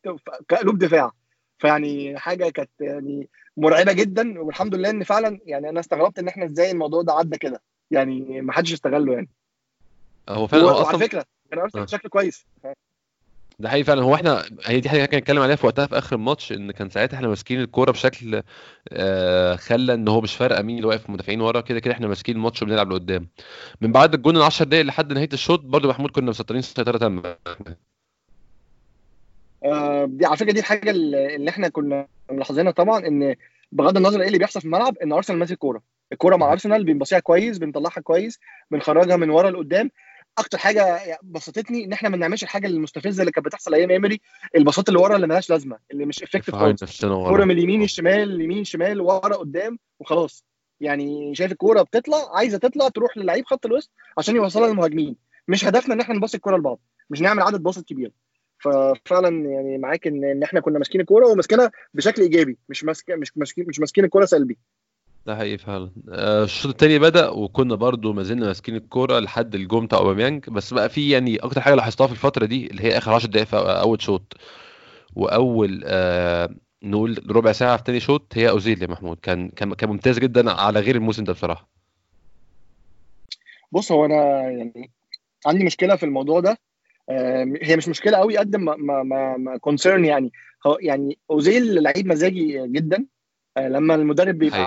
كقلوب 0.48 0.77
دفاع. 0.77 1.12
فيعني 1.58 2.20
حاجة 2.20 2.50
كانت 2.50 2.70
يعني 2.79 3.27
مرعبة 3.58 3.93
جدا 3.93 4.39
والحمد 4.39 4.75
لله 4.75 4.89
إن 4.89 5.03
فعلا 5.03 5.39
يعني 5.46 5.70
أنا 5.70 5.79
استغربت 5.79 6.20
إن 6.20 6.27
إحنا 6.27 6.46
إزاي 6.46 6.72
الموضوع 6.72 7.01
ده 7.01 7.13
عدى 7.13 7.38
كده. 7.38 7.62
يعني 7.91 8.41
ما 8.41 8.53
حدش 8.53 8.74
استغله 8.74 9.13
يعني. 9.13 9.29
هو 10.29 10.48
فعلا 10.48 10.63
هو 10.63 10.70
أصلا 10.70 10.98
فكرة 10.98 11.25
كان 11.51 11.60
ارسنال 11.60 11.84
آه. 11.84 11.88
شكله 11.88 12.10
كويس. 12.10 12.46
ده 13.62 13.70
حقيقي 13.70 13.84
فعلا. 13.84 14.01
هو 14.03 14.15
إحنا 14.15 14.43
هي 14.65 14.80
دي 14.80 14.89
حاجة 14.89 15.06
كان 15.06 15.19
نتكلم 15.19 15.41
عليها 15.41 15.56
في 15.56 15.65
وقتها 15.65 15.86
في 15.86 15.97
آخر 15.97 16.15
الماتش 16.15 16.52
إن 16.52 16.71
كان 16.71 16.89
ساعتها 16.89 17.17
إحنا 17.17 17.28
ماسكين 17.28 17.62
الكورة 17.62 17.91
بشكل 17.91 18.41
آه 18.89 19.56
خلى 19.56 19.93
إن 19.93 20.08
هو 20.08 20.21
مش 20.21 20.36
فارقة 20.36 20.62
مين 20.62 20.76
اللي 20.78 20.88
واقف 20.88 21.10
مدافعين 21.10 21.41
ورا. 21.41 21.62
كده 21.62 21.80
كده 21.80 21.93
إحنا 21.93 22.08
ماسكين 22.08 22.36
الماتش 22.36 22.62
وبنلعب 22.62 22.91
لقدام. 22.91 23.28
من 23.82 23.91
بعد 23.91 24.13
الجون 24.13 24.38
ال 24.38 24.41
10 24.41 24.65
دقايق 24.65 24.86
لحد 24.86 25.13
نهاية 25.13 25.30
الشوط 25.34 25.60
برضو 25.60 25.89
محمود 25.89 26.12
كنا 26.12 26.30
مسيطرين 26.30 26.62
سيطره 26.62 26.97
تامه 26.97 27.36
آه، 29.65 30.06
دي 30.06 30.26
على 30.26 30.38
فكرة 30.38 30.52
دي 30.52 30.60
الحاجة 30.60 30.89
اللي 30.91 31.36
اللي 31.36 31.50
إحنا 31.50 31.69
كنا 31.69 32.08
ملاحظينها 32.32 32.71
طبعا 32.71 33.08
إن 33.08 33.36
بغض 33.71 33.97
النظر 33.97 34.21
إيه 34.21 34.28
اللي 34.28 34.38
بيحصل 34.38 34.60
في 34.60 34.65
الملعب 34.65 34.97
إن 34.97 35.12
أرسنال 35.12 35.39
ماسك 35.39 35.52
الكوره 35.52 35.82
الكورة 36.12 36.36
مع 36.36 36.52
أرسنال 36.52 36.84
بنبصيها 36.84 37.19
كويس 37.19 37.58
بنطلعها 37.58 38.02
كويس 38.02 38.39
بنخرجها 38.71 39.15
من 39.15 39.30
ورا 39.30 39.50
لقدام. 39.50 39.91
أكتر 40.38 40.58
حاجة 40.58 41.00
بسطتني 41.24 41.86
إن 41.86 41.94
إحنا 41.94 42.10
ما 42.10 42.17
بنعملش 42.17 42.44
الحاجة 42.44 42.67
المستفزة 42.67 43.22
اللي 43.22 43.32
كانت 43.32 43.46
بتحصل 43.46 43.74
أيام 43.74 43.91
ايمري 43.91 44.22
الباصات 44.56 44.89
اللي 44.89 45.00
ورا 45.00 45.15
اللي 45.15 45.28
ملهاش 45.28 45.50
لازمة 45.50 45.78
اللي 45.91 46.06
مش 46.06 46.24
effective 46.23 46.56
خالص. 46.56 46.84
كورة 47.30 47.46
من 47.46 47.52
اليمين 47.52 47.84
الشمال 47.84 48.41
يمين 48.41 48.63
شمال 48.63 49.02
ورا 49.02 49.36
قدام 49.36 49.80
وخلاص. 50.00 50.46
يعني 50.80 51.36
شايف 51.36 51.52
الكورة 51.52 51.82
بتطلع 51.82 52.17
عايزة 52.38 52.58
تطلع 52.58 52.88
تروح 52.89 53.17
للعيب 53.17 53.46
خط 53.46 53.65
الوسط 53.65 53.91
عشان 54.17 54.36
يوصلها 54.36 54.67
للمهاجمين. 54.70 55.15
مش 55.48 55.65
هدفنا 55.65 55.94
إن 55.94 56.00
إحنا 56.00 56.15
نباصي 56.15 56.38
الكورة 56.38 56.58
لبعض 56.58 56.80
مش 57.10 57.22
نعمل 57.22 57.41
عدد 57.41 57.63
باصات 57.63 57.86
كبير. 57.86 58.12
ففعلا 58.60 59.50
يعني 59.50 59.78
معاك 59.78 60.08
ان 60.08 60.24
إن 60.24 60.44
إحنا 60.44 60.60
كنا 60.60 60.78
ماسكين 60.78 61.02
الكورة 61.02 61.28
وماسكينها 61.28 61.72
بشكل 61.94 62.22
إيجابي 62.22 62.58
مش 62.70 62.84
ماسك 62.84 63.12
مش 63.12 63.38
ماسكين 63.38 63.65
مش 63.67 63.80
ماسكين 63.80 64.06
الكورة 64.06 64.26
سلبي. 64.26 64.58
ده 65.25 65.36
حقيقي 65.36 65.57
فعلا. 65.57 65.91
آه، 66.10 66.43
الشوط 66.43 66.71
التاني 66.71 66.99
بدأ 66.99 67.29
وكنا 67.29 67.75
برضو 67.75 68.13
ما 68.13 68.23
زلنا 68.23 68.45
ماسكين 68.45 68.75
الكورة 68.75 69.19
لحد 69.19 69.55
الجون 69.55 69.86
بتاع 69.86 69.99
أوباميانج 69.99 70.49
بس 70.49 70.73
بقى 70.73 70.89
في 70.89 71.10
يعني 71.10 71.36
أكتر 71.38 71.62
حاجة 71.62 71.75
لاحظتها 71.75 72.07
في 72.07 72.13
الفترة 72.13 72.45
دي 72.45 72.67
اللي 72.67 72.84
هي 72.84 72.97
آخر 72.97 73.13
10 73.13 73.29
دقايق 73.29 73.47
في 73.47 73.55
أول 73.57 74.01
شوط. 74.01 74.34
وأول 75.15 75.81
آه 75.86 76.49
نقول 76.84 77.23
ربع 77.31 77.51
ساعة 77.51 77.77
في 77.77 77.84
تاني 77.84 77.99
شوط 77.99 78.34
هي 78.36 78.49
أوزيل 78.49 78.81
يا 78.81 78.88
محمود. 78.88 79.17
كان 79.21 79.49
كان 79.49 79.73
كان 79.73 79.89
ممتاز 79.89 80.19
جدا 80.19 80.51
على 80.51 80.79
غير 80.79 80.95
الموسم 80.95 81.23
ده 81.23 81.34
بصراحة. 81.34 81.69
بص 83.71 83.91
هو 83.91 84.05
أنا 84.05 84.41
يعني 84.41 84.91
عندي 85.45 85.63
مشكلة 85.63 85.95
في 85.95 86.03
الموضوع 86.05 86.39
ده. 86.39 86.57
آه، 87.10 87.45
هي 87.62 87.75
مش 87.77 87.88
مشكلة 87.89 88.17
قوي 88.17 88.38
قد 88.38 88.55
ما 88.55 88.75
ما 88.75 89.03
ما, 89.38 89.57
concern 89.58 90.06
يعني. 90.05 90.31
يعني 90.81 91.17
أوزيل 91.31 91.84
لعيب 91.84 92.07
مزاجي 92.07 92.67
جدا. 92.67 93.05
لما 93.57 93.95
المدرب 93.95 94.37
بيبقى 94.37 94.59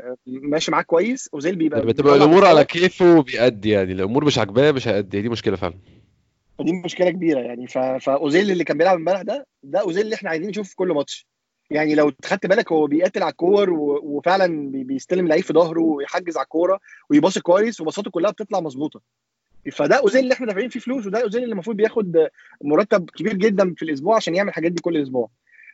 آه، 0.00 0.16
ماشي 0.26 0.70
معاه 0.70 0.82
كويس 0.82 1.30
أوزيل 1.34 1.56
بيبقى 1.56 1.80
بتبقى 1.80 1.94
بيطلع 2.12 2.14
الأمور 2.14 2.46
على. 2.46 2.64
كيفه 2.64 3.16
وبيأدي 3.18 3.70
يعني 3.70 3.92
الأمور 3.92 4.24
مش 4.24 4.38
عاجباه 4.38 4.72
مش 4.72 4.88
هيأدي 4.88 5.22
دي 5.22 5.28
مشكلة 5.28 5.56
فعلا. 5.56 5.74
فدي 6.58 6.72
مشكلة 6.72 7.10
كبيرة 7.10 7.40
يعني 7.40 7.66
ف- 7.66 7.78
فأوزيل 7.78 8.50
اللي 8.50 8.64
كان 8.64 8.78
بيلعب 8.78 8.96
امبارح 8.96 9.22
ده 9.22 9.46
ده 9.62 9.80
أوزيل 9.80 10.04
اللي 10.04 10.14
إحنا 10.14 10.30
عايزين 10.30 10.48
نشوفه 10.50 10.68
في 10.68 10.76
كل 10.76 10.88
ماتش. 10.88 11.26
يعني 11.70 11.94
لو 11.94 12.12
خدت 12.24 12.46
بالك 12.46 12.72
هو 12.72 12.86
بيقاتل 12.86 13.22
على 13.22 13.30
الكور 13.30 13.70
و- 13.70 14.00
وفعلا 14.04 14.70
بي- 14.70 14.84
بيستلم 14.84 15.28
لعيب 15.28 15.44
في 15.44 15.52
ظهره 15.52 15.80
ويحجز 15.80 16.36
على 16.36 16.44
الكورة 16.44 16.80
ويباصي 17.10 17.40
كويس 17.40 17.80
وباصاته 17.80 18.10
كلها 18.10 18.30
بتطلع 18.30 18.60
مظبوطة. 18.60 19.00
فده 19.72 19.96
أوزيل 19.96 20.22
اللي 20.22 20.34
إحنا 20.34 20.46
دافعين 20.46 20.68
فيه 20.68 20.80
فلوس 20.80 21.06
وده 21.06 21.22
أوزيل 21.22 21.42
اللي 21.42 21.52
المفروض 21.52 21.76
بياخد 21.76 22.28
مرتب 22.64 23.10
كبير 23.10 23.34
جدا 23.36 23.74
في 23.76 23.82
الأسبوع 23.82 24.16
عشان 24.16 24.34
يعمل 24.34 24.48
الحاجات 24.48 24.72
دي 24.72 24.82
كل 24.82 25.02
أسبوع. 25.02 25.30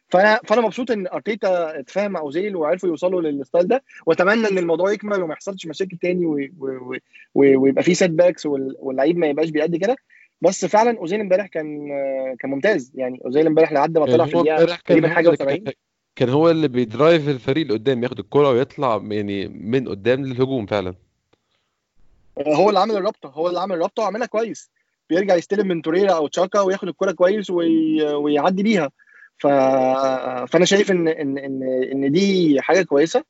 فانا 0.08 0.40
فانا 0.44 0.60
مبسوط 0.60 0.90
ان 0.90 1.06
ارتيتا 1.06 1.78
اتفاهم 1.80 2.10
مع 2.12 2.20
اوزيل 2.20 2.56
وعرفوا 2.56 2.88
يوصلوا 2.88 3.20
لل 3.22 3.35
style 3.35 3.68
ده 3.68 3.82
واتمنى 4.06 4.48
ان 4.48 4.58
الموضوع 4.58 4.92
يكمل 4.92 5.22
وما 5.22 5.32
يحصلش 5.32 5.66
مشاكل 5.66 5.96
تاني 5.96 6.26
و- 6.26 6.48
و- 6.58 6.66
و- 6.68 6.96
و- 7.34 7.60
ويبقى 7.62 7.82
فيه 7.82 7.94
setbacks 7.94 8.46
واللعيب 8.46 9.18
ما 9.18 9.26
يبقاش 9.26 9.50
بيأدي 9.50 9.78
كده. 9.78 9.96
بس 10.40 10.64
فعلا 10.64 10.98
اوزيل 10.98 11.20
امبارح 11.20 11.46
كان 11.46 11.88
كان 12.40 12.50
ممتاز. 12.50 12.92
يعني 12.94 13.20
اوزيل 13.24 13.46
امبارح 13.46 13.72
لحد 13.72 13.98
ما 13.98 14.06
طلع 14.06 14.24
في 14.26 14.36
الدقيقة 14.38 14.76
تقريبا 14.86 15.08
حاجة 15.08 15.28
اللي 15.28 15.38
و70 15.38 15.64
كان- 15.64 15.72
كان 16.16 16.28
هو 16.28 16.50
اللي 16.50 16.68
بي 16.68 16.85
drive 16.85 17.28
الفريق 17.28 17.62
اللي 17.62 17.74
قدام 17.78 18.02
ياخد 18.02 18.18
الكرة 18.18 18.50
ويطلع 18.50 19.02
يعني 19.10 19.48
من 19.48 19.88
قدام 19.88 20.24
للهجوم 20.26 20.66
فعلا. 20.66 20.94
هو 22.46 22.68
اللي 22.68 22.80
عامل 22.80 22.96
الرابطة 22.96 23.28
هو 23.28 23.48
اللي 23.48 23.60
عامل 23.60 23.74
الرابطة 23.76 24.02
وعاملها 24.02 24.26
كويس. 24.26 24.70
بيرجع 25.10 25.34
يستلم 25.34 25.68
من 25.68 25.82
توريرا 25.82 26.12
أو 26.12 26.26
تشاكا 26.28 26.60
وياخد 26.60 26.88
الكرة 26.88 27.12
كويس 27.12 27.50
وي... 27.50 28.02
ويعدي 28.02 28.62
بيها. 28.62 28.90
ف... 29.38 29.46
فأنا 30.52 30.64
شايف 30.64 30.90
ان 30.90 31.08
ان 31.08 31.38
ان 31.38 31.62
إن 31.92 32.12
دي 32.12 32.56
حاجة 32.60 32.82
كويسة. 32.82 33.24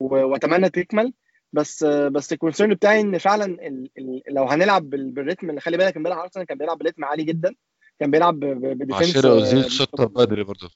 وأتمنى 0.00 0.70
تكمل 0.70 1.12
بس 1.52 1.84
بس 1.84 2.32
ال 2.32 2.37
concern 2.37 2.74
بتاعي 2.74 3.00
إن 3.00 3.18
فعلا 3.18 3.44
ال... 3.44 3.90
ال... 3.98 4.22
لو 4.28 4.44
هنلعب 4.44 4.90
بال... 4.90 5.10
بال 5.10 5.20
rhythm 5.20 5.50
اللي 5.50 5.60
خلي 5.60 5.76
بالك 5.76 5.96
امبارح 5.96 6.18
أرسنال 6.18 6.46
كان 6.46 6.58
بيلعب 6.58 6.78
ب 6.78 6.82
rhythm 6.82 7.04
عالي 7.04 7.24
جدا 7.24 7.54
كان 8.00 8.10
بيلعب. 8.10 8.40
ب 8.40 8.49
defence 8.49 9.16
عشان 9.16 9.30
اوزيل 9.30 9.70
شطة 9.72 10.04
بدري 10.04 10.42
برضه 10.44 10.70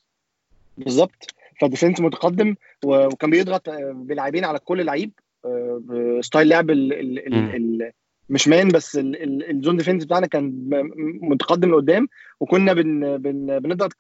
بالظبط 0.78 1.34
ف 1.60 1.65
defence 1.65 2.00
متقدم 2.00 2.54
و- 2.84 3.06
وكان 3.06 3.30
بيضغط 3.30 3.68
آه، 3.68 3.92
بلاعبين 3.94 4.44
على 4.44 4.58
كل 4.58 4.84
لعيب 4.84 5.12
آه، 5.44 5.82
ب 6.18 6.23
style 6.23 6.48
لعب 6.48 6.70
ال. 6.70 6.92
ال 6.92 7.34
ال 7.54 7.92
مش 8.32 8.48
man 8.48 8.68
بس 8.68 8.96
ال- 8.96 9.22
ال- 9.22 9.50
ال 9.50 9.55
zone 9.55 9.76
defence 9.76 10.04
بتاعنا 10.04 10.26
كان 10.26 10.68
متقدم 11.22 11.70
لقدام 11.70 12.08
وكنا 12.40 12.72
بن 12.72 13.16
بن 13.16 13.58
بنضغط 13.58 13.92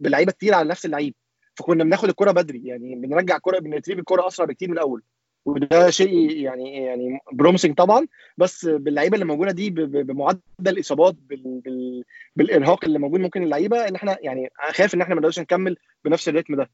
بلعيبة 0.00 0.32
كتير 0.32 0.54
على 0.54 0.68
نفس 0.68 0.86
اللعيب 0.86 1.14
فكنا 1.54 1.84
بناخد 1.84 2.08
الكرة 2.08 2.30
بدري 2.30 2.62
يعني 2.64 2.94
بنرجع 2.94 3.36
الكره 3.36 3.58
بن 3.58 3.66
retrieve 3.66 3.98
الكرة 3.98 4.26
أسرع 4.26 4.46
بكتير 4.46 4.68
من 4.68 4.74
الأول. 4.74 5.02
وده 5.44 5.90
شيء 5.90 6.36
يعني 6.36 6.76
يعني 6.84 7.18
promising 7.32 7.74
طبعا 7.74 8.06
بس 8.38 8.66
باللعيبة 8.66 9.14
اللي 9.14 9.24
موجودة 9.24 9.52
دي 9.52 9.70
بمعدل 9.70 10.40
بال 10.58 12.04
بالإرهاق 12.36 12.84
اللي 12.84 12.98
موجود 12.98 13.20
ممكن 13.20 13.42
اللعيبة 13.42 13.88
إن 13.88 13.94
إحنا 13.94 14.16
يعني 14.20 14.50
خايف 14.72 14.94
إن 14.94 15.00
إحنا 15.00 15.14
ما 15.14 15.20
نقدرش 15.20 15.40
نكمل 15.40 15.76
بنفس 16.04 16.28
ال 16.28 16.32
rhythm 16.32 16.56
ده. 16.56 16.70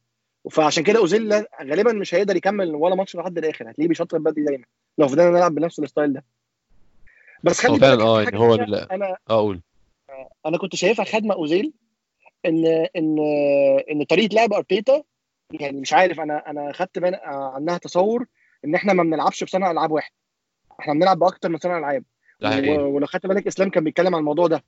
فعشان 0.50 0.84
كده 0.84 0.98
اوزيل 0.98 1.32
غالبا 1.62 1.92
مش 1.92 2.14
هيقدر 2.14 2.36
يكمل 2.36 2.74
ولا 2.74 2.94
ماتش 2.94 3.16
لحد 3.16 3.38
الآخر 3.38 3.70
هتلاقيه 3.70 3.88
بيشطب 3.88 4.22
بدري 4.22 4.44
دايما 4.44 4.64
لو 4.98 5.08
فضلنا 5.08 5.30
نلعب 5.30 5.54
بنفس 5.54 5.78
ال 5.78 5.84
style 5.84 6.12
ده. 6.12 6.24
بس 7.42 7.60
خلي 7.60 7.78
بالك 7.78 8.00
آه 8.00 8.22
يعني 8.22 8.38
هو 8.38 8.54
أنا 8.54 9.16
أقول 9.28 9.60
أنا 10.46 10.58
كنت 10.58 10.76
شايفها 10.76 11.04
خدمة 11.04 11.34
أوزيل 11.34 11.72
إن 12.46 12.66
إن 12.96 13.16
إن 13.90 14.04
طريقة 14.04 14.34
لعب 14.34 14.52
أرتيتا 14.52 15.02
يعني 15.60 15.80
مش 15.80 15.92
عارف 15.92 16.20
أنا 16.20 16.50
أنا 16.50 16.72
خدت 16.72 16.98
عنها 17.24 17.78
تصور 17.78 18.26
إن 18.64 18.74
إحنا 18.74 18.92
ما 18.92 19.02
بنلعبش 19.02 19.44
بصنع 19.44 19.70
ألعاب 19.70 19.90
واحد. 19.90 20.10
إحنا 20.80 20.94
بنلعب 20.94 21.18
بأكتر 21.18 21.48
من 21.48 21.58
صانع 21.58 21.78
ألعاب. 21.78 22.04
ولو 22.68 23.06
خدت 23.06 23.26
بالك 23.26 23.46
إسلام 23.46 23.70
كان 23.70 23.84
بيتكلم 23.84 24.14
عن 24.14 24.20
الموضوع 24.20 24.46
ده. 24.46 24.64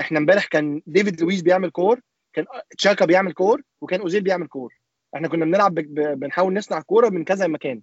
إحنا 0.00 0.18
امبارح 0.18 0.46
كان 0.46 0.82
ديفيد 0.86 1.20
لويس 1.20 1.42
بيعمل 1.42 1.70
كور 1.70 2.00
كان 2.32 2.46
تشاكا 2.78 3.04
بيعمل 3.04 3.32
كور 3.32 3.62
وكان 3.80 4.00
أوزيل 4.00 4.22
بيعمل 4.22 4.46
كور. 4.46 4.74
إحنا 5.14 5.28
كنا 5.28 5.44
بنلعب 5.44 5.74
بنحاول 5.74 6.54
نصنع 6.54 6.80
كورة 6.80 7.08
من 7.08 7.24
كذا 7.24 7.46
مكان. 7.46 7.80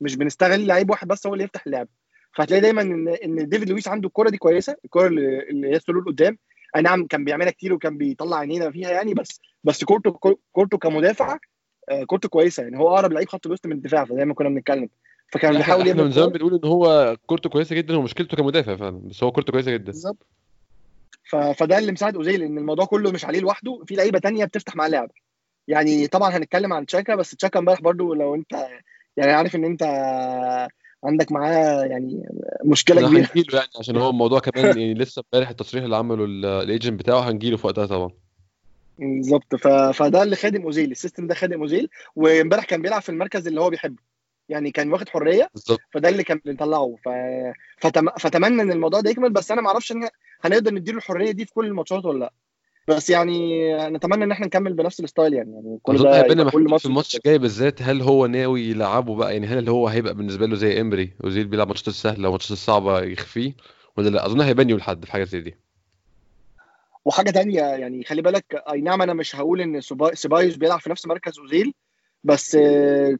مش 0.00 0.16
بنستغل 0.16 0.66
لعيب 0.66 0.90
واحد 0.90 1.08
بس 1.08 1.26
هو 1.26 1.32
اللي 1.34 1.44
يفتح 1.44 1.66
اللعب. 1.66 1.88
فهتلاقي 2.36 2.60
دايما 2.60 2.82
ان 2.82 3.08
إن 3.08 3.48
ديفيد 3.48 3.68
لويس 3.68 3.88
عنده 3.88 4.08
الكوره 4.08 4.30
دي 4.30 4.38
كويسة 4.38 4.76
الكوره 4.84 5.06
اللي 5.06 5.68
هي 5.68 5.76
السلول 5.76 6.04
قدام. 6.04 6.38
أي 6.76 6.82
نعم 6.82 7.06
كان 7.06 7.24
بيعملها 7.24 7.50
كتير 7.50 7.72
وكان 7.72 7.98
بيطلع 7.98 8.36
عينينا 8.36 8.70
فيها 8.70 8.90
يعني 8.90 9.14
بس 9.14 9.40
بس 9.64 9.84
كورته 9.84 10.10
كورته 10.52 10.78
كمدافع 10.78 11.38
آه، 11.88 12.04
كورته 12.04 12.28
كويسة 12.28 12.62
يعني. 12.62 12.78
هو 12.78 12.94
أقرب 12.94 13.12
لعيب 13.12 13.28
خط 13.28 13.46
الوسط 13.46 13.66
من 13.66 13.72
الدفاع 13.72 14.04
فزي 14.04 14.24
ما 14.24 14.34
كنا 14.34 14.48
بنتكلم. 14.48 14.88
فكان 15.32 15.56
بيحاول 15.56 15.88
إحنا 15.88 16.02
من 16.02 16.10
زمان. 16.10 16.28
بنقول 16.28 16.54
إن 16.54 16.68
هو 16.68 17.16
كورته 17.26 17.50
كويسة 17.50 17.76
جدا 17.76 17.96
ومشكلته 17.96 18.36
كمدافع 18.36 18.76
فعلا 18.76 19.00
بس 19.04 19.22
هو 19.22 19.32
كورته 19.32 19.52
كويسة 19.52 19.70
جدا. 19.70 19.92
بالظبط. 19.92 20.26
فده 21.56 21.78
اللي 21.78 21.92
مساعد 21.92 22.16
أوزيل 22.16 22.42
إن 22.42 22.58
الموضوع 22.58 22.84
كله 22.84 23.10
مش 23.10 23.24
عليه 23.24 23.40
لوحده 23.40 23.82
في 23.86 23.94
لعيبة 23.94 24.18
تانية 24.18 24.44
بتفتح 24.44 24.76
معاه 24.76 24.86
اللعب. 24.86 25.10
يعني 25.68 26.06
طبعا 26.06 26.30
هنتكلم 26.36 26.72
عن 26.72 26.86
تشاكا 26.86 27.14
بس 27.14 27.30
تشاكا 27.30 27.58
امبارح 27.58 27.80
برضو 27.80 28.14
لو 28.14 28.34
أنت 28.34 28.66
يعني 29.16 29.32
عارف 29.32 29.56
إن 29.56 29.64
أنت 29.64 29.82
عندك 31.04 31.32
معاه 31.32 31.84
يعني 31.84 32.28
مشكلة 32.64 33.08
كبيرة. 33.08 33.26
هنجيله 33.26 33.58
يعني 33.58 33.68
عشان 33.78 33.96
هو 33.96 34.10
الموضوع 34.10 34.40
كمان 34.40 34.64
يعني 34.66 34.94
لسه 34.94 35.22
امبارح 35.34 35.48
التصريح 35.50 35.84
اللي 35.84 35.96
عمله 35.96 36.24
ال- 36.24 36.44
ال 36.46 36.55
agent 36.55 36.98
بتاعه 37.00 37.20
هنجيله 37.20 37.56
في 37.56 37.66
وقتها 37.66 37.86
طبعا. 37.86 38.10
بالظبط. 38.98 39.54
ف... 39.54 39.68
فده 39.68 40.22
اللي 40.22 40.36
خادم 40.36 40.62
أوزيل 40.62 40.90
ال 40.90 40.95
system 40.95 41.26
ده 41.26 41.34
خادم 41.34 41.60
أوزيل 41.60 41.88
وامبارح 42.16 42.64
كان 42.64 42.82
بيلعب 42.82 43.02
في 43.02 43.08
المركز 43.08 43.46
اللي 43.46 43.60
هو 43.60 43.70
بيحبه. 43.70 44.02
يعني 44.48 44.70
كان 44.70 44.92
واخد 44.92 45.08
حرية 45.08 45.48
بالظبط. 45.54 45.80
فده 45.94 46.08
اللي 46.08 46.24
كان 46.24 46.40
بنطلعه. 46.44 46.96
ف... 47.04 47.08
فتم... 47.78 48.08
فتمنى 48.18 48.62
إن 48.62 48.72
الموضوع 48.72 49.00
ده 49.00 49.10
يكمل 49.10 49.30
بس 49.30 49.50
أنا 49.50 49.60
ما 49.60 49.68
أعرفش 49.68 49.92
ان 49.92 50.08
هنقدر 50.44 50.74
نديله 50.74 50.98
الحرية 50.98 51.30
دي 51.30 51.44
في 51.44 51.52
كل 51.54 51.66
الماتشات 51.66 52.04
ولا 52.04 52.18
لأ. 52.18 52.32
بس 52.88 53.10
يعني 53.10 53.72
نتمنى 53.88 54.24
إن 54.24 54.30
إحنا 54.32 54.46
نكمل 54.46 54.72
بنفس 54.72 55.00
ال 55.00 55.06
style 55.06 55.34
يعني 55.34 55.52
يعني 55.52 55.78
كل 55.82 55.98
ده 56.02 56.50
كل 56.50 56.64
ماتش 56.64 56.82
في 56.82 56.88
الماتش 56.88 57.16
الجاي 57.16 57.38
بالذات 57.38 57.82
هل 57.82 58.02
هو 58.02 58.26
ناوي 58.26 58.62
يلعبه 58.62 59.16
بقى؟ 59.16 59.32
يعني 59.32 59.46
هل 59.46 59.68
هو 59.68 59.88
هيبقى 59.88 60.14
بالنسبة 60.14 60.46
له 60.46 60.54
زي 60.56 60.80
إمري 60.80 61.10
اوزيل 61.24 61.46
بيلعب 61.46 61.68
ماتشات 61.68 61.88
السهله 61.88 62.28
وماتشات 62.28 62.50
الصعبة 62.50 63.00
يخفيه؟ 63.00 63.52
ولا 63.96 64.08
لأ؟ 64.08 64.26
أظن 64.26 64.40
هيبان 64.40 64.70
يوم 64.70 64.76
الأحد 64.78 65.04
في 65.04 65.12
حاجة 65.12 65.24
زي 65.24 65.40
دي. 65.40 65.54
وحاجة 67.04 67.30
تانية 67.30 67.60
يعني 67.62 68.04
خلي 68.04 68.22
بالك 68.22 68.62
أي 68.72 68.80
نعم 68.80 69.02
أنا 69.02 69.14
مش 69.14 69.36
هقول 69.36 69.60
إن 69.60 69.80
سيبايوس 70.14 70.56
بيلعب 70.56 70.80
في 70.80 70.90
نفس 70.90 71.06
مركز 71.06 71.38
اوزيل 71.38 71.74
بس 72.24 72.56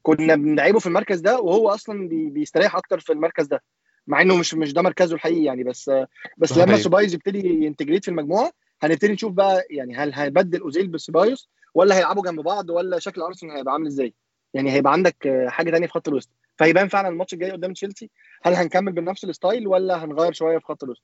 كنا 0.03 0.35
بنلعبه 0.37 0.79
في 0.79 0.87
المركز 0.87 1.21
ده 1.21 1.41
وهو 1.41 1.69
أصلا 1.69 2.09
بي- 2.09 2.31
بيستريح 2.31 2.77
أكتر 2.77 3.01
في 3.01 3.13
المركز 3.13 3.47
ده 3.47 3.63
مع 4.07 4.23
إنه 4.23 4.37
مش 4.37 4.55
مش 4.55 4.73
ده 4.73 4.83
مركزه 4.83 5.15
الحقيقي 5.15 5.45
يعني 5.45 5.65
بس 5.65 5.91
بس 6.39 6.59
لما. 6.59 6.77
سيبايوس 6.77 7.15
يبتدي 7.15 7.65
ي 7.65 7.69
integrate 7.69 8.05
في 8.05 8.11
المجموعة 8.11 8.51
هنبتدي 8.87 9.13
نشوف 9.13 9.33
بقى 9.33 9.67
يعني 9.71 9.97
هل 9.97 10.15
هيبدل 10.15 10.61
أوزيل 10.61 10.89
بسيبايوس 10.89 11.49
ولا 11.75 11.97
هيلعبوا 11.97 12.23
جنب 12.23 12.41
بعض 12.41 12.71
ولا 12.71 12.99
شكل 12.99 13.21
أرسنال 13.21 13.57
هيبقى 13.57 13.73
عامل 13.73 13.87
إزاي؟ 13.87 14.15
يعني 14.55 14.73
هيبقى 14.73 14.93
عندك 14.93 15.27
آه، 15.27 15.49
حاجة 15.49 15.71
تانية 15.71 15.87
في 15.87 15.93
خط 15.93 16.09
الوسط. 16.09 16.31
فيبان 16.59 16.89
فعلا 16.89 17.09
الماتش 17.09 17.35
الجاي 17.35 17.51
قدام 17.51 17.73
تشيلسي. 17.73 18.11
هل 18.43 18.55
هنكمل 18.55 18.93
بنفس 18.93 19.25
ال 19.25 19.32
style 19.32 19.67
ولا 19.67 20.05
هنغير 20.05 20.33
شوية 20.33 20.59
في 20.59 20.65
خط 20.65 20.85
الوسط؟ 20.85 21.03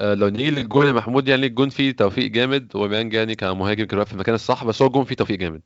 آه، 0.00 0.14
لو 0.14 0.28
نيجي 0.28 0.50
للجون 0.50 0.86
يا 0.86 0.92
محمود 0.92 1.28
يعني 1.28 1.46
الجون 1.46 1.68
فيه 1.68 1.92
توفيق 1.92 2.30
جامد 2.30 2.76
أوباميانج 2.76 3.14
يعني 3.14 3.34
كمهاجم 3.34 3.84
كان 3.84 4.04
في 4.04 4.12
المكان 4.12 4.34
الصح 4.34 4.64
بس 4.64 4.82
هو 4.82 4.88
الجون 4.88 5.04
فيه 5.04 5.14
توفيق 5.14 5.38
جامد. 5.38 5.62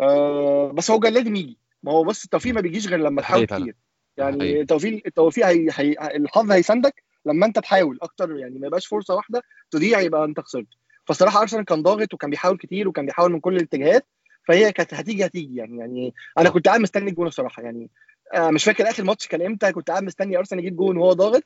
آه 0.00 0.72
بس 0.74 0.90
هو 0.90 0.98
كان 1.00 1.12
لازم 1.12 1.36
يجي. 1.36 1.58
ما 1.82 1.92
هو 1.92 2.04
بس 2.04 2.24
التوفيق 2.24 2.54
ما 2.54 2.60
بيجيش 2.60 2.86
غير 2.88 2.98
لما 2.98 3.22
تحاول. 3.22 3.44
كتير. 3.44 3.74
يعني. 4.16 4.60
التوفيق 4.60 5.02
التوفيق 5.06 5.46
هي... 5.46 5.68
هي... 5.72 6.16
الحظ 6.16 6.50
هيساندك 6.50 7.05
لما 7.26 7.46
انت 7.46 7.58
تحاول 7.58 7.98
أكتر 8.02 8.36
يعني 8.36 8.58
ما 8.58 8.66
يبقاش 8.66 8.86
فرصة 8.86 9.14
واحدة 9.14 9.42
تضيع 9.70 10.00
يبقى 10.00 10.24
انت 10.24 10.40
خسرت. 10.40 10.66
فالصراحه 11.04 11.42
أرسنال 11.42 11.64
كان 11.64 11.82
ضاغط 11.82 12.14
وكان 12.14 12.30
بيحاول 12.30 12.56
كتير 12.58 12.88
وكان 12.88 13.06
بيحاول 13.06 13.32
من 13.32 13.40
كل 13.40 13.56
الاتجاهات 13.56 14.06
فهي 14.48 14.72
كانت 14.72 14.94
هتيجي 14.94 15.26
هتيجي. 15.26 15.56
يعني 15.56 15.78
يعني 15.78 16.14
أنا. 16.38 16.50
كنت 16.50 16.68
قاعد 16.68 16.80
مستني 16.80 17.10
الجون 17.10 17.26
الصراحه 17.26 17.62
يعني 17.62 17.90
آه 18.34 18.50
مش 18.50 18.64
فاكر 18.64 18.90
آخر 18.90 19.04
ماتش 19.04 19.26
كان 19.28 19.42
إمتى 19.42 19.72
كنت 19.72 19.90
قاعد 19.90 20.02
مستني 20.02 20.38
أرسنال 20.38 20.60
يجيب 20.60 20.76
جون 20.76 20.96
وهو 20.96 21.12
ضاغط 21.12 21.42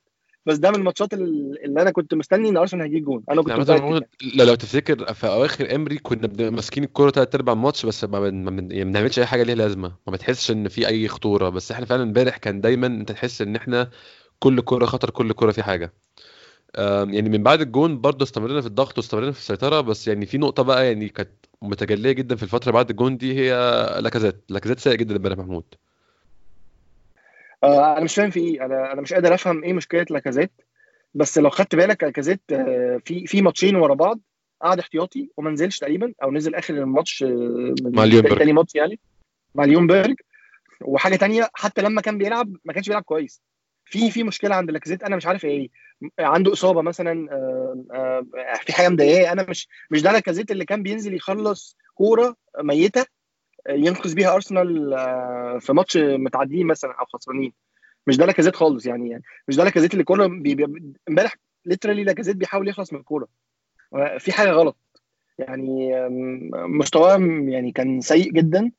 بس 0.47 0.57
ده 0.57 0.71
من 0.71 0.77
الماتشات 0.77 1.15
ال- 1.15 1.65
اللي 1.65 1.83
أنا 1.83 1.91
كنت 1.91 2.15
مستني 2.15 2.49
إن 2.49 2.57
أرسنال 2.57 2.83
هيجيب 2.83 3.05
جون. 3.05 3.25
أنا 3.31 3.43
كنت 3.43 3.49
يعني 3.51 3.61
متأكد 3.61 3.81
محمود 3.83 4.03
لو 4.35 4.45
لو 4.45 4.55
تفتكر 4.55 5.15
في 5.15 5.27
أواخر 5.27 5.75
إمري 5.75 5.99
كنا 5.99 6.51
ماسكين 6.51 6.85
الكورة 6.85 7.11
تلات 7.11 7.35
ارباع 7.35 7.53
الماتش 7.55 7.87
بس 7.87 8.03
يعني 8.05 8.31
ما 8.31 8.51
بنعملش 8.85 9.19
أي 9.19 9.27
حاجة 9.27 9.43
ليها 9.43 9.55
لازمة. 9.55 9.93
ما 10.07 10.13
بتحسش 10.13 10.51
إن 10.51 10.69
في 10.69 10.89
أي 10.89 11.09
خطورة. 11.09 11.49
بس 11.49 11.71
إحنا 11.73 11.87
فعلا 11.87 12.03
امبارح 12.03 12.37
كان 12.37 12.61
دايما 12.61 12.87
أنت 12.87 13.13
تحس 13.13 13.43
إن 13.43 13.57
إحنا 13.57 13.91
كل 14.41 14.61
كوره 14.61 14.87
خطر 14.87 15.11
كل 15.11 15.33
كوره 15.33 15.53
في 15.53 15.63
حاجة. 15.63 15.93
آم، 16.77 17.15
يعني 17.15 17.29
من 17.29 17.43
بعد 17.43 17.61
الجون 17.61 18.01
برضه 18.01 18.23
استمرينا 18.25 18.61
في 18.61 18.67
الضغط 18.67 18.99
واستمرينا 18.99 19.33
في 19.33 19.39
السيطرة 19.39 19.81
بس 19.81 20.09
يعني 20.09 20.27
في 20.27 20.39
نقطة 20.39 20.63
بقى 20.63 20.87
يعني 20.87 21.09
كانت 21.09 21.31
متجلية 21.63 22.13
جدا 22.13 22.37
في 22.37 22.43
الفترة 22.43 22.73
بعد 22.73 22.91
الجون 22.91 23.17
دي 23.17 23.35
هي 23.35 23.51
لاكازيت. 24.01 24.37
لاكازيت 24.49 24.79
سيء 24.79 24.95
جدا 24.95 25.17
امبارح 25.17 25.39
محمود. 25.39 25.65
آه 27.65 27.93
أنا 27.93 28.05
مش 28.05 28.15
فاهم 28.15 28.31
في 28.31 28.41
إيه. 28.41 28.65
أنا 28.65 28.93
أنا 28.93 29.01
مش 29.01 29.13
قادر 29.13 29.35
أفهم 29.35 29.65
إيه 29.65 29.73
مشكلة 29.73 30.07
لاكازيت. 30.11 30.51
بس 31.15 31.39
لو 31.39 31.51
خدت 31.51 31.75
بالك 31.75 32.03
لاكازيت 32.05 32.41
آه، 32.53 33.01
في 33.05 33.27
في 33.27 33.43
ماتشين 33.43 33.77
ورا 33.77 33.95
بعض 33.95 34.21
قعد 34.63 34.79
احتياطي 34.79 35.29
وما 35.37 35.51
نزلش 35.51 35.79
تقريبا 35.79 36.13
أو 36.23 36.33
نزل 36.33 36.55
آخر 36.55 36.75
الماتش 36.75 37.23
آه، 37.23 37.75
مع 37.83 38.05
اليونبرج. 38.05 38.39
تاني 38.39 38.53
ماتش 38.53 38.75
يعني 38.75 38.99
مع 39.55 39.65
اليونبرج 39.65 40.15
وحاجة 40.85 41.17
تانية 41.17 41.49
حتى 41.55 41.83
لما 41.83 42.01
كان 42.01 42.19
بيلعب 42.19 42.57
ما 42.65 42.73
كانش 42.73 42.87
بيلعب 42.89 43.03
كويس. 43.03 43.43
في 43.91 44.11
في 44.11 44.23
مشكلة 44.23 44.55
عند 44.55 44.71
لاكازيت 44.71 45.03
أنا 45.03 45.17
مش 45.17 45.27
عارف 45.27 45.45
إيه. 45.45 45.69
عنده 46.19 46.53
إصابة 46.53 46.83
مثلا 46.83 47.33
آه، 47.33 47.85
آه، 47.93 48.55
في 48.63 48.73
حاجة 48.73 48.89
مضايقاه. 48.89 49.33
أنا 49.33 49.47
مش 49.49 49.69
مش 49.91 50.03
ده 50.03 50.13
لاكازيت 50.13 50.51
اللي 50.51 50.65
كان 50.65 50.83
بينزل 50.83 51.15
يخلص 51.15 51.77
كورة 51.95 52.37
ميتة 52.63 53.07
آه، 53.67 53.73
ينقذ 53.73 54.15
بيها 54.15 54.35
أرسنال 54.35 54.91
في 55.61 55.73
ماتش 55.73 55.97
متعادلين 55.97 56.67
مثلا 56.67 56.95
أو 57.01 57.05
خسرانين. 57.05 57.53
مش 58.07 58.17
ده 58.17 58.27
لاكازيت 58.27 58.57
خالص 58.57 58.87
يعني 58.87 59.11
يعني 59.11 59.23
مش 59.49 59.57
ده 59.57 59.65
لاكازيت 59.65 59.93
اللي 59.93 60.05
كورة 60.05 60.27
امبارح 61.09 61.37
ليترالي 61.67 62.05
لاكازيت 62.05 62.37
بيحاول 62.37 62.69
يخلص 62.69 62.93
من 62.93 62.99
الكورة. 62.99 63.29
في 64.19 64.33
حاجة 64.33 64.51
غلط. 64.51 64.77
يعني 65.39 65.91
مستواه 66.53 67.19
يعني 67.49 67.73
كان 67.73 68.01
سيء 68.01 68.33
جدا. 68.33 68.73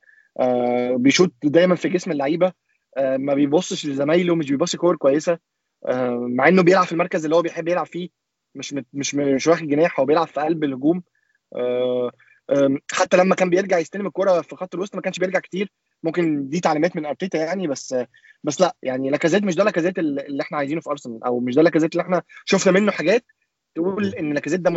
بيشوط 0.95 1.33
دايما 1.43 1.75
في 1.75 1.89
جسم 1.89 2.11
اللعيبة. 2.11 2.53
ما 2.97 3.33
بيبصش 3.33 3.85
لزمايله 3.85 4.35
مش 4.35 4.51
بيبص 4.51 4.75
كور 4.75 4.95
كويسة 4.95 5.39
آه، 5.85 6.09
مع 6.29 6.47
إنه 6.47 6.63
بيلعب 6.63 6.85
في 6.85 6.91
المركز 6.91 7.23
اللي 7.23 7.35
هو 7.35 7.41
بيحب 7.41 7.67
يلعب 7.67 7.85
فيه. 7.85 8.09
مش 8.55 8.75
مش 8.93 9.15
مش 9.15 9.47
واخد 9.47 9.67
جناح 9.67 9.99
هو 9.99 10.05
بيلعب 10.05 10.27
في 10.27 10.39
قلب 10.41 10.63
الهجوم. 10.63 11.03
آه، 11.55 12.11
حتى 12.91 13.17
لما 13.17 13.35
كان 13.35 13.49
بيرجع 13.49 13.77
يستلم 13.77 14.07
الكرة 14.07 14.41
في 14.41 14.55
خط 14.55 14.75
الوسط 14.75 14.95
ما 14.95 15.01
كانش 15.01 15.19
بيرجع 15.19 15.39
كتير. 15.39 15.71
ممكن 16.03 16.49
دي 16.49 16.59
تعليمات 16.59 16.95
من 16.95 17.05
أرتيتا 17.05 17.37
يعني 17.37 17.67
بس 17.67 17.95
بس 18.43 18.61
لأ 18.61 18.75
يعني 18.83 19.09
لاكازيت 19.09 19.43
مش 19.43 19.55
ده 19.55 19.63
لاكازيت 19.63 19.99
اللي 19.99 20.41
إحنا 20.43 20.57
عايزينه 20.57 20.81
في 20.81 20.89
أرسنال 20.89 21.23
أو 21.23 21.39
مش 21.39 21.55
ده 21.55 21.61
لاكازيت 21.61 21.91
اللي 21.91 22.01
إحنا 22.03 22.21
شفنا 22.45 22.71
منه 22.71 22.91
حاجات 22.91 23.25
تقول 23.75 24.05
إن 24.15 24.33
لاكازيت 24.33 24.59
ده 24.59 24.69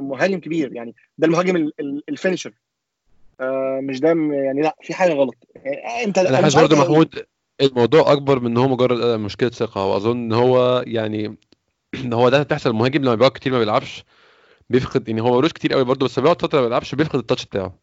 مهاجم 0.00 0.40
كبير 0.40 0.72
يعني 0.72 0.94
ده 1.18 1.26
المهاجم 1.26 1.56
ال- 1.56 1.72
ال- 1.80 2.02
ال 2.08 2.13
finisher 2.13 2.52
آه، 3.40 3.80
مش 3.82 4.00
ده 4.00 4.08
يعني 4.32 4.60
لأ 4.62 4.76
في 4.82 4.94
حاجة 4.94 5.12
غلط. 5.12 5.34
أنت 6.04 6.18
أنا 6.18 6.36
حاسس 6.42 6.56
برضه. 6.56 6.76
محمود 6.76 7.24
الموضوع 7.60 8.12
أكبر 8.12 8.40
من 8.40 8.46
إن 8.46 8.56
هو 8.56 8.68
مجرد 8.68 9.00
آه، 9.00 9.16
مشكلة 9.16 9.50
ثقة. 9.50 9.84
واظن 9.86 10.16
إن 10.16 10.32
هو 10.32 10.84
يعني 10.86 11.36
إن 12.04 12.12
هو 12.12 12.28
ده 12.28 12.42
بتحصل 12.42 12.70
المهاجم 12.70 13.02
لما 13.02 13.14
بيقعد 13.14 13.30
كتير 13.32 13.52
ما 13.52 13.58
بيلعبش 13.58 14.04
بيفقد 14.70 15.08
يعني 15.08 15.20
هو 15.22 15.38
ملوش 15.38 15.52
كتير 15.52 15.72
قوي 15.72 15.84
برضه 15.84 16.06
بس 16.06 16.18
بيقعد 16.18 16.42
فترة 16.42 16.58
ما 16.58 16.64
بيلعبش 16.64 16.94
بيفقد 16.94 17.18
ال 17.18 17.23
touch 17.23 17.46
بتاعه. 17.46 17.74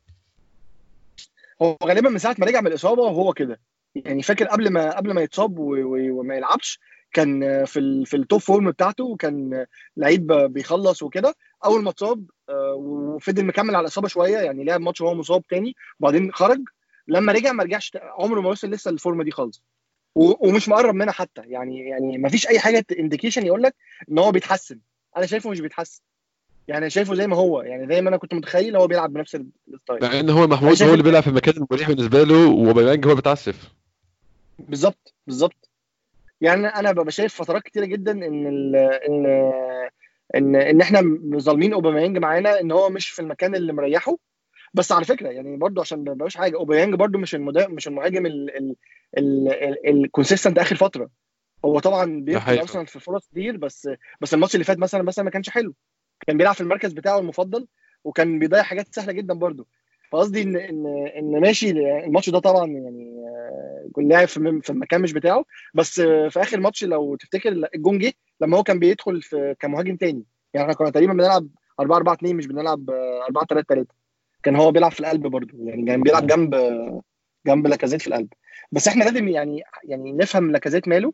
هو 1.62 1.78
غالبا 1.84 2.10
من 2.10 2.18
ساعة 2.18 2.36
ما 2.40 2.46
رجع 2.46 2.62
من 2.62 2.68
الإصابة 2.68 3.02
وهو 3.02 3.34
كده. 3.34 3.60
يعني 3.96 4.22
فاكر 4.22 4.46
قبل 4.46 4.70
ما 4.70 4.98
قبل 4.98 5.12
ما 5.12 5.22
يتصاب 5.22 5.56
وما 5.60 6.36
يلعبش 6.36 6.80
كان 7.14 7.66
في 7.66 7.80
ال 7.80 8.06
في 8.06 8.18
ال 8.18 8.23
top 8.23 8.40
form 8.40 8.72
بتاعته 8.72 9.04
وكان 9.04 9.66
لعيب 9.98 10.28
بيخلص 10.28 11.04
وكده. 11.04 11.36
أول 11.66 11.84
ما 11.84 11.90
اتصاب 11.90 12.26
آه، 12.50 12.74
وفضل 12.74 13.46
مكمل 13.46 13.76
على 13.76 13.82
الإصابة 13.82 14.08
شوية 14.08 14.38
يعني 14.38 14.64
لعب 14.64 14.82
ماتش 14.82 15.02
وهو 15.02 15.16
مصاب 15.16 15.48
تاني 15.48 15.76
وبعدين 16.00 16.32
خرج. 16.32 16.60
لما 17.08 17.34
رجع 17.34 17.52
ما 17.52 17.64
رجعش 17.64 17.92
عمره 18.04 18.42
ما 18.42 18.50
وصل 18.50 18.70
لسه 18.70 18.92
للفورمة 18.92 19.24
دي 19.24 19.32
خالص. 19.32 19.64
ومش 20.16 20.70
مقرب 20.70 20.96
منها 20.96 21.12
حتى. 21.14 21.42
يعني 21.46 21.80
يعني 21.80 22.18
ما 22.18 22.30
فيش 22.30 22.48
أي 22.48 22.60
حاجة 22.60 22.86
indication 23.00 23.46
يقول 23.46 23.64
لك 23.64 23.76
إن 24.12 24.20
هو 24.20 24.32
بيتحسن. 24.32 24.80
أنا 25.18 25.26
شايفه 25.26 25.50
مش 25.50 25.60
بيتحسن. 25.60 26.02
يعني 26.68 26.90
شايفه 26.90 27.16
زي 27.16 27.28
ما 27.28 27.36
هو. 27.36 27.62
يعني 27.62 27.88
زي 27.88 28.02
ما 28.02 28.10
أنا 28.10 28.18
كنت 28.18 28.34
متخيل 28.34 28.76
هو 28.76 28.88
بيلعب 28.88 29.14
بنفس 29.14 29.36
ال 29.36 29.45
style. 29.45 30.00
مع 30.02 30.20
إن 30.20 30.30
هو 30.30 30.48
محمود 30.48 30.84
هو 30.84 30.92
اللي 30.92 31.04
بيلعب 31.04 31.24
في 31.24 31.30
المكان 31.30 31.54
المريح 31.58 31.88
بالنسبة 31.88 32.24
له 32.24 32.50
وأوباميانج 32.50 33.08
هو 33.08 33.16
بيتعسف. 33.16 33.72
بالظبط 34.60 35.14
بالظبط. 35.28 35.70
يعني 36.42 36.68
أنا 36.68 36.92
ببقى 36.92 37.12
شايف 37.12 37.36
فترات 37.36 37.64
كتيرة 37.64 37.86
جدا 37.86 38.12
إن 38.12 38.48
ال 38.48 38.76
إن 38.76 39.26
إن 40.36 40.56
إن 40.56 40.82
إحنا 40.82 41.20
ظالمين 41.38 41.74
أوباميانج 41.74 42.18
معانا 42.18 42.60
إن 42.60 42.72
هو 42.72 42.90
مش 42.90 43.10
في 43.10 43.22
المكان 43.22 43.56
اللي 43.56 43.74
مريحه. 43.74 44.18
بس 44.78 44.92
على 44.92 45.06
فكرة 45.06 45.30
يعني 45.30 45.58
برضو 45.58 45.82
عشان 45.82 46.04
ما 46.04 46.12
يبقاش 46.12 46.38
حاجة 46.38 46.56
اوباميانج 46.58 46.94
برضو 46.96 47.18
مش 47.18 47.36
المدا... 47.36 47.68
مش 47.68 47.88
المهاجم 47.88 48.26
ال 49.88 49.94
consistent 49.94 50.58
آخر 50.60 50.76
فترة. 50.76 51.10
هو 51.66 51.80
طبعا 51.80 52.22
بيدخل 52.22 52.58
أرسنال 52.60 52.88
في 52.88 53.00
فرص 53.00 53.28
كتير 53.28 53.58
بس 53.58 53.90
بس 54.22 54.34
الماتش 54.34 54.56
اللي 54.56 54.64
فات 54.64 54.80
مثلا 54.80 55.04
مثلا 55.04 55.26
ما 55.26 55.32
كانش 55.32 55.50
حلو. 55.50 55.74
كان 56.28 56.38
بيلعب 56.38 56.56
في 56.56 56.62
المركز 56.62 56.94
بتاعه 56.94 57.20
المفضل 57.20 57.68
وكان 58.04 58.40
بيضيع 58.40 58.64
حاجات 58.64 58.96
سهلة 58.96 59.14
جدا 59.14 59.34
برضو. 59.34 59.68
فقصدي 60.12 60.42
إن 60.42 60.56
إن 60.58 61.08
إن 61.18 61.42
ماشي 61.42 61.70
الماتش 62.06 62.30
ده 62.30 62.40
طبعا 62.40 62.68
يعني 62.68 63.18
كل 63.92 64.08
لاعب 64.08 64.28
في 64.28 64.70
المكان 64.70 65.02
مش 65.02 65.14
بتاعه. 65.14 65.46
بس 65.74 66.02
في 66.02 66.42
آخر 66.42 66.60
ماتش 66.60 66.84
لو 66.84 67.16
تفتكر 67.16 67.70
الجون 67.76 68.00
جه 68.00 68.14
لما 68.42 68.58
هو 68.58 68.64
كان 68.64 68.80
بيدخل 68.80 69.22
في 69.22 69.56
كمهاجم 69.60 69.96
تاني. 69.96 70.24
يعني 70.54 70.64
إحنا 70.66 70.74
كنا 70.78 70.90
تقريبا 70.90 71.14
بنلعب 71.14 71.48
4 71.80 71.98
4 71.98 72.14
2 72.14 72.36
مش 72.36 72.48
بنلعب 72.48 72.90
4 72.90 73.46
3 73.46 73.66
3 73.70 73.88
كان 74.44 74.56
هو 74.56 74.72
بيلعب 74.72 74.92
في 74.92 75.00
القلب 75.00 75.28
برضه 75.28 75.52
يعني 75.60 75.86
كان 75.86 76.02
بيلعب 76.04 76.28
جنب 76.28 76.56
جنب 77.48 77.68
لاكازيت 77.68 78.02
في 78.02 78.08
القلب. 78.08 78.28
بس 78.72 78.88
إحنا 78.88 79.04
لازم 79.04 79.28
يعني 79.28 79.64
يعني 79.84 80.14
نفهم 80.14 80.52
لاكازيت 80.52 80.88
ماله. 80.88 81.14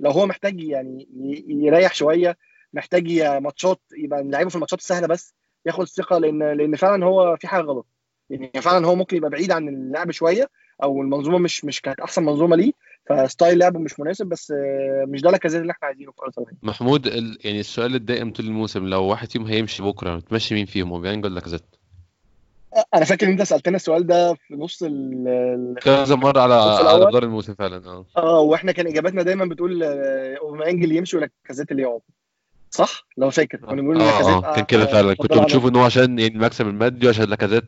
لو 0.00 0.10
هو 0.10 0.26
محتاج 0.26 0.60
يعني 0.60 1.08
يريح 1.48 1.94
شوية 1.94 2.36
محتاج 2.72 3.20
ماتشات 3.22 3.80
يبقى 3.98 4.22
نلعبه 4.22 4.48
في 4.48 4.54
الماتشات 4.54 4.78
السهلة 4.78 5.06
بس 5.06 5.34
ياخد 5.66 5.84
ثقة 5.88 6.18
لأن 6.18 6.38
لأن 6.52 6.76
فعلا 6.76 7.04
هو 7.04 7.36
في 7.40 7.46
حاجة 7.48 7.62
غلط. 7.62 7.86
يعني 8.30 8.50
فعلا 8.62 8.86
هو 8.86 8.94
ممكن 8.94 9.16
يبقى 9.16 9.30
بعيد 9.30 9.50
عن 9.52 9.68
اللعب 9.68 10.10
شوية 10.10 10.50
أو 10.82 11.02
المنظومة 11.02 11.38
مش 11.38 11.64
مش 11.64 11.80
كانت 11.80 12.00
أحسن 12.00 12.24
منظومة 12.24 12.56
ليه 12.56 12.72
فستايل 13.06 13.58
لعبه 13.58 13.78
مش 13.80 14.00
مناسب 14.00 14.26
بس 14.26 14.52
مش 15.08 15.22
ده 15.22 15.30
لاكازيت 15.30 15.60
اللي 15.60 15.72
إحنا 15.72 15.88
عايزينه 15.88 16.12
في 16.12 16.22
أرسنال. 16.22 16.56
محمود 16.62 17.06
ال... 17.06 17.38
يعني 17.44 17.60
السؤال 17.60 17.94
الدائم 17.94 18.32
طول 18.32 18.46
الموسم 18.46 18.86
لو 18.86 19.04
واحد 19.04 19.30
فيهم 19.30 19.46
هيمشي 19.46 19.82
بكرة 19.82 20.20
تمشي 20.20 20.54
مين 20.54 20.66
فيهم 20.66 20.92
أوبيانج 20.92 21.24
ولا 21.24 21.34
لاكازيت؟ 21.34 21.62
أنا 22.94 23.04
فاكر 23.04 23.26
إن 23.26 23.32
أنت 23.32 23.42
سألتنا 23.42 23.76
السؤال 23.76 24.06
ده 24.06 24.34
في 24.34 24.54
نص 24.54 24.82
ال 24.82 25.74
كذا 25.82 26.14
مرة 26.14 26.40
على 26.40 26.54
على 26.54 27.06
مدار 27.06 27.22
الموسم 27.22 27.54
فعلا 27.54 27.86
آه. 27.86 28.06
آه 28.16 28.40
وإحنا 28.40 28.72
كان 28.72 28.86
إجاباتنا 28.86 29.22
دايما 29.22 29.44
بتقول 29.44 29.82
اوباميانج 29.82 30.82
اللي 30.82 30.96
يمشي 30.96 31.16
ولاكازيت 31.16 31.70
اللي 31.70 31.82
يقعد. 31.82 32.00
صح؟ 32.70 33.06
لو 33.16 33.30
فاكر. 33.30 33.58
كنا 33.58 33.82
بنقول 33.82 33.98
لاكازيت 33.98 34.34
آه, 34.44 34.50
آه 34.50 34.54
كان 34.54 34.64
كده 34.64 34.86
فعلا. 34.86 35.14
كنت 35.14 35.38
بتشوف 35.38 35.66
إن 35.66 35.76
هو 35.76 35.84
عشان 35.84 36.18
يعني 36.18 36.34
المكسب 36.34 36.68
المادي 36.68 37.06
وعشان 37.06 37.24
لاكازيت 37.24 37.64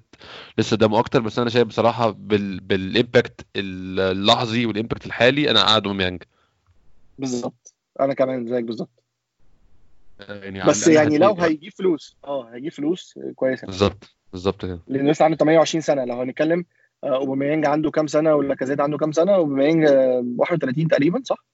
لسه 0.58 0.76
قدامه 0.76 0.98
أكتر 0.98 1.20
بس 1.20 1.38
أنا 1.38 1.50
شايف 1.50 1.68
بصراحة 1.68 2.10
بال... 2.10 2.60
بال 2.60 2.82
impact 2.82 3.46
اللحظي 3.56 4.66
وال 4.66 4.76
impact 4.76 5.06
الحالي 5.06 5.50
أنا 5.50 5.62
قاعد 5.62 5.86
اوباميانج 5.86 6.22
بالظبط. 7.18 7.74
أنا 8.00 8.14
كمان 8.14 8.46
زيك 8.48 8.64
بالظبط. 8.64 9.02
يعني 10.28 10.64
بس 10.64 10.88
يعني 10.88 11.18
لو 11.18 11.34
هيجيب 11.34 11.72
فلوس 11.72 12.16
آه 12.24 12.50
هيجيب 12.54 12.72
فلوس 12.72 13.18
كويسة. 13.36 13.66
بالظبط. 13.66 14.14
بالظبط 14.34 14.64
كده 14.64 14.78
لأن 14.88 15.10
لسه 15.10 15.24
عنده 15.24 15.36
28 15.36 15.80
سنة 15.82 16.04
لو 16.04 16.20
هنتكلم 16.20 16.64
أوباميانج 17.04 17.66
عنده 17.66 17.90
كام 17.90 18.06
سنة 18.06 18.34
ولاكازيت 18.34 18.80
عنده 18.80 18.98
كام 18.98 19.12
سنة 19.12 19.34
أوباميانج 19.34 19.84
31 20.38 20.88
تقريبا 20.88 21.22
صح؟ 21.24 21.44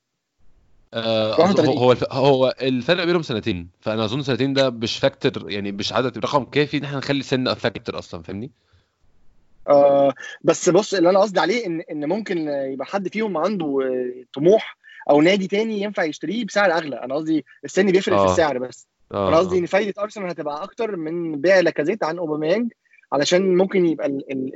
آه 0.94 1.34
هو 1.60 1.94
هو 2.10 2.54
الفرق 2.62 3.04
بينهم 3.04 3.22
سنتين 3.22 3.68
فأنا 3.80 4.04
أظن 4.04 4.22
سنتين 4.22 4.52
ده 4.52 4.70
مش 4.70 4.98
factor 4.98 5.50
يعني 5.50 5.72
مش 5.72 5.92
عدد 5.92 6.18
رقم 6.18 6.44
كافي 6.44 6.76
إن 6.76 6.84
إحنا 6.84 6.98
نخلي 6.98 7.22
سن 7.22 7.54
factor 7.54 7.98
أصلا 7.98 8.22
فاهمني؟ 8.22 8.50
آه 9.68 10.14
بس 10.44 10.68
بص 10.68 10.94
اللي 10.94 11.10
أنا 11.10 11.18
قصدي 11.18 11.40
عليه 11.40 11.66
ان 11.66 11.80
إن 11.90 12.08
ممكن 12.08 12.48
يبقى 12.48 12.86
حد 12.86 13.08
فيهم 13.08 13.36
عنده 13.36 13.78
طموح 14.34 14.76
أو 15.10 15.20
نادي 15.22 15.46
تاني 15.46 15.82
ينفع 15.82 16.04
يشتريه 16.04 16.44
بسعر 16.44 16.72
أغلى 16.72 16.96
أنا 16.96 17.14
قصدي 17.14 17.44
السن 17.64 17.86
بيفرق 17.92 18.16
آه. 18.16 18.26
في 18.26 18.32
السعر 18.32 18.58
بس 18.58 18.86
آه. 18.86 18.99
أنا 19.14 19.37
قصدي 19.37 19.59
إن 19.59 19.66
فايده 19.66 20.03
أرسنال 20.03 20.31
هتبقى 20.31 20.62
أكتر 20.62 20.96
من 20.96 21.40
بيع 21.40 21.61
لاكازيت 21.61 22.05
عن 22.05 22.18
أوباميانج 22.18 22.73
علشان 23.12 23.57
ممكن 23.57 23.87
يبقى 23.87 24.07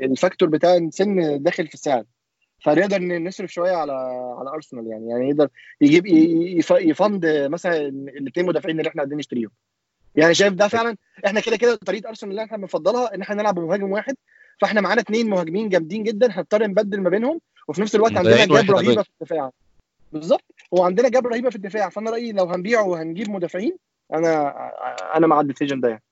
ال 0.02 0.09
factor 0.09 0.48
بتاع 0.48 0.76
السن 0.76 1.42
داخل 1.42 1.66
في 1.68 1.74
السعر. 1.74 2.04
فنقدر 2.64 3.02
نصرف 3.02 3.52
شوية 3.52 3.72
على 3.72 3.92
على 4.38 4.50
أرسنال 4.50 4.86
يعني 4.86 5.08
يعني 5.08 5.28
يقدر 5.28 5.48
يجيب 5.80 6.06
ي 6.70 6.81
fund 6.81 7.26
مثلا 7.26 7.76
الاثنين 7.88 8.46
مدافعين 8.46 8.78
اللي 8.78 8.88
إحنا 8.88 9.02
عايزين 9.02 9.18
نشتريهم. 9.18 9.50
يعني 10.16 10.34
شايف 10.34 10.52
ده 10.52 10.68
فعلا؟ 10.68 10.96
إحنا 11.26 11.40
كده 11.40 11.56
كده 11.56 11.74
طريقة 11.74 12.08
أرسنال 12.08 12.30
اللي 12.30 12.44
إحنا 12.44 12.56
بنفضلها 12.56 13.14
إن 13.14 13.20
إحنا 13.20 13.34
نلعب 13.34 13.54
بمهاجم 13.54 13.90
واحد. 13.90 14.16
فإحنا 14.60 14.80
معانا 14.80 15.00
اثنين 15.00 15.30
مهاجمين 15.30 15.68
جامدين 15.68 16.02
جدا 16.02 16.28
هنضطر 16.30 16.66
نبدل 16.66 17.00
ما 17.00 17.10
بينهم 17.10 17.40
وفي 17.68 17.80
نفس 17.80 17.94
الوقت 17.94 18.16
عندنا 18.16 18.44
gap 18.46 18.70
رهيبة 18.70 19.02
في 19.02 19.10
الدفاع. 19.20 19.50
بالظبط. 20.12 20.44
هو 20.74 20.82
عندنا 20.82 21.08
gap 21.08 21.26
رهيبة 21.26 21.50
في 21.50 21.56
الدفاع. 21.56 21.88
فأنا 21.88 22.10
رأيي 22.10 22.32
لو 22.32 22.44
هنبيعه 22.44 22.84
وهنجيب 22.88 23.30
مدافعين 23.30 23.76
أنا 24.14 24.54
أنا 25.16 25.26
مع 25.26 25.40
ال 25.40 25.45
decision 25.45 25.80
ده 25.80 25.88
يعني 25.88 26.02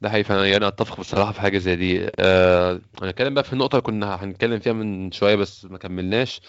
ده 0.00 0.08
حقيقي 0.10 0.24
فانا 0.24 0.46
يعني 0.46 0.66
أتفق 0.68 1.00
بصراحة 1.00 1.32
في 1.32 1.40
حاجة 1.40 1.58
زي 1.58 1.76
دي. 1.76 2.10
آه 2.18 2.80
هنتكلم 3.02 3.34
بقى 3.34 3.44
في 3.44 3.52
النقطة 3.52 3.80
كنا 3.80 4.24
هنتكلم 4.24 4.58
فيها 4.60 4.72
من 4.72 5.12
شوية 5.12 5.34
بس 5.36 5.64
ما 5.64 5.78
كملناش. 5.78 6.40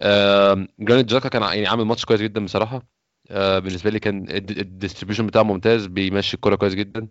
آه 0.00 0.66
جرانيت 0.80 1.06
جاكا 1.06 1.28
كان 1.28 1.42
يعني 1.42 1.66
عامل 1.66 1.84
ماتش 1.84 2.04
كويس 2.04 2.20
جدا 2.20 2.44
بصراحة. 2.44 2.82
آه 3.30 3.58
بالنسبة 3.58 3.90
لي 3.90 3.98
كان 4.00 4.26
ال 4.30 4.37
distribution 4.37 5.26
بتاعه 5.26 5.42
ممتاز 5.42 5.86
بيمشي 5.86 6.34
الكورة 6.34 6.56
كويس 6.56 6.74
جدا. 6.74 7.08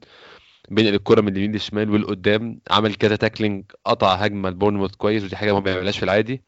بينقل 0.69 0.93
الكوره 0.93 1.21
من 1.21 1.27
اليمين 1.27 1.51
للشمال 1.51 1.89
والقدام 1.89 2.59
عمل 2.71 2.95
كذا 2.95 3.15
tackling 3.15 3.65
قطع 3.85 4.13
هجمة 4.13 4.49
لبورنموث 4.49 4.95
كويس 4.95 5.23
ودي 5.23 5.35
حاجة 5.35 5.53
ما 5.53 5.59
بيعملهاش 5.59 5.97
في 5.97 6.03
العادي. 6.03 6.43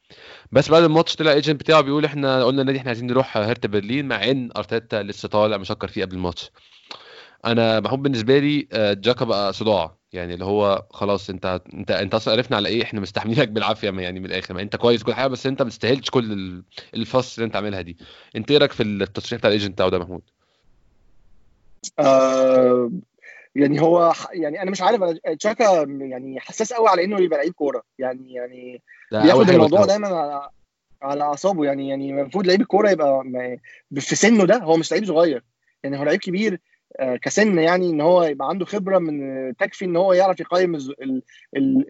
بس 0.51 0.71
بعد 0.71 0.84
الماتش 0.84 1.15
طلع 1.15 1.32
agent 1.32 1.60
بتاعه 1.60 1.82
بيقول 1.82 2.06
إحنا 2.06 2.43
قلنا 2.43 2.62
النادي 2.62 2.77
إحنا 2.80 2.89
عايزين 2.89 3.08
نروح 3.08 3.38
هرتا 3.38 3.67
برلين 3.67 4.08
مع 4.08 4.23
إن 4.23 4.49
أرتيتا 4.58 5.03
لسه 5.03 5.30
طالع 5.30 5.58
مشكر 5.58 5.88
فيه 5.88 6.06
قبل 6.06 6.15
الماتش. 6.15 6.51
أنا 7.45 7.80
بحب 7.80 8.03
بالنسبة 8.03 8.39
لي 8.39 8.67
جاكا 8.73 9.25
بقى 9.25 9.53
صداع. 9.53 9.97
يعني 10.13 10.34
اللي 10.34 10.45
هو 10.45 10.86
خلاص 10.91 11.30
أنت 11.30 11.62
أنت 11.73 11.91
أنت 11.91 12.15
أصلا 12.15 12.34
عرفنا 12.34 12.58
على 12.58 12.69
إيه 12.69 12.84
إحنا 12.84 12.99
مستحملينك 12.99 13.47
بالعافية 13.47 13.89
يعني 13.89 14.19
من 14.19 14.25
الآخر. 14.25 14.53
ما 14.53 14.62
أنت 14.62 14.75
كويس 14.75 15.03
كل 15.03 15.13
حاجة 15.13 15.27
بس 15.27 15.47
أنت 15.47 15.62
ما 15.62 15.69
تستاهلش 15.69 16.10
كل 16.10 16.63
ال 16.93 17.02
fuss 17.02 17.38
اللي 17.38 17.45
أنت 17.45 17.56
عاملها 17.56 17.82
دي. 17.82 17.97
أنت 18.36 18.51
إيه 18.51 18.58
رأيك 18.58 18.71
في 18.71 18.84
التصريح 18.84 19.39
بتاع 19.39 19.47
ال 19.48 19.52
agent 19.52 19.72
بتاعه 19.71 19.89
ده 19.89 19.99
محمود؟ 19.99 20.21
آه 21.99 22.91
يعني 23.58 23.82
هو 23.82 24.13
يعني 24.34 24.62
أنا 24.62 24.72
مش 24.72 24.82
عارف 24.82 25.02
جاكا 25.39 25.86
يعني 26.00 26.39
حساس 26.39 26.74
قوي 26.74 26.88
على 26.89 27.04
إنه 27.04 27.22
يبقى 27.22 27.38
لعيب 27.38 27.54
كورة. 27.54 27.84
يعني 28.00 28.34
يعني 28.34 28.82
بياخد 29.12 29.50
الموضوع 29.50 29.86
دايما 29.86 30.08
على 30.08 30.50
على 31.02 31.24
أعصابه. 31.24 31.65
يعني 31.65 31.89
يعني 31.89 32.22
المفروض 32.22 32.48
لعيب 32.48 32.62
الكورة 32.62 32.89
يبقى 32.89 33.24
في 33.96 34.15
سنه 34.15 34.46
ده 34.46 34.58
هو 34.58 34.78
مش 34.78 34.91
لعيب 34.91 35.06
صغير. 35.06 35.43
يعني 35.84 36.00
هو 36.00 36.04
لعيب 36.04 36.20
كبير 36.20 36.60
كسن 37.22 37.60
يعني 37.60 37.89
إن 37.89 38.02
هو 38.02 38.24
يبقى 38.24 38.50
عنده 38.50 38.65
خبرة 38.65 38.98
من 39.00 39.56
تكفي 39.56 39.86
إن 39.86 39.96
هو 39.96 40.13
يعرف 40.13 40.39
يقيم 40.39 40.78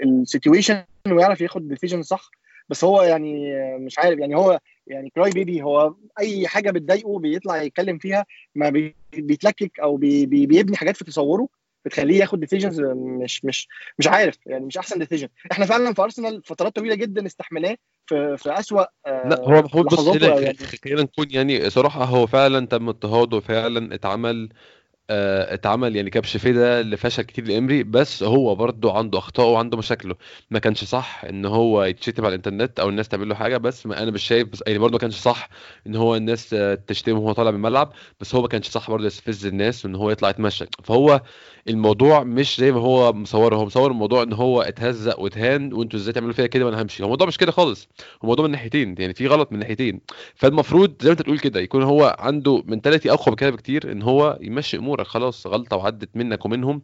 ال 0.03 0.11
situation 0.11 0.83
ويعرف 1.07 1.41
ياخد 1.41 1.67
decision 1.67 2.01
صح. 2.03 2.31
بس 2.69 2.83
هو 2.83 3.01
يعني 3.01 3.53
مش 3.77 3.99
عارف 3.99 4.19
يعني 4.19 4.35
هو 4.35 4.59
يعني 4.87 5.09
cry 5.09 5.31
baby 5.31 5.61
هو 5.61 5.95
أي 6.19 6.47
حاجة 6.47 6.71
بتضايقه 6.71 7.19
بيطلع 7.19 7.61
يتكلم 7.61 7.97
فيها 7.97 8.25
ما 8.55 8.91
بيتلكك 9.13 9.79
أو 9.79 9.97
بي 9.97 10.25
بيبني 10.25 10.77
حاجات 10.77 10.97
في 10.97 11.03
تصوره 11.03 11.47
بتخليه 11.85 12.19
ياخد 12.19 12.39
decisions 12.39 12.81
مش 12.81 13.45
مش 13.45 13.67
مش 13.99 14.07
عارف 14.07 14.37
يعني 14.45 14.65
مش 14.65 14.77
أحسن 14.77 14.99
ديسيجن 14.99 15.27
إحنا 15.51 15.65
فعلا 15.65 15.93
في 15.93 16.01
ارسنال 16.01 16.41
فترات 16.43 16.75
طويلة 16.75 16.95
جدا 16.95 17.25
استحملناه 17.25 17.77
في 18.05 18.37
في 18.37 18.59
اسوء 18.59 18.85
لا 19.05 19.41
هو 19.43 19.61
محمود 19.61 19.85
بص 19.85 20.15
يعني. 20.15 20.57
خلينا 20.83 21.01
نكون 21.01 21.25
يعني 21.29 21.69
صراحة 21.69 22.03
هو 22.03 22.27
فعلا 22.27 22.65
تم 22.65 22.89
اضطهاده 22.89 23.39
فعلا 23.39 23.95
اتعمل 23.95 24.43
آه، 24.43 24.76
اتعمل 25.09 25.95
يعني 25.95 26.09
كبش 26.09 26.37
فدا 26.37 26.83
لفشل 26.83 27.23
كتير 27.23 27.47
لامري 27.47 27.83
بس 27.83 28.23
هو 28.23 28.55
برضه 28.55 28.97
عنده 28.97 29.19
أخطاء 29.19 29.47
وعنده 29.47 29.77
مشاكله. 29.77 30.15
ما 30.51 30.59
كانش 30.59 30.83
صح 30.83 31.25
إن 31.25 31.45
هو 31.45 31.83
يتشتم 31.83 32.25
على 32.25 32.29
الإنترنت 32.29 32.79
أو 32.79 32.89
الناس 32.89 33.07
تعمل 33.07 33.29
له 33.29 33.35
حاجة 33.35 33.57
بس 33.57 33.85
ما 33.85 34.03
أنا 34.03 34.11
مش 34.11 34.23
شايف 34.23 34.47
بس 34.47 34.63
يعني 34.67 34.79
برضه 34.79 34.93
ما 34.93 34.99
كانش 34.99 35.15
صح 35.15 35.49
إن 35.87 35.95
هو 35.95 36.15
الناس 36.15 36.55
تشتمه 36.87 37.19
وهو 37.19 37.31
طالع 37.31 37.51
من 37.51 37.57
الملعب 37.57 37.93
بس 38.19 38.35
هو 38.35 38.41
ما 38.41 38.47
كانش 38.47 38.67
صح 38.69 38.91
برضه 38.91 39.05
يستفز 39.05 39.45
الناس 39.45 39.85
وإن 39.85 39.95
هو 39.95 40.11
يطلع 40.11 40.29
يتمشى. 40.29 40.65
فهو 40.83 41.21
الموضوع 41.69 42.23
مش 42.23 42.57
زي 42.59 42.71
ما 42.71 42.79
هو 42.79 43.13
مصوره 43.13 43.55
هو 43.55 43.65
مصور 43.65 43.91
الموضوع 43.91 44.23
إن 44.23 44.33
هو 44.33 44.61
اتهزق 44.61 45.19
واتهان 45.19 45.73
وإنتوا 45.73 45.99
إزاي 45.99 46.13
تعملوا 46.13 46.33
فيا 46.33 46.47
كده 46.47 46.65
وأنا 46.65 46.81
همشي. 46.81 47.03
هو 47.03 47.05
الموضوع 47.05 47.27
مش 47.27 47.37
كده 47.37 47.51
خالص 47.51 47.87
هو 47.99 48.21
الموضوع 48.23 48.45
من 48.45 48.51
ناحيتين 48.51 48.95
يعني 48.99 49.13
في 49.13 49.27
غلط 49.27 49.51
من 49.51 49.59
ناحيتين. 49.59 50.01
فالمفروض 50.35 50.93
زي 51.01 51.09
ما 51.09 51.11
أنت 51.11 51.21
تقول 51.21 51.39
كده 51.39 51.59
يكون 51.59 51.83
هو 51.83 52.15
عنده 52.19 52.63
منتاليتي 52.65 53.11
أقوى 53.11 53.25
من 53.27 53.35
كده 53.35 53.49
بكتير 53.49 53.91
إن 53.91 54.01
هو 54.01 54.37
يمشي 54.41 54.77
امورك 54.97 55.07
خلاص 55.07 55.47
غلطة 55.47 55.77
وعدت 55.77 56.09
منك 56.15 56.45
ومنهم 56.45 56.81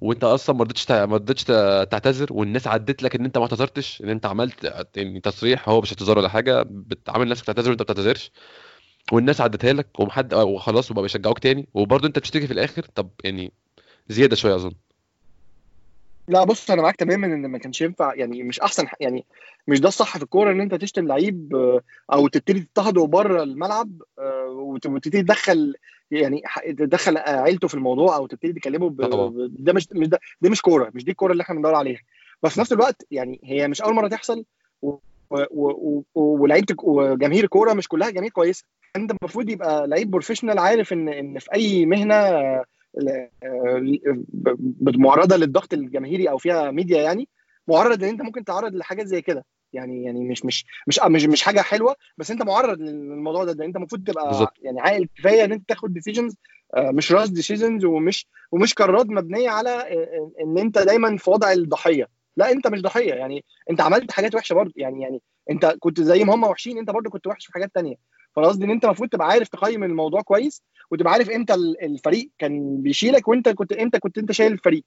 وانت 0.00 0.24
أصلا 0.24 0.56
ما 0.56 0.64
رضيتش 0.64 0.90
ما 0.90 1.04
رضيتش 1.16 1.44
تعتذر 1.90 2.32
والناس 2.32 2.66
عدت 2.66 3.02
لك 3.02 3.14
إن 3.16 3.24
أنت 3.24 3.38
ما 3.38 3.44
اعتذرتش 3.44 4.02
إن 4.02 4.08
أنت 4.08 4.26
عملت 4.26 4.86
يعني 4.96 5.20
تصريح 5.20 5.68
هو 5.68 5.80
مش 5.80 5.92
اعتذار 5.92 6.18
ولا 6.18 6.28
حاجة 6.28 6.62
بتعامل 6.70 7.28
نفسك 7.28 7.44
تعتذر 7.46 7.68
وأنت 7.70 7.80
ما 7.80 7.84
بتعتذرش 7.84 8.30
والناس 9.12 9.40
عدتها 9.40 9.72
لك 9.72 10.00
ومحد 10.00 10.34
وخلاص 10.34 10.90
وبقى 10.90 11.02
بيشجعوك 11.02 11.38
تاني 11.38 11.68
وبرضه 11.74 12.08
أنت 12.08 12.18
بتشتكي 12.18 12.46
في 12.46 12.52
الآخر. 12.52 12.82
طب 12.94 13.10
يعني 13.24 13.52
زيادة 14.08 14.36
شوية 14.36 14.54
أظن. 14.54 14.72
لا 16.28 16.44
بص 16.44 16.70
أنا 16.70 16.82
معاك 16.82 16.96
تماما 16.96 17.26
إن 17.26 17.46
ما 17.46 17.58
كانش 17.58 17.80
ينفع 17.80 18.14
يعني 18.14 18.42
مش 18.42 18.60
أحسن 18.60 18.86
يعني 19.00 19.24
مش 19.68 19.80
ده 19.80 19.88
الصح 19.88 20.16
في 20.16 20.24
الكورة 20.24 20.50
إن 20.52 20.60
أنت 20.60 20.74
تشتم 20.74 21.06
لعيب 21.08 21.56
آه، 21.56 21.80
أو 22.12 22.28
تبتدي 22.28 22.60
تضطهده 22.60 23.06
بره 23.06 23.42
الملعب 23.42 24.02
آه، 24.18 24.46
وتبتدي 24.48 25.22
تدخل 25.22 25.74
يعني 26.10 26.42
تدخل 26.78 27.16
عيلته 27.16 27.68
في 27.68 27.74
الموضوع 27.74 28.16
أو 28.16 28.26
تبتدي 28.26 28.52
تكلمه 28.52 28.90
ب... 28.90 28.96
ده 29.64 29.72
مش 29.72 29.88
مش 29.92 30.08
ده, 30.08 30.20
ده 30.40 30.50
مش 30.50 30.62
كورة 30.62 30.90
مش 30.94 31.04
دي 31.04 31.10
الكورة 31.10 31.32
اللي 31.32 31.42
إحنا 31.42 31.54
بندور 31.54 31.74
عليها. 31.74 32.00
بس 32.42 32.54
في 32.54 32.60
نفس 32.60 32.72
الوقت 32.72 33.06
يعني 33.10 33.40
هي 33.44 33.68
مش 33.68 33.82
أول 33.82 33.94
مرة 33.94 34.08
تحصل 34.08 34.44
ولعيبة 36.14 36.74
وجماهير 36.82 37.44
الكورة 37.44 37.72
مش 37.72 37.88
كلها 37.88 38.10
جماهير 38.10 38.30
كويسة. 38.30 38.64
أنت 38.96 39.10
المفروض 39.10 39.48
يبقى 39.48 39.86
لعيب 39.86 40.10
بروفيشنال 40.10 40.58
عارف 40.58 40.92
إن 40.92 41.08
إن 41.08 41.38
في 41.38 41.54
أي 41.54 41.86
مهنة 41.86 42.14
معرضة 44.80 45.36
للضغط 45.36 45.72
الجماهيري 45.72 46.30
أو 46.30 46.38
فيها 46.38 46.70
ميديا 46.70 47.02
يعني 47.02 47.28
معرض 47.68 48.02
إن 48.04 48.08
أنت 48.08 48.22
ممكن 48.22 48.44
تعرض 48.44 48.74
لحاجات 48.74 49.06
زي 49.06 49.22
كده. 49.22 49.44
يعني 49.72 50.04
يعني 50.04 50.24
مش 50.24 50.44
مش 50.44 50.66
مش 50.86 51.00
مش 51.06 51.24
مش 51.24 51.42
حاجة 51.42 51.60
حلوة 51.60 51.96
بس 52.18 52.30
أنت 52.30 52.42
معرض 52.42 52.78
للموضوع 52.80 53.44
ده, 53.44 53.52
ده 53.52 53.64
أنت 53.64 53.76
المفروض 53.76 54.04
تبقى 54.04 54.28
بالزبط. 54.28 54.52
يعني 54.62 54.80
عاقل 54.80 55.08
كفاية 55.16 55.44
إن 55.44 55.52
أنت 55.52 55.68
تاخد 55.68 55.92
decisions 55.92 56.36
آه، 56.74 56.90
مش 56.90 57.12
rash 57.12 57.30
decisions 57.30 57.84
ومش 57.84 58.26
ومش 58.52 58.74
قرارات 58.74 59.06
مبنية 59.06 59.50
على 59.50 59.70
إن 60.40 60.58
أنت 60.58 60.78
دايما 60.78 61.16
في 61.16 61.30
وضع 61.30 61.52
الضحية. 61.52 62.08
لا 62.36 62.52
أنت 62.52 62.66
مش 62.66 62.82
ضحية 62.82 63.14
يعني 63.14 63.44
أنت 63.70 63.80
عملت 63.80 64.10
حاجات 64.12 64.34
وحشة 64.34 64.54
برضه 64.54 64.72
يعني 64.76 65.02
يعني 65.02 65.22
أنت 65.50 65.76
كنت 65.80 66.00
زي 66.00 66.24
ما 66.24 66.34
هم 66.34 66.44
وحشين 66.44 66.78
أنت 66.78 66.90
برضه 66.90 67.10
كنت 67.10 67.26
وحش 67.26 67.46
في 67.46 67.52
حاجات 67.52 67.74
تانية. 67.74 67.94
فانا 68.36 68.46
قصدي 68.48 68.64
إن 68.64 68.70
أنت 68.70 68.84
المفروض 68.84 69.08
تبقى 69.08 69.28
عارف 69.28 69.48
تقيم 69.48 69.84
الموضوع 69.84 70.20
كويس 70.22 70.62
وتبقى 70.90 71.12
عارف 71.12 71.30
إمتى 71.30 71.54
الفريق 71.82 72.30
كان 72.38 72.82
بيشيلك 72.82 73.28
وانت 73.28 73.48
كنت 73.48 73.72
إمتى 73.72 73.98
كنت 73.98 74.18
أنت 74.18 74.32
شايل 74.32 74.52
الفريق. 74.52 74.84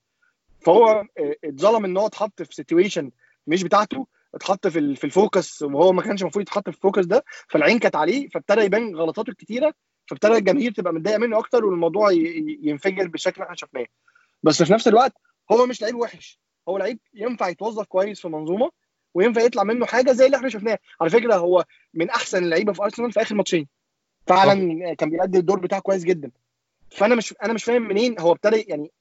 فهو 0.61 0.87
آه، 1.19 1.35
اتظلم 1.43 1.85
إن 1.85 1.97
هو 1.97 2.05
اتحط 2.05 2.41
في 2.41 2.55
situation 2.55 3.11
مش 3.47 3.63
بتاعته 3.63 4.07
اتحط 4.35 4.67
في 4.67 4.95
في 4.95 5.03
ال 5.03 5.13
focus 5.13 5.61
وهو 5.61 5.91
ما 5.93 6.01
كانش 6.01 6.21
المفروض 6.21 6.41
يتحط 6.41 6.69
في 6.69 6.75
ال 6.77 6.82
focus 6.82 7.05
ده 7.05 7.25
فالعين 7.49 7.79
كانت 7.79 7.95
عليه 7.95 8.29
فابتدى 8.29 8.61
يبان 8.61 8.95
غلطاته 8.95 9.29
الكتيرة 9.29 9.73
فابتدى 10.09 10.33
الجماهير 10.37 10.71
تبقى 10.71 10.93
متضايقة 10.93 11.17
منه 11.19 11.39
أكتر 11.39 11.65
والموضوع 11.65 12.11
ينفجر 12.61 13.07
بالشكل 13.07 13.33
اللي 13.33 13.43
إحنا 13.43 13.55
شفناه. 13.55 13.85
بس 14.43 14.63
في 14.63 14.73
نفس 14.73 14.87
الوقت 14.87 15.13
هو 15.51 15.65
مش 15.65 15.81
لعيب 15.81 15.95
وحش 15.95 16.39
هو 16.69 16.77
لعيب 16.77 16.99
ينفع 17.13 17.47
يتوظف 17.49 17.85
كويس 17.85 18.21
في 18.21 18.27
منظومة 18.27 18.71
وينفع 19.13 19.41
يطلع 19.41 19.63
منه 19.63 19.85
حاجة 19.85 20.11
زي 20.11 20.25
اللي 20.25 20.37
إحنا 20.37 20.49
شفناه. 20.49 20.79
على 21.01 21.09
فكرة 21.09 21.35
هو 21.35 21.65
من 21.93 22.09
أحسن 22.09 22.43
اللعيبة 22.43 22.73
في 22.73 22.83
أرسنال 22.83 23.11
في 23.11 23.21
آخر 23.21 23.35
ماتشين. 23.35 23.67
فعلا 24.27 24.93
كان 24.93 25.09
بيأدي 25.09 25.37
الدور 25.37 25.59
بتاعه 25.59 25.81
كويس 25.81 26.03
جدا. 26.03 26.31
فأنا 26.91 27.15
مش 27.15 27.33
أنا 27.43 27.53
مش 27.53 27.63
فاهم 27.63 27.81
منين 27.81 28.19
هو 28.19 28.31
ابتدى 28.31 28.65
يعني 28.67 28.91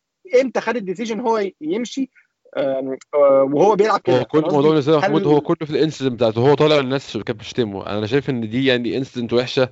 إمتى 0.43 0.61
خد 0.61 0.77
ال 0.77 0.82
decision 0.82 1.21
هو 1.21 1.51
يمشي 1.61 2.11
وهو 3.15 3.77
بيلعب 3.77 4.01
كده. 4.01 4.19
هو 4.19 4.25
كل 4.25 4.41
موضوع 4.41 4.77
نزيه 4.77 4.97
محمود 4.97 5.27
هو 5.27 5.41
كله 5.41 5.67
في 5.67 5.71
ال 5.71 5.76
incident 5.76 6.13
بتاعته. 6.13 6.41
هو 6.51 6.55
طالع 6.55 6.79
الناس 6.79 7.13
كانت 7.13 7.31
بتشتمه 7.31 7.87
أنا 7.87 8.07
شايف 8.07 8.31
إن 8.31 8.49
دي 8.49 8.67
يعني 8.67 8.97
incident 8.97 9.33
وحشة 9.33 9.69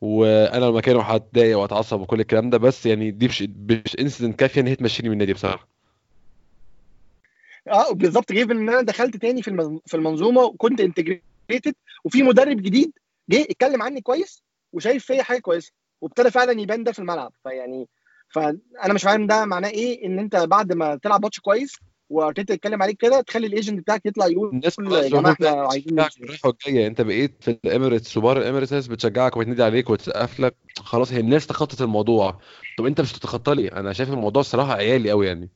وأنا 0.00 0.64
لو 0.64 0.72
مكانه 0.72 1.02
هتضايق 1.02 1.58
وأتعصب 1.58 2.00
وكل 2.00 2.20
الكلام 2.20 2.50
ده 2.50 2.58
بس 2.58 2.86
يعني 2.86 3.10
دي 3.10 3.26
مش 3.28 3.42
مش 3.42 3.96
incident 4.00 4.38
كافية 4.38 4.60
إن 4.60 4.66
هي 4.66 4.76
تمشيني 4.76 5.08
من 5.08 5.12
النادي 5.12 5.32
بصراحة. 5.32 5.68
آه 7.68 7.92
بالظبط. 7.92 8.32
جيب 8.32 8.50
إن 8.50 8.68
أنا 8.68 8.82
دخلت 8.82 9.16
تاني 9.16 9.42
في 9.42 9.78
في 9.86 9.96
المنظومة 9.96 10.42
وكنت 10.42 10.80
integrated 10.80 11.74
وفي 12.04 12.22
مدرب 12.22 12.56
جديد 12.56 12.92
جه 13.30 13.42
اتكلم 13.42 13.82
عني 13.82 14.00
كويس 14.00 14.42
وشايف 14.72 15.04
فيا 15.06 15.22
حاجة 15.22 15.38
كويسة 15.38 15.72
وابتدى 16.00 16.30
فعلا 16.30 16.60
يبان 16.60 16.84
ده 16.84 16.92
في 16.92 16.98
الملعب. 16.98 17.32
فيعني 17.42 17.88
فأنا 18.28 18.94
مش 18.94 19.02
فاهم 19.02 19.26
ده 19.26 19.44
معناه 19.44 19.68
إيه؟ 19.68 20.06
إن 20.06 20.18
أنت 20.18 20.36
بعد 20.36 20.72
ما 20.72 20.96
تلعب 21.02 21.22
ماتش 21.22 21.40
كويس 21.40 21.76
وارتيتا 22.10 22.54
يتكلم 22.54 22.82
عليك 22.82 22.96
كده 22.96 23.20
تخلي 23.20 23.46
ال 23.46 23.51
agent 23.51 23.78
بتاعك 23.78 24.06
يطلع 24.06 24.26
يقول 24.26 24.48
الناس 24.48 24.78
يا 24.78 25.08
جماعة 25.08 25.32
إحنا 25.32 25.48
عايزين 25.48 26.00
الرايحه 26.00 26.48
والجايه 26.48 26.86
انت 26.86 27.00
بقيت 27.00 27.36
في 27.40 27.58
ال 27.64 27.70
Emirates 27.70 28.16
وبرا 28.16 28.38
ال 28.38 28.42
Emirates 28.42 28.72
ناس 28.72 28.86
بتشجعك 28.86 29.36
وبتنادي 29.36 29.62
عليك 29.62 29.90
وتسقف 29.90 30.40
لك 30.40 30.56
خلاص 30.78 31.12
هي 31.12 31.20
الناس 31.20 31.46
تخطت 31.46 31.82
الموضوع. 31.82 32.40
طب 32.78 32.86
انت 32.86 33.00
مش 33.00 33.12
تتخطى 33.12 33.54
لي 33.54 33.68
أنا 33.68 33.92
شايف 33.92 34.10
الموضوع 34.10 34.40
الصراحة 34.40 34.72
عيالي 34.72 35.10
قوي 35.10 35.26
يعني. 35.26 35.50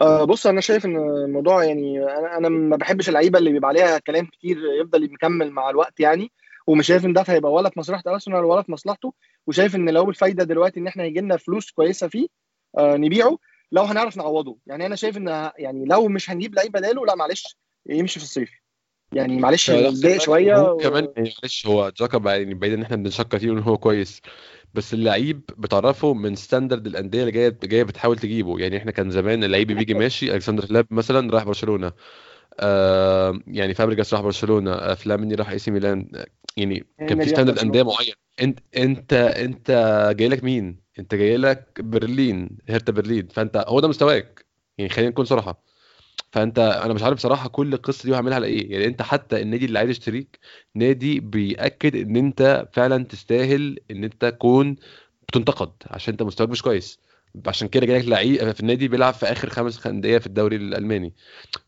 آه 0.00 0.24
بص 0.24 0.46
أنا 0.46 0.60
شايف 0.60 0.86
إن 0.86 0.96
الموضوع 0.96 1.64
يعني 1.64 2.02
أنا 2.04 2.36
أنا 2.38 2.48
ما 2.48 2.76
بحبش 2.76 3.08
اللعيبة 3.08 3.38
اللي 3.38 3.52
بيبقى 3.52 3.68
عليها 3.68 3.98
كلام 3.98 4.26
كتير 4.26 4.58
يفضل 4.80 5.12
مكمل 5.12 5.50
مع 5.50 5.70
الوقت 5.70 6.00
يعني. 6.00 6.30
ومش 6.66 6.86
شايف 6.86 7.04
إن 7.04 7.12
ده 7.12 7.24
هيبقى 7.28 7.52
ولا 7.52 7.70
في 7.70 7.78
مصلحة 7.78 8.02
أرسنال 8.06 8.44
ولا 8.44 8.62
في 8.62 8.72
مصلحته. 8.72 9.12
وشايف 9.46 9.76
إن 9.76 9.88
لو 9.88 10.10
الفايدة 10.10 10.44
دلوقتي 10.44 10.80
إن 10.80 10.86
إحنا 10.86 11.04
يجي 11.04 11.20
لنا 11.20 11.36
فلوس 11.36 11.70
كويسة 11.70 12.08
فيه 12.08 12.26
آه 12.78 12.96
نبيعه. 12.96 13.38
لو 13.72 13.82
هنعرف 13.82 14.16
نعوضه. 14.16 14.58
يعني 14.66 14.86
أنا 14.86 14.96
شايف 14.96 15.16
إن 15.16 15.50
يعني 15.58 15.84
لو 15.84 16.08
مش 16.08 16.30
هنجيب 16.30 16.54
لعيب 16.54 16.72
بداله 16.72 17.06
لا 17.06 17.14
معلش 17.14 17.56
يمشي 17.86 18.18
في 18.20 18.24
الصيف. 18.24 18.50
يعني 19.12 19.38
معلش 19.40 19.70
نتضايق 19.70 20.20
شوية 20.20 20.72
و... 20.72 20.80
كمان 20.80 21.08
معلش 21.16 21.66
هو 21.66 21.92
جاكا 21.96 22.30
يعني 22.30 22.54
بعيد 22.54 22.72
إن 22.72 22.82
إحنا 22.82 22.96
بنشكر 22.96 23.38
فيه 23.38 23.50
إن 23.52 23.58
هو 23.58 23.78
كويس. 23.78 24.20
بس 24.74 24.94
اللعيب 24.94 25.40
بتعرفه 25.58 26.14
من 26.14 26.34
standard 26.36 26.86
الأندية 26.86 27.20
اللي 27.20 27.32
جاية 27.32 27.58
جاية 27.64 27.82
بتحاول 27.82 28.18
تجيبه. 28.18 28.58
يعني 28.58 28.76
إحنا 28.76 28.90
كان 28.90 29.10
زمان 29.10 29.44
اللعيب 29.44 29.72
بيجي 29.72 29.94
ماشي 30.04 30.34
ألكسندر 30.34 30.66
هليب 30.70 30.86
مثلا 30.90 31.32
راح 31.32 31.44
برشلونة. 31.44 31.92
آه 32.60 33.40
يعني 33.46 33.74
فابريجاس 33.74 34.14
راح 34.14 34.22
برشلونة. 34.22 34.72
آه 34.72 34.94
فلاميني 34.94 35.34
راح 35.34 35.50
إي 35.50 35.58
سي 35.58 35.70
ميلان. 35.70 36.10
يعني 36.56 36.86
كان 36.98 37.20
في 37.20 37.28
standard 37.28 37.58
أندية 37.58 37.82
معين. 37.82 38.14
أنت 38.42 38.58
أنت 38.76 39.12
أنت 39.12 39.70
جاي 40.16 40.28
لك 40.28 40.44
مين؟ 40.44 40.81
انت 40.98 41.14
جاي 41.14 41.36
لك 41.36 41.80
برلين 41.80 42.58
هيرتا 42.68 42.92
برلين 42.92 43.28
فانت 43.28 43.64
هو 43.68 43.80
ده 43.80 43.88
مستواك. 43.88 44.46
يعني 44.78 44.90
خلينا 44.90 45.10
نكون 45.10 45.24
صراحة. 45.24 45.62
فانت 46.32 46.58
أنا 46.58 46.94
مش 46.94 47.02
عارف 47.02 47.16
بصراحه 47.16 47.48
كل 47.48 47.74
القصة 47.74 48.06
دي 48.06 48.14
هعملها 48.16 48.34
على 48.36 48.46
إيه. 48.46 48.72
يعني 48.72 48.86
انت 48.86 49.02
حتى 49.02 49.42
النادي 49.42 49.64
اللي 49.66 49.78
عايز 49.78 49.90
يشتريك 49.90 50.38
نادي 50.74 51.20
بيأكد 51.20 51.96
ان 51.96 52.16
انت 52.16 52.68
فعلا 52.72 53.04
تستاهل 53.04 53.78
ان 53.90 54.04
انت 54.04 54.24
تكون 54.24 54.76
بتنتقد 55.28 55.72
عشان 55.86 56.12
انت 56.14 56.22
مستواك 56.22 56.50
مش 56.50 56.62
كويس. 56.62 57.00
عشان 57.46 57.68
كده 57.68 57.86
جاي 57.86 57.98
لك 57.98 58.08
لعيب 58.08 58.52
في 58.52 58.60
النادي 58.60 58.88
بيلعب 58.88 59.14
في 59.14 59.26
آخر 59.26 59.50
خمس 59.50 59.86
انديه 59.86 60.18
في 60.18 60.26
الدوري 60.26 60.56
الألماني. 60.56 61.14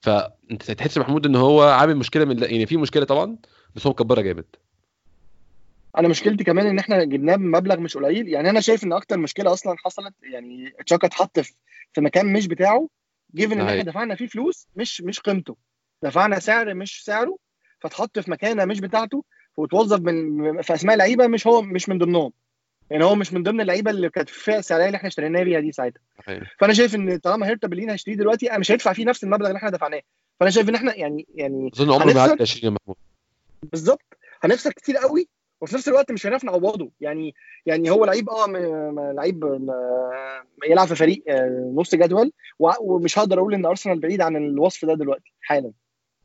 فانت 0.01 0.71
تحس 0.73 0.99
محمود 0.99 1.27
إن 1.27 1.37
هو 1.37 1.63
عامل 1.63 1.97
مشكلة 1.97 2.25
من 2.25 2.43
يعني 2.43 2.67
في 2.67 2.77
مشكلة 2.77 3.05
طبعا 3.05 3.37
بس 3.75 3.87
هو 3.87 3.91
مكبرها 3.93 4.23
جامد. 4.23 4.47
أنا 5.99 6.09
مشكلتي 6.09 6.45
كمان 6.45 6.67
ان 6.67 6.79
إحنا 6.79 7.05
جبناه 7.05 7.37
بمبلغ 7.37 7.81
مش 7.81 7.97
قليل. 7.97 8.29
يعني 8.29 8.51
أنا 8.51 8.61
شايف 8.61 8.85
ان 8.85 8.93
أكتر 8.93 9.19
مشكلة 9.19 9.53
أصلا 9.53 9.77
حصلت 9.79 10.15
يعني 10.23 10.73
تشاكا 10.87 11.07
اتحط 11.07 11.41
في 11.41 12.01
مكان 12.01 12.33
مش 12.33 12.47
بتاعه 12.47 12.89
جيفن 13.35 13.61
ان 13.61 13.69
إحنا 13.69 13.83
دفعنا 13.83 14.15
فيه 14.15 14.27
فلوس 14.27 14.69
مش 14.77 15.01
مش 15.01 15.21
قيمته. 15.21 15.57
دفعنا 16.03 16.39
سعر 16.39 16.75
مش 16.75 17.05
سعره 17.05 17.37
فاتحط 17.81 18.19
في 18.19 18.31
مكانة 18.31 18.65
مش 18.65 18.81
بتاعته 18.81 19.25
وتوظف 19.57 20.01
من 20.01 20.63
في 20.63 20.75
أسماء 20.75 20.97
لعيبة 20.97 21.27
مش 21.27 21.47
هو 21.47 21.63
مش 21.63 21.89
من 21.89 21.99
ضمنهم. 21.99 22.33
يعني 22.91 23.05
هو 23.05 23.15
مش 23.15 23.33
من 23.33 23.43
ضمن 23.43 23.61
اللعيبة 23.61 23.91
اللي 23.91 24.11
كانت 24.11 24.29
في 24.29 24.37
الفئه 24.37 24.59
السعرية 24.59 24.87
اللي 24.87 24.97
إحنا 24.97 25.09
اشتريناها 25.09 25.43
بيها 25.45 25.61
دي 25.61 25.73
ساعتها. 25.73 26.01
فأنا 26.59 26.73
شايف 26.73 26.95
إن 26.95 27.19
طالما 27.19 27.47
هيرتا 27.47 27.69
برلين 27.69 27.91
هيشتريه 27.91 28.17
دلوقتي 28.17 28.51
أنا 28.51 28.59
مش 28.59 28.71
هيدفع 28.71 28.93
فيه 28.93 29.05
نفس 29.05 29.25
المبلغ 29.25 29.47
اللي 29.47 29.57
إحنا 29.57 29.71
دفعناه. 29.71 30.03
فأنا 30.41 30.51
شايف 30.51 30.69
إن 30.69 30.75
إحنا 30.75 30.97
يعني 30.97 31.27
يعني 31.35 31.71
أظن 31.75 31.93
عمره 31.93 32.13
ما 32.13 32.21
عدى 32.21 32.43
20 32.43 32.65
يا 32.65 32.79
محمود. 32.81 32.97
بالظبط. 33.63 34.19
هنخسر 34.43 34.73
كتير 34.73 34.97
قوي 34.97 35.29
وفي 35.61 35.75
نفس 35.75 35.89
الوقت 35.89 36.13
مش 36.13 36.27
هنعرف 36.27 36.45
نعوضه. 36.45 36.91
يعني 37.01 37.35
يعني 37.67 37.91
هو 37.91 38.05
لعيب 38.05 38.31
آه 38.31 39.13
لعيب 39.17 39.45
يلعب 40.71 40.89
في 40.89 40.95
فريق 40.95 41.25
آه، 41.29 41.73
نص 41.77 41.95
جدول 41.95 42.33
ومش 42.81 43.19
هقدر 43.19 43.39
أقول 43.39 43.55
إن 43.55 43.67
أرسنال 43.67 44.01
بعيد 44.01 44.21
عن 44.21 44.37
الوصف 44.37 44.85
ده 44.85 44.95
دلوقتي 44.95 45.33
حالا. 45.41 45.73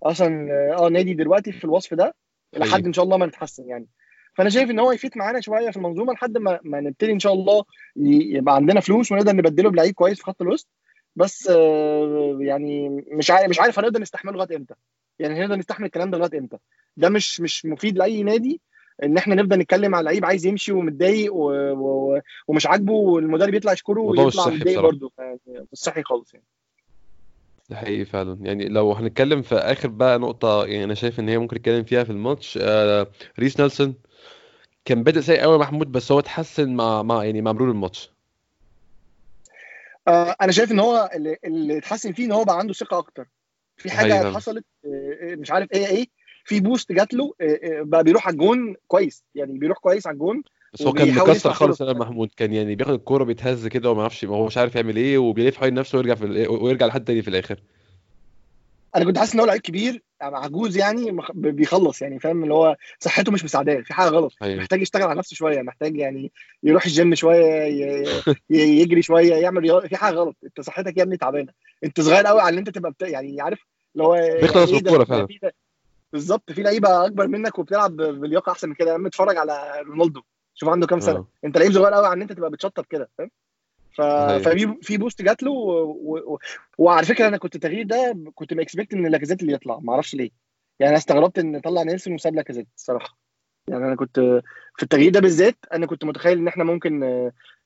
أصلا 0.04 0.48
آه 0.78 0.90
نادي 0.90 1.14
دلوقتي 1.14 1.52
في 1.52 1.66
الوصف 1.66 1.94
ده 1.94 2.16
لحد 2.54 2.86
إن 2.86 2.94
شاء 2.94 3.06
الله 3.06 3.18
ما 3.18 3.26
نتحسن 3.26 3.68
يعني. 3.70 3.88
فأنا 4.36 4.50
شايف 4.50 4.70
إن 4.70 4.80
هو 4.80 4.92
يفيد 4.92 5.12
معانا 5.18 5.42
شوية 5.42 5.70
في 5.72 5.78
المنظومة 5.78 6.14
لحد 6.14 6.38
ما, 6.38 6.60
ما 6.64 6.80
نبتدي 6.80 7.12
إن 7.12 7.20
شاء 7.20 7.34
الله 7.34 7.64
يبقى 7.96 8.56
عندنا 8.56 8.80
فلوس 8.80 9.12
ونقدر 9.12 9.36
نبدله 9.36 9.70
بلعيب 9.70 9.94
كويس 9.94 10.18
في 10.18 10.24
خط 10.24 10.42
الوسط. 10.42 10.68
بس 11.16 11.50
آه، 11.50 12.38
يعني 12.42 12.90
مش 13.12 13.32
عارف 13.32 13.50
مش 13.50 13.60
عارف 13.60 13.80
هنقدر 13.80 14.02
نستحمله 14.02 14.36
لغاية 14.38 14.58
إمتى. 14.58 14.74
يعني 15.20 15.40
هنقدر 15.40 15.56
نستحمل 15.56 15.86
الكلام 15.86 16.12
ده 16.12 16.18
لغاية 16.18 16.40
إمتى. 16.40 16.58
ده 16.98 17.10
مش 17.10 17.42
مش 17.42 17.66
مفيد 17.66 17.98
لأي 17.98 18.24
نادي 18.24 18.62
ان 19.04 19.18
إحنا 19.18 19.36
نفضل 19.36 19.58
نتكلم 19.60 19.96
على 19.96 20.06
لعيب 20.06 20.26
عايز 20.26 20.46
يمشي 20.46 20.72
ومتضايق 20.72 21.34
و... 21.34 21.52
و... 21.72 22.20
ومش 22.48 22.68
عاجبه 22.68 22.94
والمدرب 22.94 23.54
يطلع 23.54 23.72
يشكره 23.74 24.02
ويطلع 24.02 24.48
متضايق 24.48 24.82
برضه 24.82 25.12
مش 25.48 25.80
صحي 25.80 26.04
خالص 26.04 26.34
يعني. 26.34 26.46
ده 27.70 27.76
حقيقي 27.76 28.06
فعلا. 28.06 28.38
يعني 28.42 28.68
لو 28.70 28.92
هنتكلم 28.94 29.42
في 29.42 29.56
آخر 29.56 29.88
بقى 29.88 30.20
نقطة 30.20 30.66
يعني 30.66 30.84
أنا 30.84 30.94
شايف 30.94 31.20
إن 31.20 31.30
هي 31.30 31.38
ممكن 31.38 31.58
نتكلم 31.58 31.84
فيها 31.84 32.04
في 32.04 32.10
الماتش 32.10 32.60
آه 32.62 33.08
ريس 33.40 33.60
نيلسون 33.60 33.96
كان 34.86 35.04
بادئ 35.04 35.22
سيء 35.22 35.42
قوي 35.42 35.58
محمود 35.58 35.92
بس 35.92 36.12
هو 36.12 36.20
اتحسن 36.20 36.76
مع 36.76 37.04
مع 37.04 37.24
يعني 37.24 37.42
مع 37.42 37.52
مرور 37.52 37.72
الماتش. 37.72 38.12
آه 40.08 40.36
أنا 40.42 40.52
شايف 40.52 40.72
إن 40.72 40.80
هو 40.80 41.10
اللي, 41.16 41.38
اللي 41.46 41.78
اتحسن 41.78 42.12
فيه 42.14 42.26
إن 42.26 42.32
هو 42.32 42.44
بقى 42.44 42.60
عنده 42.60 42.74
ثقة 42.74 42.98
أكتر. 42.98 43.28
في 43.78 43.92
حاجة 43.92 44.32
حصلت 44.34 44.66
آه 44.86 45.36
مش 45.36 45.52
عارف 45.52 45.72
إيه 45.74 45.88
إيه 45.88 46.08
في 46.50 46.60
boost 46.60 46.92
جات 46.92 47.14
له 47.14 47.34
آه، 47.42 47.46
آه، 47.64 47.82
بقى 47.82 48.04
بيروح 48.04 48.28
على 48.28 48.34
الجون 48.34 48.76
كويس 48.88 49.24
يعني 49.36 49.60
بيروح 49.60 49.78
كويس 49.78 50.08
على 50.08 50.14
الجون 50.14 50.44
بس 50.74 50.82
هو 50.82 50.94
كان 50.94 51.16
مكسر 51.16 51.54
خالص 51.54 51.82
أنا 51.82 51.94
محمود. 51.94 52.30
كان 52.38 52.54
يعني 52.54 52.76
بياخد 52.76 52.94
الكورة 52.94 53.24
بيتهز 53.24 53.68
كده 53.68 53.92
وما 53.92 54.02
يعرفش 54.02 54.26
هو 54.26 54.46
مش 54.46 54.58
عارف 54.58 54.76
يعمل 54.76 54.96
إيه 54.96 55.18
وبيلف 55.18 55.58
حوالين 55.58 55.74
نفسه 55.76 55.98
ويرجع 55.98 56.16
في 56.16 56.48
ويرجع 56.48 56.86
لحد 56.86 57.04
تاني 57.06 57.22
في 57.22 57.28
الآخر. 57.28 57.60
أنا 58.96 59.06
كنت 59.06 59.18
حاسس 59.18 59.34
إن 59.34 59.40
هو 59.40 59.46
لعيب 59.46 59.62
كبير 59.62 60.04
عجوز 60.22 60.78
يعني 60.78 61.18
بيخلص 61.34 62.02
يعني 62.02 62.20
فاهم؟ 62.20 62.44
اللي 62.44 62.54
هو 62.54 62.76
صحته 63.00 63.32
مش 63.32 63.44
مساعداه 63.44 63.82
في 63.82 63.94
حاجة 63.94 64.10
غلط. 64.10 64.34
أيوه. 64.42 64.60
محتاج 64.60 64.82
يشتغل 64.82 65.04
على 65.04 65.20
نفسه 65.20 65.36
شوية 65.36 65.62
محتاج 65.62 65.98
يعني 65.98 66.32
يروح 66.64 66.86
الجيم 66.86 67.16
شوية 67.16 67.64
يجري 68.50 69.02
شوية 69.02 69.34
يعمل 69.36 69.62
رياضة 69.62 69.88
في 69.88 69.96
حاجة 69.98 70.16
غلط. 70.16 70.36
أنت 70.44 70.62
صحتك 70.62 70.98
يا 70.98 71.04
ابني 71.04 71.18
تعبانة. 71.18 71.52
أنت 71.84 72.02
صغير 72.02 72.26
قوي 72.26 72.42
على 72.42 72.54
ان 72.54 72.58
أنت 72.58 72.70
تبقى 72.70 72.92
بتا... 72.92 73.08
يعني 73.08 73.42
عارف 73.42 73.60
اللي 73.96 74.04
هو 74.04 74.16
يعني 74.16 74.42
بيخلص 74.42 74.72
ده؟ 74.72 74.78
بالكوره 74.80 75.04
فعلا. 75.04 75.26
في 75.28 75.40
ده- 75.44 75.56
بالظبط. 76.14 76.52
في 76.52 76.64
لعيبة 76.64 77.06
أكبر 77.06 77.28
منك 77.28 77.60
وبتلعب 77.60 77.96
بلياقة 77.96 78.52
أحسن 78.52 78.70
من 78.70 78.76
كده. 78.76 78.90
يا 78.90 78.94
عم 78.94 79.06
اتفرج 79.06 79.38
على 79.38 79.84
رونالدو. 79.86 80.22
شوف 80.54 80.70
عنده 80.70 80.88
كام 80.88 81.00
سنة. 81.00 81.18
آه. 81.20 81.28
أنت 81.46 81.58
لعيب 81.58 81.72
صغير 81.72 81.94
قوي 81.94 82.14
إن 82.14 82.22
أنت 82.22 82.34
تبقى 82.34 82.50
بتشطب 82.50 82.86
كده 82.90 83.10
فاهم؟ 83.18 83.32
ف... 83.98 84.02
ففي 84.48 84.78
في 84.82 84.98
boost 84.98 85.22
جات 85.22 85.44
له 85.44 85.52
و... 85.52 85.72
و... 85.82 86.18
و... 86.34 86.40
وعلى 86.78 87.06
فكرة 87.06 87.28
أنا 87.28 87.38
كنت 87.38 87.56
التغيير 87.56 87.86
ده 87.86 88.18
كنت 88.36 88.54
م 88.54 88.59
expect 88.59 88.94
إن 88.94 89.08
لاكازيت 89.08 89.42
اللي 89.42 89.54
يطلع. 89.54 89.80
ما 89.80 89.94
أعرفش 89.94 90.16
ليه. 90.16 90.30
يعني 90.80 90.90
أنا 90.90 90.98
استغربت 90.98 91.40
إن 91.40 91.60
طلع 91.60 91.84
نيلسون 91.84 92.14
وساب 92.14 92.36
لاكازيت 92.36 92.68
الصراحة. 92.78 93.18
يعني 93.68 93.86
أنا 93.86 93.96
كنت 93.96 94.20
في 94.78 94.84
التغيير 94.84 95.12
ده 95.12 95.20
بالذات 95.20 95.58
أنا 95.74 95.86
كنت 95.86 96.06
متخيل 96.06 96.38
إن 96.38 96.48
إحنا 96.48 96.64
ممكن 96.64 97.04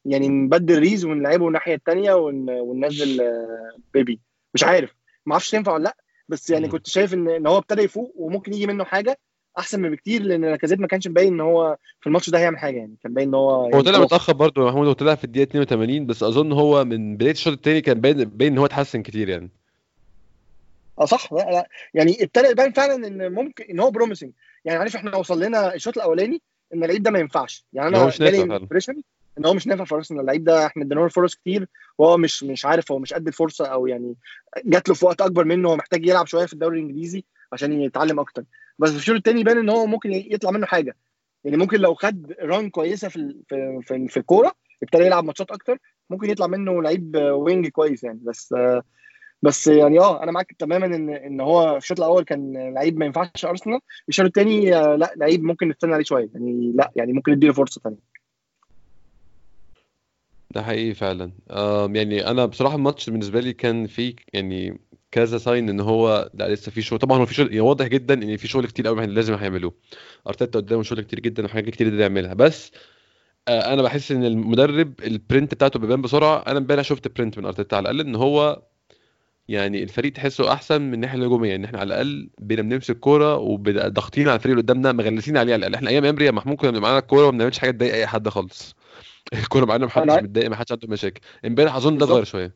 يعني 0.06 0.28
نبدل 0.28 0.80
ريس 0.80 1.06
ونلعبه 1.06 1.48
الناحية 1.48 1.76
الثانية 1.76 2.14
ون... 2.14 2.50
وننزل 2.50 3.22
آه، 3.22 3.78
بيبي. 3.94 4.20
مش 4.54 4.64
عارف. 4.64 4.96
ما 5.26 5.34
أعرفش 5.34 5.52
تنفع 5.52 5.74
ولا 5.74 5.84
لأ. 5.84 5.98
بس 6.30 6.50
يعني. 6.50 6.68
كنت 6.68 6.88
شايف 6.88 7.14
ان 7.14 7.30
إن 7.30 7.48
هو 7.48 7.58
ابتدى 7.58 7.82
يفوق 7.82 8.14
وممكن 8.16 8.54
يجي 8.54 8.68
منه 8.68 8.84
حاجة 8.84 9.20
أحسن 9.60 9.82
من 9.82 9.90
بكتير 9.90 10.22
لأن 10.24 10.46
لاكازيت 10.46 10.80
ما 10.80 10.88
كانش 10.88 11.08
مبين 11.08 11.34
إن 11.34 11.42
هو 11.42 11.78
في 12.02 12.08
الماتش 12.08 12.30
ده 12.30 12.40
هيعمل 12.40 12.58
حاجة 12.58 12.78
يعني. 12.78 12.96
كان 13.04 13.14
باين 13.14 13.28
إن 13.28 13.34
هو 13.34 13.66
هو 13.66 13.82
طلع 13.82 14.00
متأخر 14.00 14.34
برضه 14.34 14.62
يا 14.62 14.68
محمود 14.68 14.88
هو 14.88 14.94
طلع 14.94 15.16
في 15.16 15.24
الدقيقة 15.24 15.50
82 15.50 16.06
بس 16.06 16.24
أظن 16.24 16.52
هو 16.52 16.86
من 16.86 17.16
بداية 17.16 17.32
الشوط 17.32 17.54
الثاني 17.54 17.82
كان 17.82 18.02
باين 18.02 18.24
باين 18.24 18.52
إن 18.52 18.58
هو 18.58 18.66
اتحسن 18.66 19.02
كتير 19.02 19.30
يعني. 19.30 19.50
آه 21.00 21.06
صح. 21.06 21.34
لا 21.34 21.38
لا. 21.52 21.68
يعني 21.94 22.24
ابتدى 22.24 22.48
يبان 22.48 22.72
فعلا 22.72 23.08
إن 23.08 23.34
ممكن 23.34 23.64
إن 23.64 23.80
هو 23.80 23.92
promising 23.92 24.32
يعني 24.66 24.80
عارف 24.80 24.96
إحنا 24.96 25.16
وصل 25.16 25.44
لنا 25.44 25.74
الشوط 25.76 25.98
الأولاني 25.98 26.42
إن 26.74 26.84
اللعيب 26.84 27.04
ده 27.04 27.12
ما 27.12 27.20
ينفعش. 27.20 27.66
يعني 27.74 27.98
أنا 27.98 28.06
مش 28.06 28.20
جالي 28.20 28.42
impression 28.44 29.02
إن 29.38 29.46
هو 29.46 29.54
مش 29.54 29.68
نافع 29.68 29.84
في 29.84 29.96
أرسنال. 29.96 30.22
اللعيب 30.22 30.44
ده 30.44 30.66
إحنا 30.66 30.84
ادينا 30.84 31.00
له 31.00 31.08
فرص 31.08 31.36
كتير 31.36 31.68
وهو 31.98 32.18
مش 32.18 32.44
مش 32.44 32.66
عارف 32.66 32.92
هو 32.92 33.00
مش 33.00 33.14
قد 33.14 33.28
الفرصة 33.28 33.66
أو 33.66 33.88
يعني 33.88 34.16
جات 34.66 34.90
له 34.90 34.96
في 34.96 35.06
وقت 35.06 35.22
أكبر 35.22 35.46
منه 35.46 35.70
هو 35.70 35.76
محتاج 35.76 36.06
يلعب 36.08 36.28
شوية 36.28 36.46
في 36.46 36.54
الدوري 36.54 36.80
الإنجليزي 36.80 37.24
عشان 37.54 37.82
يتعلم 37.82 38.20
أكتر. 38.20 38.44
بس 38.80 38.90
في 38.92 38.98
الشوط 38.98 39.16
الثاني 39.16 39.44
بان 39.44 39.58
إن 39.58 39.70
هو 39.70 39.86
ممكن 39.86 40.12
يطلع 40.12 40.52
منه 40.52 40.66
حاجة. 40.66 40.96
يعني 41.44 41.58
ممكن 41.58 41.80
لو 41.80 41.94
خد 41.94 42.34
ران 42.42 42.70
كويسة 42.70 43.08
في 43.10 43.36
في 43.50 43.80
في, 43.82 44.08
في 44.08 44.18
الكورة 44.18 44.52
ابتدى 44.84 45.04
يلعب 45.04 45.24
ماتشات 45.24 45.52
أكتر 45.52 45.78
ممكن 46.10 46.30
يطلع 46.30 46.48
منه 46.48 46.82
لعيب 46.82 47.16
وينج 47.16 47.68
كويس 47.68 48.04
يعني. 48.04 48.20
بس 48.24 48.56
بس 49.42 49.68
يعني 49.68 50.00
آه 50.00 50.24
أنا 50.24 50.32
معاك 50.32 50.56
تماما 50.60 50.86
ان 50.86 51.10
إن 51.10 51.42
هو 51.42 51.78
الشوط 51.78 52.00
الأول 52.00 52.24
كان 52.24 52.74
لعيب 52.74 52.98
ما 52.98 53.06
ينفعش 53.06 53.46
أرسنال. 53.46 53.80
الشوط 54.10 54.26
الثاني 54.26 54.72
لأ 54.72 55.14
لعيب 55.18 55.44
ممكن 55.44 55.70
نستنى 55.70 55.94
عليه 55.94 56.04
شوية. 56.04 56.30
يعني 56.34 56.72
لأ 56.76 56.92
يعني 56.96 57.14
ممكن 57.14 57.32
نديله 57.32 57.54
فرصة 57.54 57.82
ثانية 57.84 58.13
ده 60.54 60.64
حقيقي 60.64 60.94
فعلا. 60.94 61.32
يعني 61.96 62.28
أنا 62.28 62.46
بصراحة 62.46 62.76
الماتش 62.76 63.10
بالنسبة 63.10 63.40
لي 63.40 63.54
كان 63.54 63.88
فيه 63.88 64.16
يعني 64.34 64.82
كذا 65.12 65.38
sign 65.38 65.70
إن 65.70 65.80
هو 65.80 66.32
لأ 66.34 66.50
لسه 66.54 66.72
في 66.72 66.82
شغل. 66.82 67.00
طبعا 67.00 67.18
هو 67.20 67.26
في 67.26 67.34
شغل 67.34 67.48
يعني 67.48 67.60
واضح 67.60 67.88
جدا 67.88 68.14
إن 68.14 68.38
في 68.38 68.48
شغل 68.48 68.66
كتير 68.66 68.88
قوي 68.88 69.06
لازم 69.06 69.34
هيعملوه. 69.34 69.74
أرتيتا 70.28 70.60
قدامه 70.60 70.84
شغل 70.84 71.02
كتير 71.02 71.20
جدا 71.20 71.46
وحاجات 71.46 71.70
كتير 71.74 71.88
يقدر 71.88 72.00
يعملها. 72.00 72.34
بس 72.34 72.72
آه، 73.48 73.74
أنا 73.74 73.82
بحس 73.82 74.12
إن 74.12 74.26
المدرب 74.26 74.94
ال 75.04 75.12
print 75.12 75.54
بتاعته 75.54 75.80
بيبان 75.80 76.02
بسرعة. 76.02 76.44
أنا 76.48 76.58
امبارح 76.60 76.84
شفت 76.84 77.18
print 77.18 77.38
من 77.40 77.46
أرتيتا. 77.46 77.76
على 77.76 77.92
الأقل 77.92 78.08
إن 78.08 78.16
هو 78.16 78.64
يعني 79.48 79.84
الفريق 79.84 80.14
تحسه 80.14 80.54
أحسن 80.54 80.82
من 80.82 80.94
الناحية 80.94 81.18
الهجومية. 81.18 81.56
ان 81.56 81.64
إحنا 81.66 81.80
على 81.80 81.88
الأقل 81.88 82.30
بقينا 82.40 82.62
بنمسك 82.62 83.00
كورة 83.00 83.38
وضاغطين 83.38 84.28
على 84.28 84.36
الفريق 84.36 84.52
اللي 84.52 84.62
قدامنا 84.64 84.92
مغلسين 84.92 85.38
عليه. 85.38 85.54
على 85.54 85.60
الأقل 85.60 85.76
إحنا 85.76 85.90
أيام 85.90 86.06
إمري 86.06 86.26
يا 86.26 86.32
محمود 86.32 86.58
كنا 86.58 86.72
بنبقى 86.72 86.82
معانا 86.82 87.00
الكورة 87.00 87.24
وما 87.28 87.32
بنعملش 87.38 87.60
حاجة 87.60 87.72
تضايق 87.72 87.94
أي 87.94 88.08
حد 88.08 88.30
خالص. 88.30 88.76
الكورة 89.34 89.66
معانا 89.66 89.86
محدش 89.86 90.14
متضايق 90.14 90.50
محدش 90.50 90.72
عنده 90.72 90.88
مشاكل. 90.88 91.22
إمبارح 91.46 91.76
أظن 91.76 91.98
ده 91.98 92.06
اتغير 92.06 92.24
شوية. 92.24 92.56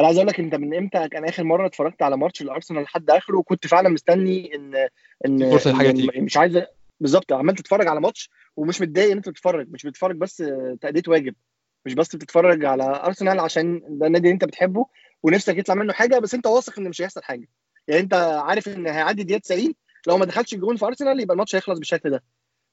أنا 0.00 0.06
عايز 0.06 0.18
أقول 0.18 0.28
لك 0.28 0.40
أنت 0.40 0.54
من 0.54 0.74
إمتى؟ 0.74 1.08
كان 1.08 1.24
آخر 1.24 1.44
مرة 1.44 1.66
اتفرجت 1.66 2.02
على 2.02 2.16
ماتش 2.16 2.42
الأرسنال 2.42 2.82
لحد 2.82 3.10
آخره 3.10 3.38
وكنت 3.38 3.66
فعلا 3.66 3.88
مستني 3.88 4.54
ان 4.54 4.74
ان 5.26 5.42
إن 5.42 6.24
مش 6.24 6.36
عايز 6.36 6.62
بالظبط. 7.00 7.32
عمال 7.32 7.54
تتفرج 7.54 7.88
على 7.88 8.00
ماتش 8.00 8.30
ومش 8.56 8.80
متضايق 8.80 9.10
إن 9.10 9.16
أنت 9.16 9.28
بتتفرج 9.28 9.68
مش 9.70 9.86
بتتفرج 9.86 10.16
بس 10.16 10.42
تأدية 10.80 11.02
واجب. 11.08 11.34
مش 11.86 11.94
بس 11.94 12.16
بتتفرج 12.16 12.64
على 12.64 13.02
أرسنال 13.04 13.40
عشان 13.40 13.82
ده 13.88 14.06
النادي 14.06 14.24
اللي 14.24 14.34
أنت 14.34 14.44
بتحبه 14.44 14.86
ونفسك 15.22 15.58
يطلع 15.58 15.74
منه 15.74 15.92
حاجة 15.92 16.18
بس 16.18 16.34
أنت 16.34 16.46
واثق 16.46 16.78
إن 16.78 16.88
مش 16.88 17.02
هيحصل 17.02 17.22
حاجة. 17.22 17.48
يعني 17.88 18.00
أنت 18.00 18.14
عارف 18.44 18.68
إن 18.68 18.86
هيعدي 18.86 19.22
دقيقه 19.22 19.38
90 19.40 19.74
لو 20.06 20.18
ما 20.18 20.24
دخلش 20.24 20.54
الجون 20.54 20.76
في 20.76 20.84
أرسنال 20.86 21.20
يبقى 21.20 21.32
الماتش 21.32 21.56
هيخلص 21.56 21.78
بالشكل 21.78 22.10
ده. 22.10 22.22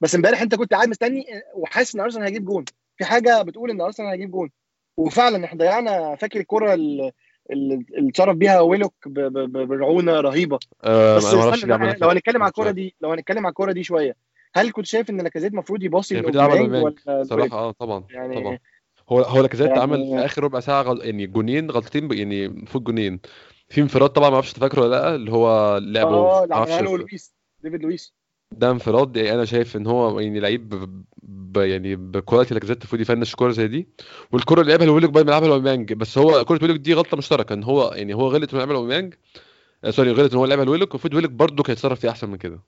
بس 0.01 0.15
إمبارح 0.15 0.41
أنت 0.41 0.55
كنت 0.55 0.73
قاعد 0.73 0.87
مستني 0.87 1.25
وحاسس 1.55 1.95
إن 1.95 2.01
أرسنال 2.01 2.23
هيجيب 2.23 2.45
جون. 2.45 2.65
في 2.99 3.05
حاجة 3.05 3.41
بتقول 3.41 3.69
إن 3.69 3.81
أرسنال 3.81 4.09
هيجيب 4.09 4.31
جون. 4.31 4.49
وفعلا 4.97 5.45
إحنا 5.45 5.59
ضيعنا 5.59 6.15
فاكر 6.15 6.39
الكرة 6.39 6.73
اللي 6.73 7.11
اتصرف 7.93 8.35
فيها 8.35 8.59
ويلوك 8.59 8.93
برعونة 9.07 10.21
رهيبة. 10.21 10.59
آه 10.83 11.17
بس 11.17 11.33
لو 11.33 11.39
هنتكلم 11.39 11.73
على 12.07 12.21
كده 12.21 12.47
الكوره 12.47 12.71
دي 12.71 12.95
لو 13.01 13.11
هنتكلم 13.11 13.45
على 13.45 13.49
الكوره 13.49 13.71
دي 13.71 13.83
شوية 13.83 14.15
هل 14.55 14.71
كنت 14.71 14.85
شايف 14.85 15.09
إن 15.09 15.21
لاكازيت 15.21 15.51
المفروض 15.51 15.83
يباصي 15.83 16.21
ولا 16.21 17.23
صراحة 17.23 17.57
آه 17.57 17.71
طبعا 17.71 17.99
طبعا. 17.99 18.03
يعني 18.09 18.61
هو 19.09 19.21
هو 19.21 19.41
لاكازيت 19.41 19.71
عمل 19.71 19.97
في 19.97 20.09
يعني 20.09 20.25
آخر 20.25 20.43
ربع 20.43 20.59
ساعة 20.59 20.81
غل... 20.81 21.05
يعني 21.05 21.27
جونين 21.27 21.71
غلطتين 21.71 22.07
ب... 22.07 22.11
يعني 22.11 22.45
المفروض 22.45 22.83
جونين. 22.83 23.19
في 23.69 23.81
انفراد 23.81 24.09
طبعا 24.09 24.29
ما 24.29 24.35
أعرفش 24.35 24.49
أنت 24.49 24.59
فاكره 24.59 24.81
ولا 24.81 24.89
لأ 24.89 25.15
اللي 25.15 25.31
هو 25.31 25.77
لعبه 25.77 26.15
آه 26.15 26.47
عملها 26.51 26.81
له 26.81 26.97
لويس 26.97 27.35
ديفيد 27.63 27.83
لويس. 27.83 28.18
ده 28.51 28.71
انفراد. 28.71 29.17
يعني 29.17 29.33
أنا 29.33 29.45
شايف 29.45 29.75
إن 29.77 29.87
هو 29.87 30.19
يعني 30.19 30.39
لعيب 30.39 30.69
ب... 31.23 31.57
يعني 31.57 31.95
بكواليتي 31.95 32.53
لاكازيت 32.53 32.77
المفروض 32.77 33.01
يـ 33.01 33.06
finish 33.06 33.35
كورة 33.35 33.51
زي 33.51 33.67
دي. 33.67 33.87
والكوره 34.31 34.61
اللي 34.61 34.71
لعبها 34.71 34.85
لويلوك 34.87 35.11
بعد 35.11 35.25
ما 35.25 35.31
لعبها 35.31 35.47
لأوباميانج. 35.47 35.93
بس 35.93 36.17
هو 36.17 36.45
كوره 36.45 36.59
ويلوك 36.61 36.77
دي 36.77 36.93
غلطة 36.93 37.17
مشتركة 37.17 37.53
إن 37.53 37.63
هو 37.63 37.93
يعني 37.95 38.13
هو 38.13 38.27
غلط 38.27 38.49
انه 38.49 38.59
لعبها 38.59 38.73
لأوباميانج. 38.73 39.13
آه 39.83 39.89
sorry 39.89 40.11
غلط 40.11 40.31
إن 40.31 40.37
هو 40.37 40.45
لعبها 40.45 40.65
لويلوك 40.65 40.89
المفروض 40.91 41.13
ويلوك 41.13 41.31
برضه 41.31 41.63
كان 41.63 41.73
يتصرف 41.73 41.99
فيها 41.99 42.09
أحسن 42.09 42.29
من 42.29 42.37
كده. 42.37 42.59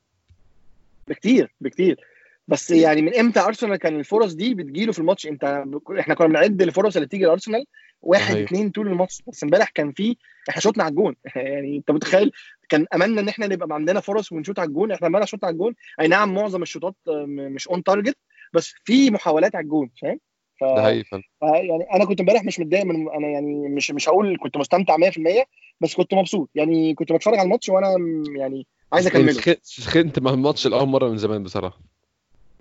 بكتير 1.08 1.54
بكتير. 1.62 2.00
بس 2.48 2.72
يعني 2.72 3.02
من 3.02 3.16
إمتى 3.16 3.40
أرسنال 3.40 3.76
كان 3.76 4.00
الفرص 4.00 4.34
دي 4.34 4.54
بتجيله 4.54 4.92
في 4.92 5.00
الماتش؟ 5.00 5.28
انت 5.28 5.64
إحنا 6.00 6.14
كنا 6.16 6.28
بنعد 6.28 6.62
الفرص 6.62 6.96
اللي 6.96 7.06
بتيجي 7.06 7.24
لأرسنال 7.26 7.66
واحد 8.02 8.34
صحيح. 8.34 8.44
اثنين 8.48 8.70
طول 8.70 8.88
الماتش 8.88 9.22
بس 9.28 9.44
إمبارح 9.44 9.70
كان 9.70 9.92
في 9.92 10.18
إحنا 10.50 10.62
شوطنا 10.62 10.84
على 10.84 10.92
الجون. 10.92 11.16
يعني 11.36 11.78
أنت 11.78 11.92
متخيل؟ 11.92 12.32
كان 12.70 12.86
أملنا 12.96 13.22
إن 13.22 13.28
إحنا 13.30 13.48
نبقى 13.48 13.68
عندنا 13.76 14.00
فرص 14.00 14.32
ونشوط 14.32 14.60
على 14.60 14.68
الجون 14.68 14.92
إحنا 14.92 15.08
عمالنا 15.08 15.26
شوط 15.26 15.46
على 15.46 15.54
الجون. 15.54 15.74
أي 16.02 16.08
نعم 16.08 16.34
معظم 16.34 16.62
الشوطات 16.62 16.96
آه، 17.08 17.26
مش 17.28 17.68
on 17.68 17.84
target 17.84 18.18
بس 18.54 18.74
في 18.84 19.12
محاولات 19.12 19.56
على 19.56 19.64
الجون 19.64 19.90
فاهم؟ 20.02 20.20
ف 20.60 20.64
ده 20.64 20.84
حقيقي 20.84 21.22
يعني 21.44 21.84
أنا 21.94 22.06
كنت 22.06 22.20
إمبارح 22.20 22.44
مش 22.44 22.60
متضايق 22.60 22.86
من 22.86 23.10
أنا 23.12 23.28
يعني 23.28 23.70
مش 23.70 23.92
مش 23.92 24.10
هقول 24.10 24.38
كنت 24.42 24.58
مستمتع 24.58 24.98
100% 24.98 25.46
بس 25.82 25.96
كنت 25.96 26.14
مبسوط. 26.14 26.50
يعني 26.56 26.94
كنت 26.94 27.12
بتفرج 27.12 27.34
على 27.34 27.44
الماتش 27.44 27.70
وأنا 27.70 27.96
يعني 28.38 28.68
عايز 28.94 29.08
أكمله. 29.08 29.32
سخ- 29.32 29.58
سخنت 29.62 30.20
مع 30.20 30.32
الماتش 30.32 30.68
لأول 30.68 30.88
مرة 30.88 31.10
من 31.10 31.18
زمان 31.18 31.44
بصراحة. 31.44 31.80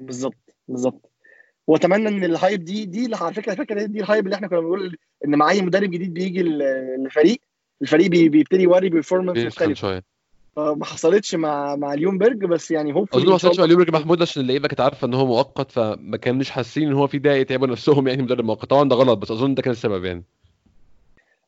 بالظبط 0.01 0.57
بالظبط. 0.69 1.11
واتمنى 1.67 2.09
إن 2.09 2.25
ال 2.25 2.33
hype 2.33 2.65
دي 2.65 2.85
دي 2.87 3.15
على 3.15 3.35
فكرة 3.35 3.55
فاكر 3.55 3.87
دي 3.87 4.01
ال 4.01 4.06
hype 4.06 4.25
اللي 4.25 4.37
إحنا 4.37 4.49
كنا 4.49 4.61
بنقول 4.61 4.97
إن 5.25 5.35
مع 5.35 5.51
اي 5.51 5.63
مدرب 5.63 5.91
جديد 5.91 6.15
بيجي 6.15 6.41
ال- 6.41 6.63
الفريق 7.07 7.41
الفريق 7.83 8.07
بي- 8.11 8.29
بيبتدي 8.29 8.63
يوري 8.63 8.89
performance 8.89 9.39
بيسخن 9.39 9.65
مختلف. 9.65 9.79
شوية. 9.79 10.03
فما 10.57 10.85
حصلتش 10.85 11.35
مع 11.35 11.77
مع 11.77 11.95
ليونبرج 11.95 12.45
بس 12.45 12.71
يعني 12.71 12.91
اظن 12.93 13.01
hopefully 13.07 13.29
ما 13.29 13.35
حصلش 13.35 13.59
مع 13.59 13.65
ليونبرج 13.65 13.91
محمود 13.95 14.23
عشان 14.23 14.43
اللعيبة 14.43 14.69
كانت 14.69 14.81
عارفة 14.81 15.07
إن 15.07 15.15
هو 15.15 15.27
مؤقت 15.27 15.71
فما 15.73 16.17
كانوش 16.17 16.51
حاسين 16.51 16.89
إن 16.89 16.95
هو 16.95 17.07
في 17.07 17.19
داعي 17.19 17.41
يتعبوا 17.41 17.67
نفسهم 17.67 18.09
يعني 18.09 18.23
مدرب 18.23 18.45
مؤقت. 18.45 18.71
طبعا 18.71 18.89
ده 18.89 18.97
غلط 18.97 19.19
بس 19.19 19.31
أظن 19.31 19.55
ده 19.55 19.63
كان 19.63 19.73
السبب 19.73 20.05
يعني. 20.05 20.25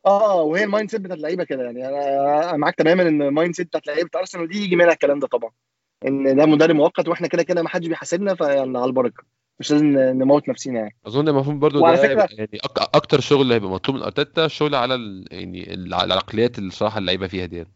آه 0.06 0.42
وهي 0.42 0.64
ال 0.64 0.90
mindset 0.90 1.00
بتاعت 1.00 1.18
اللعيبة 1.18 1.44
كده 1.44 1.62
يعني. 1.64 1.88
أنا 1.88 2.56
معاك 2.56 2.74
تماما 2.74 3.02
إن 3.02 3.22
ال 3.22 3.54
mindset 3.54 3.66
بتاعت 3.66 3.86
لعيبة 3.86 4.10
أرسنال 4.16 4.48
دي 4.48 4.64
يجي 4.64 4.76
منها 4.76 4.92
الكلام 4.92 5.18
ده 5.18 5.26
طبعا. 5.26 5.50
إن 6.06 6.36
ده 6.36 6.46
مدرب 6.46 6.74
مؤقت 6.76 7.08
وإحنا 7.08 7.28
كده 7.28 7.42
كده 7.42 7.62
ما 7.62 7.68
حدش 7.68 7.86
بيحاسبنا 7.86 8.34
فيعني 8.34 8.78
على 8.78 8.84
البركة. 8.84 9.22
مش 9.60 9.70
لازم 9.72 9.86
نموت 9.98 10.48
نفسينا 10.48 10.78
يعني. 10.80 10.94
أظن 11.06 11.28
المفروض 11.28 11.56
برضو 11.60 11.82
وعلى 11.82 11.96
ده 11.96 12.10
يبقى 12.12 12.28
يعني 12.30 12.58
أكتر 12.76 13.20
شغل 13.20 13.52
هيبقى 13.52 13.70
مطلوب 13.70 13.96
من 13.96 14.02
أرتيتا 14.02 14.44
الشغل 14.44 14.74
على 14.74 14.94
ال... 14.94 15.24
يعني 15.30 15.74
العقليات 15.74 16.58
اللي 16.58 16.68
الصراحه 16.68 16.98
اللعيبة 16.98 17.26
فيها 17.26 17.46
دي 17.46 17.56
يعني. 17.56 17.68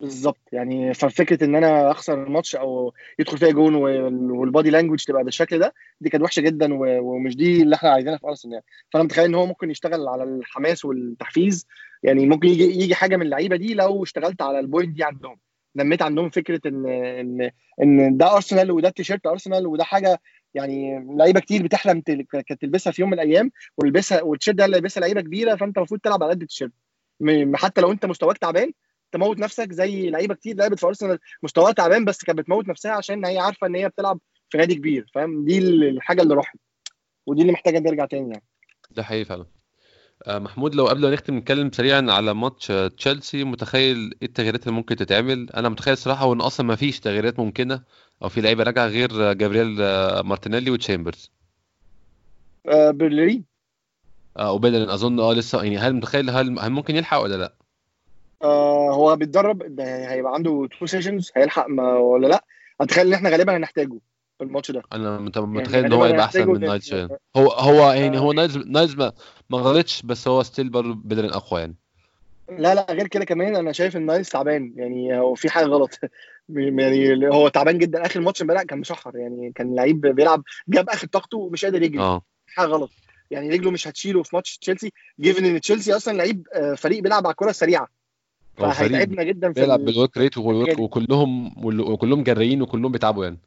بالظبط. 0.00 0.38
يعني 0.52 0.94
ففكرة 0.94 1.44
إن 1.44 1.54
أنا 1.54 1.90
أخسر 1.90 2.24
الماتش 2.24 2.56
أو 2.56 2.92
يدخل 3.18 3.38
فيها 3.38 3.50
جون 3.50 3.74
وال- 3.74 4.30
وال 4.30 4.43
body 4.43 4.70
language 4.70 5.04
تبقى 5.04 5.24
بالشكل 5.24 5.58
ده 5.58 5.74
دي 6.00 6.10
كانت 6.10 6.24
وحشة 6.24 6.40
جدا 6.40 6.68
ومش 6.80 7.36
دي 7.36 7.62
اللي 7.62 7.76
إحنا 7.76 7.90
عايزينها 7.90 8.18
في 8.18 8.26
أرسنال 8.26 8.52
يعني. 8.54 8.64
فأنا 8.90 9.04
متخيل 9.04 9.24
إن 9.24 9.34
هو 9.34 9.46
ممكن 9.46 9.70
يشتغل 9.70 10.08
على 10.08 10.22
الحماس 10.24 10.84
والتحفيز. 10.84 11.66
يعني 12.02 12.26
ممكن 12.26 12.48
يجي 12.48 12.64
يجي 12.64 12.94
حاجة 12.94 13.16
من 13.16 13.22
اللعيبة 13.22 13.56
دي 13.56 13.74
لو 13.74 14.02
اشتغلت 14.02 14.42
على 14.42 14.60
ال 14.60 14.66
point 14.66 14.96
دي 14.96 15.04
عندهم. 15.04 15.36
نميت 15.76 16.02
عندهم 16.02 16.30
فكرة 16.30 16.60
ان 16.66 16.86
ان 16.86 17.50
إن 17.82 18.16
ده 18.16 18.34
أرسنال 18.34 18.70
وده 18.70 18.88
التيشيرت 18.88 19.26
أرسنال 19.26 19.66
وده 19.66 19.84
حاجة 19.84 20.20
يعني 20.54 21.06
لعيبة 21.16 21.40
كتير 21.40 21.62
بتحلم 21.62 22.00
كانت 22.00 22.52
تلبسها 22.52 22.90
في 22.90 23.02
يوم 23.02 23.10
من 23.10 23.20
الأيام 23.20 23.50
ولبسها 23.78 24.22
والتيشيرت 24.22 24.56
ده 24.58 24.64
اللي 24.64 24.76
لابسها 24.76 25.00
لعيبة 25.00 25.20
كبيرة 25.20 25.56
فأنت 25.56 25.78
المفروض 25.78 26.00
تلعب 26.00 26.22
على 26.22 26.32
قد 26.32 26.42
التيشيرت. 26.42 26.72
حتى 27.54 27.80
لو 27.80 27.92
أنت 27.92 28.06
مستواك 28.06 28.38
تعبان 28.38 28.72
تموت 29.12 29.38
نفسك 29.38 29.72
زي 29.72 30.10
لعيبة 30.10 30.34
كتير 30.34 30.56
لعبت 30.56 30.78
في 30.78 30.86
أرسنال. 30.86 31.18
مستواها 31.42 31.72
تعبان 31.72 32.04
بس 32.04 32.24
كانت 32.24 32.38
بتموت 32.38 32.68
نفسها 32.68 32.92
عشان 32.92 33.24
هي 33.24 33.38
عارفة 33.38 33.66
إن 33.66 33.74
هي 33.74 33.88
بتلعب 33.88 34.20
في 34.48 34.58
نادي 34.58 34.74
كبير 34.74 35.10
فاهم؟ 35.14 35.44
دي 35.44 35.58
الحاجة 35.58 36.22
اللي 36.22 36.34
راحت. 36.34 36.58
ودي 37.26 37.42
اللي 37.42 37.52
محتاجة 37.52 37.78
ترجع 37.78 38.04
تاني 38.06 38.30
يعني. 38.30 38.44
ده 38.90 39.02
حقيقي 39.02 39.24
فعلا. 39.24 39.46
محمود 40.28 40.74
لو 40.74 40.86
قبل 40.88 41.00
ما 41.02 41.10
نختم 41.10 41.36
نتكلم 41.36 41.70
سريعا 41.72 42.06
على 42.08 42.34
ماتش 42.34 42.70
آه، 42.70 42.88
تشيلسي 42.88 43.44
متخيل 43.44 43.96
إيه 44.22 44.28
التغييرات 44.28 44.62
اللي 44.62 44.74
ممكن 44.74 44.96
تتعمل؟ 44.96 45.50
أنا 45.50 45.68
متخيل 45.68 45.92
الصراحه 45.92 46.26
وإن 46.26 46.40
أصلا 46.40 46.66
ما 46.66 46.76
فيش 46.76 47.00
تغييرات 47.00 47.38
ممكنة 47.38 47.82
أو 48.22 48.28
في 48.28 48.40
لعيبة 48.40 48.62
راجعة 48.62 48.86
غير 48.86 49.30
آه، 49.30 49.32
جابرييل 49.32 49.76
آه، 49.82 50.22
مارتينيلي 50.22 50.70
وتشامبرز. 50.70 51.30
آه 52.68 52.90
بيلرين 52.90 53.44
آه 54.36 54.52
وبيلرين 54.52 54.90
أظن 54.90 55.20
آه 55.20 55.32
لسه 55.32 55.62
يعني 55.62 55.78
هل 55.78 55.94
متخيل 55.94 56.30
هل 56.30 56.58
هل 56.58 56.70
ممكن 56.70 56.96
يلحق 56.96 57.18
ولا 57.22 57.34
لأ؟ 57.36 57.54
آه 58.42 58.90
هو 58.90 59.16
بيتدرب 59.16 59.80
هيبقى 59.80 60.34
عنده 60.34 60.68
two 60.78 60.86
sessions 60.86 61.32
هيلحق 61.36 61.68
ما 61.68 61.94
ولا 61.98 62.26
لأ؟ 62.26 62.44
أتخيل 62.80 63.06
إن 63.06 63.12
إحنا 63.12 63.30
غالبا 63.30 63.56
هنحتاجه. 63.56 63.98
في 64.38 64.44
الماتش 64.44 64.70
ده. 64.70 64.82
أنا 64.92 65.18
مت- 65.18 65.38
متخيل 65.38 65.84
إن 65.84 65.92
هو 65.92 66.06
يبقى 66.06 66.24
أحسن 66.24 66.46
من 66.48 66.60
نايلز 66.60 66.84
شوية 66.84 67.08
هو 67.36 67.48
هو 67.50 67.92
يعني 67.92 68.16
آه. 68.16 68.20
هو 68.20 68.32
نايلز 68.32 68.56
نايلز 68.56 68.94
ما 68.94 69.12
ما 69.50 69.58
غلطش 69.58 70.02
بس 70.02 70.28
هو 70.28 70.42
still 70.42 70.68
برضه 70.68 70.94
بيلرين 70.94 71.30
أقوى 71.30 71.60
يعني. 71.60 71.74
لا 72.58 72.74
لا 72.74 72.86
غير 72.90 73.06
كده 73.06 73.24
كمان 73.24 73.56
أنا 73.56 73.72
شايف 73.72 73.96
إن 73.96 74.06
نايلز 74.06 74.28
تعبان. 74.28 74.72
يعني 74.76 75.18
هو 75.18 75.34
في 75.34 75.50
حاجة 75.50 75.64
غلط. 75.66 75.98
يعني 76.48 77.28
هو 77.28 77.48
تعبان 77.48 77.78
جدا. 77.78 78.06
آخر 78.06 78.20
ماتش 78.20 78.42
امبارح 78.42 78.62
كان 78.62 78.78
مشحر. 78.78 79.16
يعني 79.16 79.52
كان 79.54 79.74
لعيب 79.74 80.00
بيلعب 80.00 80.42
جاب 80.68 80.88
آخر 80.90 81.06
طاقته 81.06 81.38
ومش 81.38 81.64
قادر 81.64 81.82
يجري. 81.82 81.98
آه. 82.00 82.22
في 82.46 82.54
حاجة 82.54 82.66
غلط. 82.66 82.90
يعني 83.30 83.48
رجله 83.50 83.70
مش 83.70 83.88
هتشيله 83.88 84.22
في 84.22 84.36
ماتش 84.36 84.58
تشيلسي 84.58 84.92
given 85.20 85.44
إن 85.44 85.60
تشيلسي 85.60 85.96
أصلا 85.96 86.16
لعيب 86.16 86.46
آه، 86.54 86.74
فريق 86.74 87.02
بيلعب 87.02 87.26
على 87.26 87.30
الكرة 87.32 87.50
السريعه 87.50 87.88
فهيتعبنا 88.56 89.22
جدا 89.22 89.52
في 89.52 89.60
بيلعب 89.60 89.80
ال- 89.80 89.84
بال 89.84 89.95
work 89.95 90.16
rate 90.18 90.36
يعني. 90.36 90.82
وكلهم 90.82 91.52
وكلهم 91.92 92.22
جريين 92.22 92.62
وكلهم 92.62 92.92
بيتعبوا 92.92 93.24
يعني. 93.24 93.38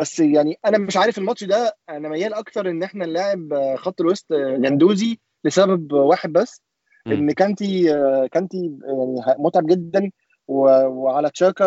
بس 0.00 0.20
يعني 0.20 0.58
أنا 0.66 0.78
مش 0.78 0.96
عارف 0.96 1.18
الماتش 1.18 1.44
ده 1.44 1.76
أنا 1.88 2.08
ميال 2.08 2.34
أكتر 2.34 2.70
إن 2.70 2.82
إحنا 2.82 3.06
نلاعب 3.06 3.74
خط 3.76 4.00
الوسط 4.00 4.26
جندوزي 4.32 5.18
لسبب 5.44 5.92
واحد 5.92 6.32
بس. 6.32 6.62
إن 7.06 7.32
كانتي 7.32 7.84
كانتي 8.32 8.78
يعني 8.84 9.36
متعب 9.38 9.66
جدا 9.66 10.10
وعلى 10.48 11.30
تشاكا 11.30 11.64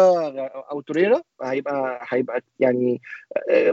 أو 0.72 0.82
توريرا 0.82 1.22
هيبقى 1.44 2.00
هيبقى 2.10 2.42
يعني 2.60 3.02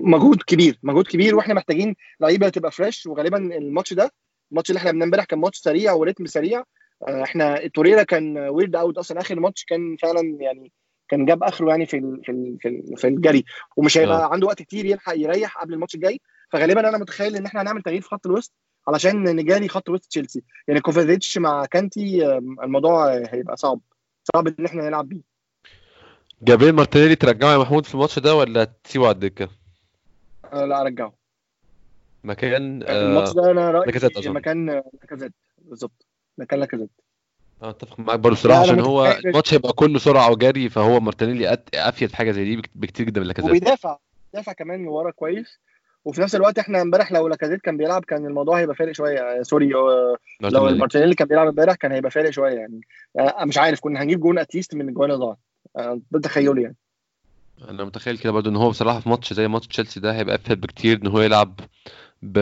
مجهود 0.00 0.42
كبير 0.42 0.78
مجهود 0.82 1.06
كبير 1.06 1.36
وإحنا 1.36 1.54
محتاجين 1.54 1.94
لعيبة 2.20 2.48
تبقى 2.48 2.70
fresh 2.72 3.06
وغالبا 3.06 3.38
الماتش 3.38 3.92
ده 3.92 4.10
الماتش 4.52 4.70
اللي 4.70 4.78
إحنا 4.78 4.88
لعبناه 4.88 5.04
إمبارح 5.04 5.24
كان 5.24 5.38
ماتش 5.38 5.58
سريع 5.58 5.92
و 5.92 5.97
rhythm 5.97 6.26
سريع 6.26 6.64
آه، 7.08 7.22
إحنا 7.22 7.66
توريرا 7.74 8.02
كان 8.02 8.38
worn 8.38 8.76
out 8.76 8.98
أصلا 8.98 9.20
آخر 9.20 9.40
ماتش 9.40 9.64
كان 9.64 9.96
فعلا 9.96 10.36
يعني 10.40 10.72
كان 11.08 11.24
جاب 11.24 11.42
آخره 11.42 11.70
يعني 11.70 11.86
في 11.86 12.00
في 12.24 12.56
في, 12.60 12.68
ال 12.68 12.96
في 12.96 13.06
الجري 13.06 13.44
ومش 13.76 13.98
هيبقى 13.98 14.24
آه. 14.24 14.32
عنده 14.32 14.46
وقت 14.46 14.62
كتير 14.62 14.84
يلحق 14.84 15.14
يريح 15.16 15.58
قبل 15.58 15.74
الماتش 15.74 15.94
الجاي. 15.94 16.20
فغالبا 16.50 16.88
أنا 16.88 16.98
متخيل 16.98 17.36
إن 17.36 17.46
إحنا 17.46 17.62
هنعمل 17.62 17.82
تغيير 17.82 18.00
في 18.00 18.08
خط 18.08 18.26
الوسط 18.26 18.52
علشان 18.88 19.22
نجاري 19.36 19.68
خط 19.68 19.88
وسط 19.88 20.04
تشيلسي. 20.04 20.42
يعني 20.68 20.80
كوفازيتش 20.80 21.38
مع 21.38 21.64
كانتي 21.64 22.26
الموضوع 22.38 23.14
آه، 23.14 23.28
هيبقى 23.30 23.56
صعب. 23.56 23.80
صعب 24.34 24.48
إن 24.48 24.64
إحنا 24.66 24.82
نلعب 24.88 25.08
بيه. 25.08 25.20
جابريل 26.42 26.72
مارتينيلي 26.72 27.14
ترجعه 27.16 27.52
يا 27.52 27.58
محمود 27.58 27.86
في 27.86 27.94
الماتش 27.94 28.18
ده 28.18 28.34
ولا 28.34 28.64
تسيبه 28.84 29.06
على 29.06 29.14
الدكة؟ 29.14 29.48
آه، 30.52 30.64
لا 30.64 30.80
ارجعه 30.80 31.12
مكان 32.24 32.82
الماتش 32.82 33.30
آه 33.30 33.32
ده 33.32 33.50
أنا 33.50 33.72
لاكازيت 33.72 34.16
رأيي. 34.18 34.28
مكان 34.30 34.70
آه، 34.70 34.84
لاكازيت. 35.00 35.32
بالظبط. 35.58 36.06
مكان 36.38 36.60
لاكازيت. 36.60 36.90
أتفق 37.62 38.00
معاك 38.00 38.18
برضه 38.20 38.38
أنا 38.44 38.54
عشان 38.56 38.80
هو 38.80 39.18
الماتش 39.24 39.54
هيبقى 39.54 39.72
كله 39.72 39.98
سرعة 39.98 40.30
وجري 40.30 40.68
فهو 40.68 41.00
مارتينيلي 41.00 41.58
أفيد 41.74 42.08
في 42.08 42.16
حاجة 42.16 42.30
زي 42.30 42.44
دي 42.44 42.56
بك- 42.56 42.70
بكتير 42.74 43.06
جدا 43.06 43.20
من 43.20 43.26
لاكازيت. 43.26 43.50
وبيدافع 43.50 43.96
بيدافع 44.32 44.52
كمان 44.52 44.80
من 44.80 44.88
ورا 44.88 45.10
كويس. 45.10 45.58
وفي 46.04 46.20
نفس 46.20 46.34
الوقت 46.34 46.58
إحنا 46.58 46.82
امبارح 46.82 47.12
لو 47.12 47.28
لاكازيت 47.28 47.60
كان 47.60 47.76
بيلعب 47.76 48.04
كان 48.04 48.26
الموضوع 48.26 48.58
هيبقى 48.60 48.76
فارق 48.76 48.92
شوية. 48.92 49.20
آه، 49.20 49.42
sorry 49.42 49.74
آه، 49.74 50.16
لو 50.40 50.64
مارتينيلي. 50.64 51.14
كان 51.14 51.28
بيلعب 51.28 51.46
امبارح 51.46 51.74
كان 51.74 51.92
هيبقى 51.92 52.10
فارق 52.10 52.30
شوية 52.30 52.54
يعني. 52.54 52.80
آه، 53.18 53.44
مش 53.44 53.58
عارف 53.58 53.80
كنا 53.80 54.02
هنجيب 54.02 54.20
جون 54.20 54.38
at 54.38 54.49
least 54.49 54.74
من 54.74 54.88
الجوان 54.88 55.10
اللي 55.10 55.24
ضاعت 55.24 55.98
ده 56.10 56.20
تخيلي 56.20 56.62
يعني. 56.62 56.76
أنا 57.68 57.84
متخيل 57.84 58.18
كده 58.18 58.32
برضه 58.32 58.50
إن 58.50 58.56
هو 58.56 58.70
بصراحة 58.70 59.00
في 59.00 59.08
ماتش 59.08 59.32
زي 59.32 59.48
ماتش 59.48 59.66
تشيلسي 59.66 60.00
ده 60.00 60.14
هيبقى 60.16 60.34
أفيد 60.34 60.60
بكتير 60.60 61.00
إن 61.02 61.06
هو 61.06 61.20
يلعب 61.20 61.60
ب 62.22 62.36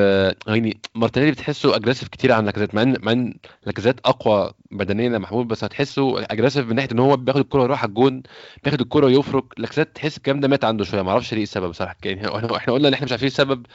يعني 0.46 0.80
مارتينيلي 0.94 1.32
بتحسه 1.32 1.76
aggressive 1.76 2.08
كتير 2.08 2.32
عن 2.32 2.44
لاكازيت 2.44 2.74
مع 2.74 2.82
ان 2.82 2.96
مع 3.02 3.12
إن 3.12 3.34
لاكازيت 3.66 4.00
أقوى 4.04 4.52
بدنيا 4.70 5.10
يا 5.10 5.18
محمود 5.18 5.48
بس 5.48 5.64
هتحسه 5.64 6.22
aggressive 6.24 6.66
من 6.66 6.74
ناحية 6.76 6.88
إن 6.92 6.98
هو 6.98 7.16
بياخد 7.16 7.40
الكرة 7.40 7.60
ويروح 7.60 7.82
على 7.82 7.88
الجون 7.88 8.22
بياخد 8.64 8.80
الكرة 8.80 9.06
ويفرك. 9.06 9.44
لاكازيت 9.60 9.88
تحس 9.94 10.16
الكلام 10.16 10.40
ده 10.40 10.48
مات 10.48 10.64
عنده 10.64 10.84
شوية 10.84 11.02
ما 11.02 11.10
أعرفش 11.10 11.34
ليه 11.34 11.42
السبب 11.42 11.68
بصراحه 11.68 11.96
يعني 12.04 12.26
إحنا 12.56 12.72
قلنا 12.72 12.88
إن 12.88 12.94
إحنا 12.94 13.04
مش 13.04 13.12
عارفين 13.12 13.26
السبب 13.26 13.66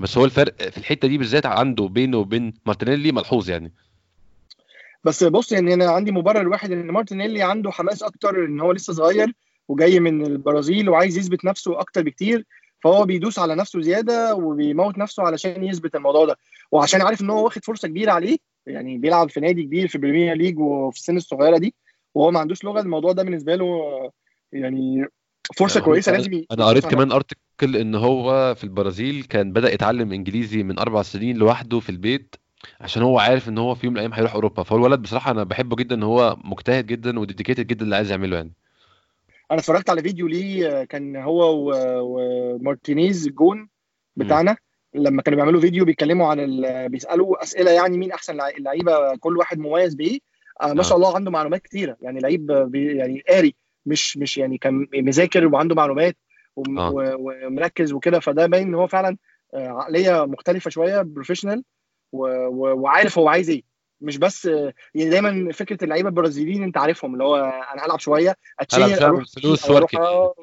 بس 0.00 0.18
هو 0.18 0.24
الفرق 0.24 0.70
في 0.70 0.78
الحتة 0.78 1.08
دي 1.08 1.18
بالذات 1.18 1.46
عنده 1.46 1.84
بينه 1.84 2.18
وبين 2.18 2.54
مارتينيلي 2.66 3.12
ملحوظ 3.12 3.50
يعني. 3.50 3.72
بس 5.04 5.24
بص 5.24 5.52
يعني 5.52 5.74
أنا 5.74 5.90
عندي 5.90 6.12
مبرر 6.12 6.48
واحد 6.48 6.72
إن 6.72 6.90
مارتينيلي 6.90 7.42
عنده 7.42 7.70
حماس 7.70 8.02
أكتر 8.02 8.44
إن 8.44 8.60
هو 8.60 8.72
لسه 8.72 8.92
صغير 8.92 9.34
وجاي 9.68 10.00
من 10.00 10.26
البرازيل 10.26 10.88
وعايز 10.88 11.18
يثبت 11.18 11.44
نفسه 11.44 11.80
أكتر 11.80 12.02
بكتير. 12.02 12.46
فهو 12.82 13.04
بيدوس 13.04 13.38
على 13.38 13.54
نفسه 13.54 13.80
زيادة 13.80 14.34
وبيموت 14.34 14.98
نفسه 14.98 15.22
علشان 15.22 15.64
يثبت 15.64 15.94
الموضوع 15.94 16.26
ده. 16.26 16.36
وعشان 16.72 17.02
عارف 17.02 17.20
إن 17.20 17.30
هو 17.30 17.44
واخد 17.44 17.64
فرصة 17.64 17.88
كبيرة 17.88 18.12
عليه 18.12 18.36
يعني 18.66 18.98
بيلعب 18.98 19.30
في 19.30 19.40
نادي 19.40 19.62
كبير 19.62 19.88
في 19.88 19.94
البريمير 19.94 20.34
ليج 20.34 20.58
وفي 20.58 20.98
السن 20.98 21.16
الصغيرة 21.16 21.58
دي 21.58 21.74
وهو 22.14 22.30
ما 22.30 22.40
عندوش 22.40 22.64
لغة 22.64 22.80
الموضوع 22.80 23.12
ده 23.12 23.22
بالنسبة 23.22 23.54
له 23.54 23.66
يعني 24.52 25.06
فرصة 25.56 25.78
يعني 25.78 25.84
كويسة 25.84 26.12
لازم 26.12 26.44
أنا 26.52 26.66
قريت 26.66 26.86
كمان 26.86 27.12
article 27.12 27.76
إن 27.76 27.94
هو 27.94 28.54
في 28.54 28.64
البرازيل 28.64 29.24
كان 29.24 29.52
بدأ 29.52 29.74
يتعلم 29.74 30.12
إنجليزي 30.12 30.62
من 30.62 30.78
أربع 30.78 31.02
سنين 31.02 31.36
لوحده 31.36 31.80
في 31.80 31.90
البيت 31.90 32.36
عشان 32.80 33.02
هو 33.02 33.18
عارف 33.18 33.48
إن 33.48 33.58
هو 33.58 33.74
في 33.74 33.86
يوم 33.86 33.94
من 33.94 33.98
الأيام 33.98 34.14
هيروح 34.14 34.34
أوروبا. 34.34 34.62
فهو 34.62 34.76
الولد 34.76 35.02
بصراحة 35.02 35.30
أنا 35.30 35.44
بحبه 35.44 35.76
جدا 35.76 35.94
إن 35.94 36.02
هو 36.02 36.36
مجتهد 36.44 36.86
جدا 36.86 37.18
و 37.18 37.23
dedicated 37.23 37.66
جدا 37.66 37.84
اللي 37.84 37.96
عايز 37.96 38.10
يعمله 38.10 38.36
يعني. 38.36 38.52
أنا 39.52 39.60
اتفرجت 39.60 39.90
على 39.90 40.02
فيديو 40.02 40.26
ليه 40.26 40.68
آه، 40.80 40.84
كان 40.84 41.16
هو 41.16 41.70
ومارتينيز 42.02 43.26
الجون 43.26 43.68
بتاعنا. 44.16 44.56
لما 44.94 45.22
كانوا 45.22 45.36
بيعملوا 45.36 45.60
فيديو 45.60 45.84
بيتكلموا 45.84 46.26
عن 46.26 46.40
ال- 46.40 46.88
بيسألوا 46.88 47.42
أسئلة 47.42 47.70
يعني 47.70 47.98
مين 47.98 48.12
أحسن 48.12 48.36
لع- 48.36 48.52
لعيبة 48.58 49.16
كل 49.16 49.36
واحد 49.38 49.58
مميز 49.58 49.94
بايه 49.94 50.18
آه 50.62 50.72
ما 50.72 50.80
آه. 50.80 50.82
شاء 50.82 50.96
الله 50.96 51.14
عنده 51.14 51.30
معلومات 51.30 51.62
كتيرة. 51.62 51.96
يعني 52.00 52.20
لعيب 52.20 52.46
بي 52.52 52.96
يعني 52.96 53.22
قاري 53.28 53.54
مش 53.86 54.16
مش 54.16 54.38
يعني 54.38 54.58
كان 54.58 54.86
مذاكر 54.94 55.46
وعنده 55.46 55.74
معلومات 55.74 56.16
وم- 56.56 56.78
آه. 56.78 56.92
ومركز 57.18 57.92
وكده. 57.92 58.20
فده 58.20 58.46
باين 58.46 58.66
إن 58.68 58.74
هو 58.74 58.86
فعلا 58.86 59.16
آه، 59.54 59.68
عقلية 59.68 60.26
مختلفة 60.26 60.70
شوية 60.70 61.02
professional 61.02 61.64
وعارف 62.12 63.18
هو 63.18 63.28
عايز 63.28 63.50
إيه. 63.50 63.62
مش 64.02 64.18
بس 64.18 64.44
يعني 64.94 65.10
دايما 65.10 65.52
فكرة 65.52 65.84
اللعيبة 65.84 66.08
البرازيليين 66.08 66.62
أنت 66.62 66.78
عارفهم 66.78 67.12
اللي 67.12 67.24
هو 67.24 67.36
أنا 67.36 67.84
هلعب 67.84 67.98
شوية 67.98 68.36
شوية 68.68 69.06
أروح 69.06 69.24
واركن. 69.70 69.98
آه، 69.98 70.34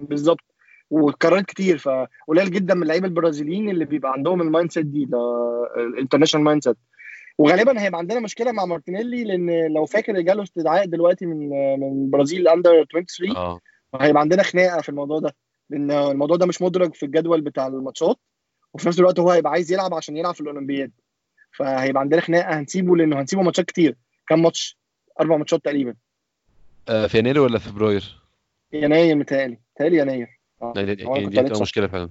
بالظبط. 0.00 0.40
واتكررت 0.90 1.44
كتير 1.46 1.78
فقليل 1.78 2.50
جدا 2.50 2.74
من 2.74 2.82
اللعيبة 2.82 3.06
البرازيليين 3.06 3.68
اللي 3.70 3.84
بيبقى 3.84 4.12
عندهم 4.12 4.42
ال 4.42 4.72
mindset 4.72 4.86
دي 4.86 5.08
ال 5.76 6.44
international 6.44 6.64
mindset 6.64 6.76
وغالبا 7.38 7.80
هيبقى 7.82 7.98
عندنا 7.98 8.20
مشكلة 8.20 8.52
مع 8.52 8.64
مارتينيلي 8.64 9.24
لأن 9.24 9.72
لو 9.74 9.86
فاكر 9.86 10.20
جاله 10.20 10.42
استدعاء 10.42 10.86
دلوقتي 10.86 11.26
من 11.26 11.48
من 11.80 12.04
البرازيل 12.04 12.48
under 12.48 12.84
23 12.92 13.36
آه. 13.36 13.60
هيبقى 14.00 14.20
عندنا 14.20 14.42
خناقة 14.42 14.80
في 14.82 14.88
الموضوع 14.88 15.18
ده 15.18 15.34
لأن 15.70 15.90
الموضوع 15.90 16.36
ده 16.36 16.46
مش 16.46 16.62
مدرج 16.62 16.94
في 16.94 17.06
الجدول 17.06 17.40
بتاع 17.40 17.66
الماتشات 17.66 18.16
وفي 18.74 18.88
نفس 18.88 18.98
الوقت 18.98 19.20
هو 19.20 19.30
هيبقى 19.30 19.52
عايز 19.52 19.72
يلعب 19.72 19.94
عشان 19.94 20.16
يلعب 20.16 20.34
في 20.34 20.40
الأولمبياد. 20.40 20.90
فهيبقى 21.56 22.00
عندنا 22.00 22.20
خناقة. 22.20 22.58
هنسيبه 22.60 22.96
لأنه 22.96 23.20
هنسيبه 23.20 23.42
ماتشات 23.42 23.64
كتير. 23.66 23.96
كام 24.28 24.42
ماتش؟ 24.42 24.78
أربع 25.20 25.36
ماتشات 25.36 25.64
تقريبا. 25.64 25.94
آه، 26.88 27.06
في 27.06 27.18
يناير 27.18 27.40
ولا 27.40 27.58
فبراير؟ 27.58 28.20
يناير 28.72 29.16
متهيألي. 29.16 29.58
متهيألي 29.76 29.96
يناير. 29.98 30.40
آه. 30.62 30.72
يعني 30.76 30.94
دي 30.94 31.40
هتبقى. 31.40 31.60
مشكلة 31.60 31.86
فعلا. 31.86 32.10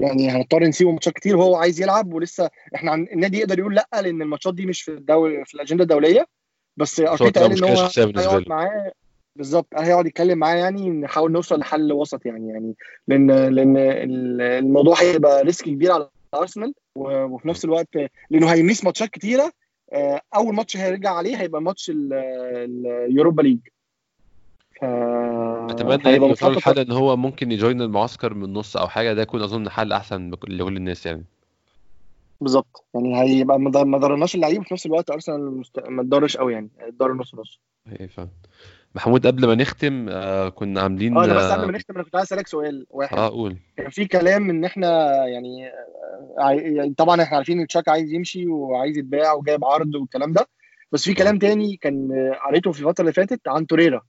يعني 0.00 0.30
هنضطر 0.30 0.62
نسيبه 0.64 0.90
ماتشات 0.92 1.14
كتير 1.14 1.36
وهو 1.36 1.56
عايز 1.56 1.80
يلعب 1.80 2.12
ولسه 2.14 2.50
إحنا 2.74 2.90
عن... 2.92 3.06
النادي 3.12 3.38
يقدر 3.38 3.58
يقول 3.58 3.74
لأ 3.74 3.88
لأن 3.92 4.22
الماتشات 4.22 4.54
دي 4.54 4.66
مش 4.66 4.82
في 4.82 4.90
الدوري 4.90 5.44
في 5.44 5.54
الأجندة 5.54 5.82
الدولية. 5.82 6.26
بس 6.76 7.00
أرتيتا 7.00 7.40
قال 7.40 7.52
إن 7.52 7.64
هو 7.64 7.88
هيقعد. 7.96 8.48
معاه. 8.48 8.92
بالظبط. 9.36 9.66
هيقعد 9.78 10.06
يتكلم 10.06 10.38
معاه 10.38 10.54
يعني 10.56 10.90
نحاول 10.90 11.32
نوصل 11.32 11.58
لحل 11.58 11.92
وسط 11.92 12.26
يعني. 12.26 12.48
يعني 12.48 12.74
لأن 13.08 13.30
لأن 13.30 13.76
ال- 13.76 14.40
الموضوع 14.40 15.00
هيبقى 15.02 15.42
ريسك 15.42 15.64
كبير 15.64 15.92
على 15.92 16.10
أرسنال 16.38 16.74
وفي 16.96 17.48
نفس 17.48 17.64
الوقت 17.64 17.88
لأنه 18.30 18.52
هي 18.52 18.63
miss 18.63 18.84
ماتشات 18.84 19.08
كتيرة 19.10 19.52
آه، 19.92 20.20
أول 20.34 20.54
ماتش 20.54 20.76
هيرجع 20.76 21.10
عليه 21.14 21.36
هيبقى 21.36 21.62
ماتش 21.62 21.90
ال- 21.90 22.12
ال- 22.12 22.86
اليوروبا 22.86 23.42
ليج. 23.42 23.58
ف... 24.80 24.84
أتمنى 24.84 26.02
يعني 26.04 26.18
مخطط- 26.18 26.56
لحل 26.56 26.78
إن 26.78 26.92
هو 26.92 27.16
ممكن 27.16 27.52
ي 27.52 27.58
join 27.58 27.82
المعسكر 27.82 28.34
من 28.34 28.44
النص 28.44 28.76
أو 28.76 28.88
حاجة 28.88 29.12
ده 29.12 29.22
يكون 29.22 29.42
أظن 29.42 29.68
حل 29.68 29.92
أحسن 29.92 30.30
لكل 30.30 30.76
الناس 30.76 31.06
يعني. 31.06 31.24
بالظبط. 32.40 32.84
يعني 32.94 33.20
هيبقى 33.20 33.60
ما 33.60 33.70
ضر- 33.70 33.98
ضرناش 33.98 34.34
اللعيب 34.34 34.60
وفي 34.60 34.74
نفس 34.74 34.86
الوقت 34.86 35.10
أرسنال. 35.10 35.62
ما 35.88 36.02
اتضرش 36.02 36.36
قوي 36.36 36.52
يعني 36.52 36.68
اتضر 36.80 37.12
نص 37.12 37.34
نص. 37.34 37.60
إيه 38.00 38.06
فاهم. 38.06 38.28
محمود 38.96 39.26
قبل 39.26 39.46
ما 39.46 39.54
نختم 39.54 40.08
آه 40.08 40.48
كنا 40.48 40.80
عاملين 40.80 41.16
آه 41.18 41.24
أنا 41.24 41.34
بس 41.34 41.44
قبل 41.44 41.62
آه 41.62 41.66
ما 41.66 41.72
نختم 41.72 41.94
أنا 41.94 42.02
كنت 42.04 42.16
عايز 42.16 42.26
أسألك 42.26 42.46
سؤال 42.46 42.86
واحد. 42.90 43.16
آه، 43.18 43.28
قول. 43.28 43.56
كان 43.76 43.90
في 43.90 44.04
كلام 44.04 44.50
إن 44.50 44.64
إحنا 44.64 45.12
يعني 45.26 45.68
آه، 46.38 46.50
يعني 46.50 46.94
طبعا 46.94 47.22
إحنا 47.22 47.36
عارفين 47.36 47.60
إن 47.60 47.66
تشاكا 47.66 47.90
عايز 47.92 48.12
يمشي 48.12 48.46
وعايز 48.46 48.98
يتباع 48.98 49.32
وجايب 49.32 49.64
عرض 49.64 49.94
والكلام 49.94 50.32
ده 50.32 50.48
بس 50.92 51.04
في 51.04 51.14
كلام 51.14 51.38
تاني 51.38 51.76
كان 51.76 52.12
آه، 52.12 52.48
قريته 52.48 52.72
في 52.72 52.80
الفترة 52.80 53.02
اللي 53.02 53.12
فاتت 53.12 53.48
عن 53.48 53.66
توريرا. 53.66 54.02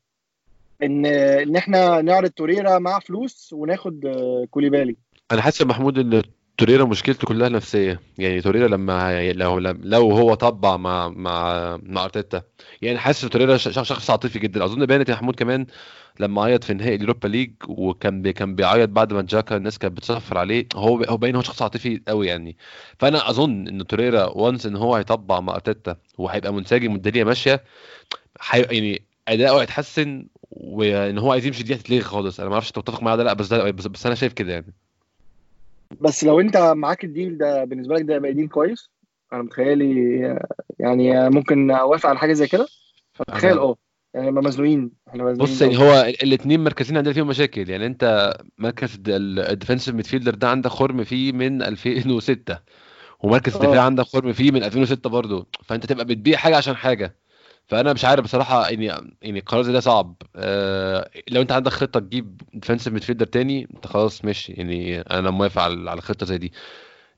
إن 0.83 1.05
آه، 1.05 1.43
إن 1.43 1.55
إحنا 1.55 2.01
نعرض 2.01 2.29
توريرا 2.29 2.79
مع 2.79 2.99
فلوس 2.99 3.53
وناخد 3.53 4.05
آه، 4.05 4.45
كوليبالي. 4.51 4.95
أنا 5.31 5.41
حاسس 5.41 5.61
محمود 5.61 5.97
إن 5.99 6.23
توريرا 6.57 6.85
مشكلته 6.85 7.27
كلها 7.27 7.49
نفسية. 7.49 7.99
يعني 8.17 8.41
توريرا 8.41 8.67
لما 8.67 9.31
لو 9.33 9.59
لو 9.59 10.11
هو 10.11 10.33
طبع 10.33 10.77
مع 10.77 11.09
مع 11.09 11.77
مع 11.83 12.03
أرتيتا. 12.03 12.41
يعني 12.81 12.97
حاسس 12.99 13.21
توريرا 13.29 13.57
شخص 13.57 14.09
عاطفي 14.09 14.39
جدا. 14.39 14.65
أظن 14.65 14.85
بانت 14.85 15.09
يا 15.09 15.13
محمود 15.13 15.35
كمان 15.35 15.65
لما 16.19 16.43
عيط 16.43 16.63
في 16.63 16.73
نهائي 16.73 16.95
اليوروبا 16.95 17.27
ليج 17.27 17.51
وكان 17.67 18.21
بي 18.21 18.33
كان 18.33 18.55
بيعيط 18.55 18.89
بعد 18.89 19.13
ما 19.13 19.21
جاكا 19.21 19.57
الناس 19.57 19.77
كانت 19.79 19.97
بتصفر 19.97 20.37
عليه 20.37 20.67
هو 20.75 21.03
هو 21.03 21.17
باين 21.17 21.35
هو 21.35 21.41
شخص 21.41 21.61
عاطفي 21.61 22.01
قوي 22.07 22.27
يعني. 22.27 22.57
فأنا 22.99 23.29
أظن 23.29 23.67
إن 23.67 23.87
توريرا 23.87 24.25
و 24.25 24.33
once 24.33 24.65
إن 24.65 24.75
هو 24.75 24.95
هيطبع 24.95 25.39
مع 25.39 25.55
أرتيتا 25.55 25.97
وهيبقى 26.17 26.53
منسجم 26.53 26.93
والدنيا 26.93 27.23
ماشية 27.23 27.63
حي... 28.39 28.61
يعني 28.61 29.05
اداؤه 29.27 29.61
هيتحسن 29.61 30.27
وإن 30.51 31.17
هو 31.17 31.31
عايز 31.31 31.45
يمشي 31.45 31.63
دي 31.63 31.75
هتتلغي 31.75 32.01
خالص. 32.01 32.39
أنا 32.39 32.49
ما 32.49 32.53
أعرفش 32.55 32.71
تتفق 32.71 33.03
معايا 33.03 33.17
ولا 33.17 33.23
لأ 33.23 33.33
بس 33.33 33.47
ده 33.47 33.71
بس, 33.71 33.87
بس 33.87 34.05
أنا 34.05 34.15
شايف 34.15 34.33
كده 34.33 34.53
يعني. 34.53 34.73
بس 36.01 36.23
لو 36.23 36.39
انت 36.39 36.57
معاك 36.57 37.03
ال 37.03 37.10
deal 37.10 37.37
ده 37.37 37.63
بالنسبة 37.63 37.95
لك 37.95 38.01
ده 38.01 38.15
يبقى 38.15 38.33
deal 38.33 38.47
كويس. 38.47 38.89
أنا 39.33 39.43
متخيلي 39.43 40.25
آه، 40.25 40.47
يعني 40.79 41.17
آه، 41.17 41.29
ممكن 41.29 41.71
أوافق 41.71 42.09
على 42.09 42.17
حاجة 42.19 42.33
زي 42.33 42.47
كده. 42.47 42.67
فتخيل 43.13 43.57
آه 43.57 43.75
يعني 44.13 44.31
مزنوقين 44.31 44.91
إحنا 45.07 45.23
مزنوقين 45.23 45.55
بص 45.55 45.61
يعني. 45.61 45.77
هو 45.77 46.13
الاثنين 46.23 46.63
مركزين 46.63 46.97
عندنا 46.97 47.13
فيهم 47.13 47.27
مشاكل. 47.27 47.69
يعني 47.69 47.85
أنت 47.85 48.33
مركز 48.57 48.99
ال 49.07 49.16
defensive 49.16 49.93
midfielder 49.93 50.35
ده 50.35 50.49
عندك 50.49 50.69
خرم 50.69 51.03
فيه 51.03 51.31
من 51.31 51.61
2006 51.61 52.59
ومركز 53.19 53.55
آه. 53.55 53.63
الدفاع 53.63 53.83
عندك 53.83 54.03
خرم 54.03 54.33
فيه 54.33 54.51
من 54.51 54.63
2006 54.63 55.09
برضه. 55.09 55.47
فأنت 55.65 55.85
تبقى 55.85 56.05
بتبيع 56.05 56.37
حاجة 56.37 56.57
عشان 56.57 56.75
حاجة. 56.75 57.15
فأنا 57.67 57.93
مش 57.93 58.05
عارف 58.05 58.23
بصراحة 58.23 58.69
يعني 58.69 58.85
يعني 59.21 59.39
القرار 59.39 59.63
ده 59.71 59.79
صعب. 59.79 60.15
آه 60.35 61.09
لو 61.29 61.41
أنت 61.41 61.51
عندك 61.51 61.71
خطة 61.71 61.99
تجيب 61.99 62.41
defensive 62.53 62.93
midfielder 62.93 63.25
تاني 63.25 63.67
أنت 63.75 63.87
خلاص 63.87 64.25
ماشي. 64.25 64.53
يعني 64.53 65.01
أنا 65.01 65.29
موافق 65.29 65.61
على 65.61 65.89
على 65.91 66.01
خطة 66.01 66.25
زي 66.25 66.37
دي. 66.37 66.53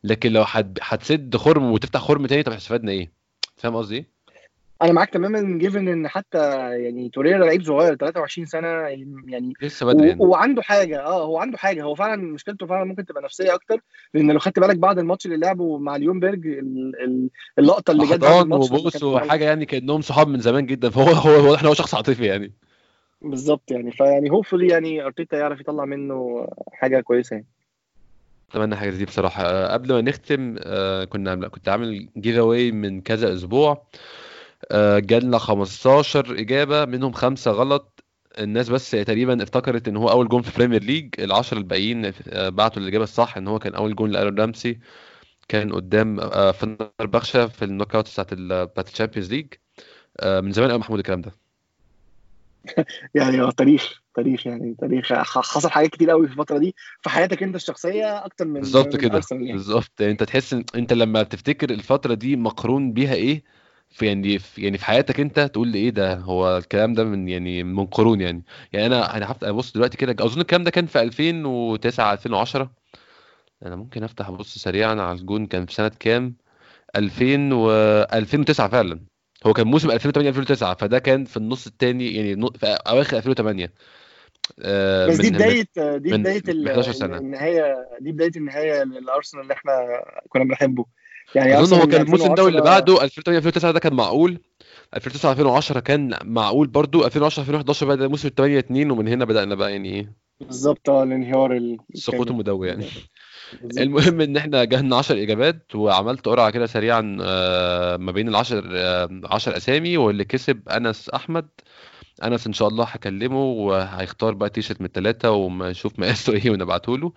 لكن 0.04 0.32
لو 0.32 0.41
هت- 0.47 0.78
هتسد 0.82 1.38
خرم 1.38 1.72
وتفتح 1.72 2.00
خرم 2.00 2.26
تاني 2.28 2.43
طب 2.43 2.52
استفدنا 2.52 2.91
إيه؟ 2.91 3.12
فاهم 3.58 3.76
قصدي 3.76 3.95
إيه؟ 3.95 4.10
أنا 4.82 4.92
معاك 4.94 5.10
تماما 5.10 5.58
given 5.60 5.88
إن 5.88 6.08
حتى 6.08 6.38
يعني 6.84 7.10
توريرا 7.10 7.46
لعيب 7.46 7.64
صغير 7.64 7.96
23 7.96 8.46
سنة 8.46 8.68
يعني 8.68 9.54
لسه 9.62 9.86
بدري 9.86 10.08
يعني. 10.08 10.20
وعنده 10.26 10.62
حاجة 10.62 11.02
آه 11.02 11.24
هو 11.26 11.38
عنده 11.38 11.58
حاجة. 11.58 11.84
هو 11.84 11.96
فعلا 11.96 12.16
مشكلته 12.34 12.66
فعلا 12.66 12.84
ممكن 12.84 13.06
تبقى 13.06 13.24
نفسية 13.24 13.54
أكتر 13.54 13.80
لأن 14.14 14.32
لو 14.32 14.40
خدت 14.40 14.60
بالك 14.60 14.76
بعد 14.78 15.00
الماتش 15.00 15.26
اللي 15.26 15.38
لعبه 15.38 15.78
مع 15.78 15.96
ال- 17.04 17.30
اللقطة 17.60 17.92
اللي 17.92 18.06
جت 18.06 18.22
بعد 18.22 18.42
الماتش 18.42 18.70
كان- 18.98 19.08
وحاجة 19.08 19.44
يعني 19.46 19.66
كأنهم 19.66 20.02
صحاب 20.02 20.28
من 20.28 20.40
زمان 20.40 20.66
جدا. 20.66 20.90
فهو 20.90 21.04
هو 21.04 21.48
واضح 21.50 21.60
ان 21.62 21.66
هو 21.68 21.74
شخص 21.74 21.96
عاطفي 21.96 22.26
يعني. 22.26 22.54
بالظبط 23.22 23.72
يعني. 23.72 23.92
فيعني 23.92 24.30
hopefully 24.32 24.72
يعني 24.72 25.06
أرتيتا 25.06 25.38
يعرف 25.38 25.60
يطلع 25.60 25.86
منه 25.86 26.48
حاجة 26.74 27.00
كويسة 27.02 27.34
يعني. 27.34 27.48
أتمنى 28.52 28.76
حاجة 28.76 28.90
زي 28.90 28.98
دي 28.98 29.06
بصراحة. 29.06 29.68
قبل 29.74 29.94
ما 29.94 30.02
نختم 30.02 30.56
آه، 30.64 31.04
كنا 31.04 31.48
كنت 31.48 31.70
عامل 31.70 32.10
giveaway 32.18 32.72
من 32.72 33.02
كذا 33.02 33.34
أسبوع. 33.34 33.84
جالنا 34.99 35.38
15 35.38 36.39
إجابة 36.39 36.86
منهم 36.86 37.12
خمسة 37.12 37.51
غلط. 37.51 38.03
الناس 38.39 38.70
بس 38.70 38.91
تقريبا 38.91 39.43
افتكرت 39.43 39.88
إن 39.88 39.97
هو 39.97 40.10
أول 40.10 40.28
جون 40.28 40.41
في 40.41 40.57
بريمير 40.57 40.84
ليج 40.84 41.10
العشرة 41.20 41.57
الباقيين 41.57 42.12
آه، 42.30 42.49
بعتوا 42.49 42.82
الإجابة 42.82 43.03
الصح 43.03 43.38
إن 43.38 43.47
هو 43.47 43.60
كان 43.60 43.76
أول 43.76 43.95
جون 43.95 44.12
لارون 44.12 44.39
رامسي. 44.39 44.80
كان 45.47 45.74
قدام 45.74 46.20
آه، 46.20 46.51
فنربخشة 46.51 47.47
في 47.47 47.66
ال 47.66 47.96
knockout 47.96 48.10
بتاعت 48.12 48.34
بتاعت 48.34 48.88
الشامبيونز 48.88 49.32
ليج. 49.34 49.47
آه، 50.20 50.41
من 50.41 50.51
زمان 50.51 50.70
قوي 50.70 50.80
محمود 50.80 50.99
الكلام 50.99 51.22
ده. 51.22 51.32
يعني 53.16 53.41
آه 53.41 53.51
تاريخ 53.51 54.01
تاريخ 54.16 54.47
يعني 54.47 54.76
تاريخ 54.80 55.14
حصل 55.24 55.70
حاجات 55.70 55.89
كتير 55.89 56.10
قوي 56.10 56.28
في 56.28 56.34
الفترة 56.34 56.57
دي 56.57 56.76
في 57.01 57.10
حياتك 57.10 57.43
أنت 57.43 57.55
الشخصية 57.55 58.26
أكتر 58.26 58.45
من 58.45 58.60
بالظبط 58.60 58.95
كده 58.95 59.22
يعني. 59.32 59.53
بالظبط. 59.53 59.91
يعني 59.99 60.12
أنت 60.12 60.24
تحس 60.24 60.53
ان 60.53 60.66
أنت 60.76 60.93
لما 60.93 61.24
بتفتكر 61.24 61.70
الفترة 61.70 62.14
دي 62.14 62.36
مقرون 62.36 62.93
بيها 62.93 63.14
إيه 63.14 63.43
في 63.90 64.06
يعني 64.06 64.40
في 64.40 64.62
يعني 64.62 64.78
في 64.78 64.86
حياتك 64.86 65.20
انت 65.20 65.40
تقول 65.40 65.74
إيه 65.74 65.90
ده؟ 65.90 66.16
هو 66.16 66.58
الكلام 66.58 66.94
ده 66.94 67.04
من 67.04 67.28
يعني 67.30 67.64
من 67.64 67.86
قرون 67.86 68.22
يعني. 68.22 68.44
يعني 68.74 68.86
أنا 68.86 69.18
أنا 69.18 69.32
هفتح 69.32 69.48
ابص 69.48 69.74
دلوقتي 69.74 69.98
كده 69.98 70.26
أظن 70.26 70.42
الكلام 70.42 70.64
ده 70.64 70.72
كان 70.72 70.86
في 70.86 71.02
2009 71.02 72.14
2010 72.14 72.72
أنا 73.66 73.76
ممكن 73.76 74.04
أفتح 74.04 74.28
ابص 74.28 74.58
سريعا 74.58 74.96
على 75.02 75.20
الجون 75.20 75.46
كان 75.46 75.66
في 75.66 75.74
سنة 75.74 75.92
كام؟ 76.00 76.36
2000 76.96 77.54
و 77.54 77.72
2009 78.14 78.68
فعلا. 78.70 79.02
هو 79.46 79.54
كان 79.54 79.68
موسم 79.68 79.92
2008 79.92 80.30
2009 80.30 80.76
فده 80.76 81.00
كان 81.00 81.26
في 81.26 81.38
النص 81.38 81.68
الثاني 81.68 82.16
يعني 82.16 82.50
في 82.60 82.66
أواخر 82.66 83.18
2008 83.18 83.74
آه، 84.62 85.08
بس 85.08 85.18
دي 85.22 85.30
بدايه 85.30 85.66
دي 85.98 86.18
بداية 86.18 86.42
من 86.46 86.50
ال- 86.50 86.70
11 86.70 86.92
سنة. 86.92 87.18
النهايه 87.18 87.88
دي 88.00 88.12
بداية 88.12 88.32
النهاية 88.36 88.84
للأرسنال 88.84 89.44
اللي 89.44 89.54
إحنا 89.54 90.04
كنا 90.30 90.44
بنحبه. 90.44 90.86
يعني 91.36 91.60
أظن 91.60 91.78
هو 91.82 91.88
كان 91.88 92.02
الموسم 92.02 92.36
ده 92.36 92.44
واللي 92.44 92.60
2010 92.60 92.80
بعده 92.80 93.04
2008 93.04 93.38
2009 93.38 93.72
ده 93.72 93.80
كان 93.80 93.94
معقول 93.94 94.40
2009 94.96 95.32
2010 95.32 95.80
كان 95.80 96.18
معقول 96.24 96.68
برضو 96.68 97.06
2010 97.06 97.42
2011 97.42 97.88
بدا 97.88 98.08
موسم 98.08 98.30
8 98.30 98.60
2 98.60 98.92
ومن 98.92 99.08
هنا 99.08 99.26
بدأنا 99.26 99.56
بقى 99.56 99.72
يعني 99.72 99.90
إيه 99.94 100.14
بالظبط 100.42 100.90
آه 100.90 101.04
الانهيار 101.04 101.54
ال- 101.54 101.78
السقوط. 101.96 102.32
المدوي 102.32 102.68
يعني 102.68 102.86
بالظبط. 103.62 103.82
المهم 103.82 104.22
إن 104.22 104.38
إحنا 104.38 104.64
جهزنا 104.64 104.96
10 104.96 105.24
إجابات 105.24 105.76
وعملت 105.76 106.26
قرعة 106.26 106.50
كده 106.50 106.66
سريعا 106.66 107.18
آه، 107.22 107.98
ما 107.98 108.12
بين 108.12 108.28
ال 108.30 108.36
10 108.36 108.64
10 109.34 109.58
أسامي 109.58 109.98
واللي 109.98 110.26
كسب 110.26 110.70
أنس 110.70 111.10
أحمد 111.10 111.48
انس 112.24 112.48
إن 112.48 112.54
شاء 112.54 112.68
الله 112.68 112.86
هكلمه 112.86 113.44
وهيختار 113.44 114.34
بقى 114.34 114.50
تيشرت 114.50 114.82
من 114.82 114.88
الثلاثه 114.88 115.32
ونشوف 115.32 116.00
مقاسه 116.00 116.34
إيه 116.46 116.50
ونبعته 116.52 116.98
له 116.98 117.12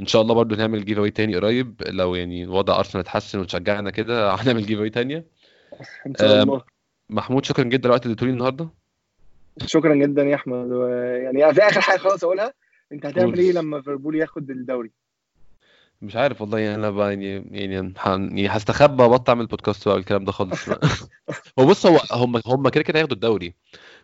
إن 0.00 0.06
شاء 0.06 0.22
الله 0.22 0.34
برضو 0.34 0.54
نعمل 0.54 0.84
giveaway 0.84 1.10
تاني 1.10 1.36
قريب 1.36 1.82
لو 1.86 2.14
يعني 2.14 2.46
وضع 2.46 2.78
ارسنال 2.78 3.04
اتحسن 3.04 3.38
وتشجعنا 3.38 3.90
كده 3.90 4.30
هنعمل 4.34 4.66
giveaway 4.66 4.90
تانية. 4.90 5.24
إن 6.06 6.14
شاء 6.18 6.42
آم، 6.42 6.48
الله. 6.50 6.62
محمود 7.10 7.44
شكرا 7.44 7.64
جدا. 7.64 7.88
لوقت 7.88 8.04
اللي 8.06 8.16
تقولي 8.16 8.32
النهارده. 8.32 8.68
شكرا 9.66 9.94
جدا 9.94 10.22
يا 10.22 10.34
أحمد. 10.34 10.70
يعني 11.22 11.54
في 11.54 11.62
آخر 11.62 11.80
حاجة 11.80 11.98
خلاص 11.98 12.24
أقولها. 12.24 12.52
أنت 12.92 13.06
هتعمل. 13.06 13.38
إيه 13.38 13.52
لما 13.52 13.76
ليفربول 13.76 14.14
ياخد 14.16 14.50
الدوري؟ 14.50 14.90
مش 16.04 16.16
عارف 16.16 16.40
والله 16.40 16.58
يعني 16.58 16.74
أنا 16.74 16.90
بقى 16.90 17.10
يعني 17.10 17.48
يعني 17.50 17.94
يعني 18.06 18.48
هستخبى 18.48 19.02
وابطل 19.02 19.32
اعمل 19.32 19.46
بودكاست 19.46 19.88
بقى 19.88 19.96
والكلام 19.96 20.24
ده 20.24 20.32
خالص. 20.32 20.68
هو 21.58 21.66
بص 21.66 21.86
هو 21.86 22.00
هم 22.12 22.40
هم 22.46 22.68
كده 22.68 22.84
كده 22.84 22.98
هياخدوا 22.98 23.14
الدوري 23.14 23.54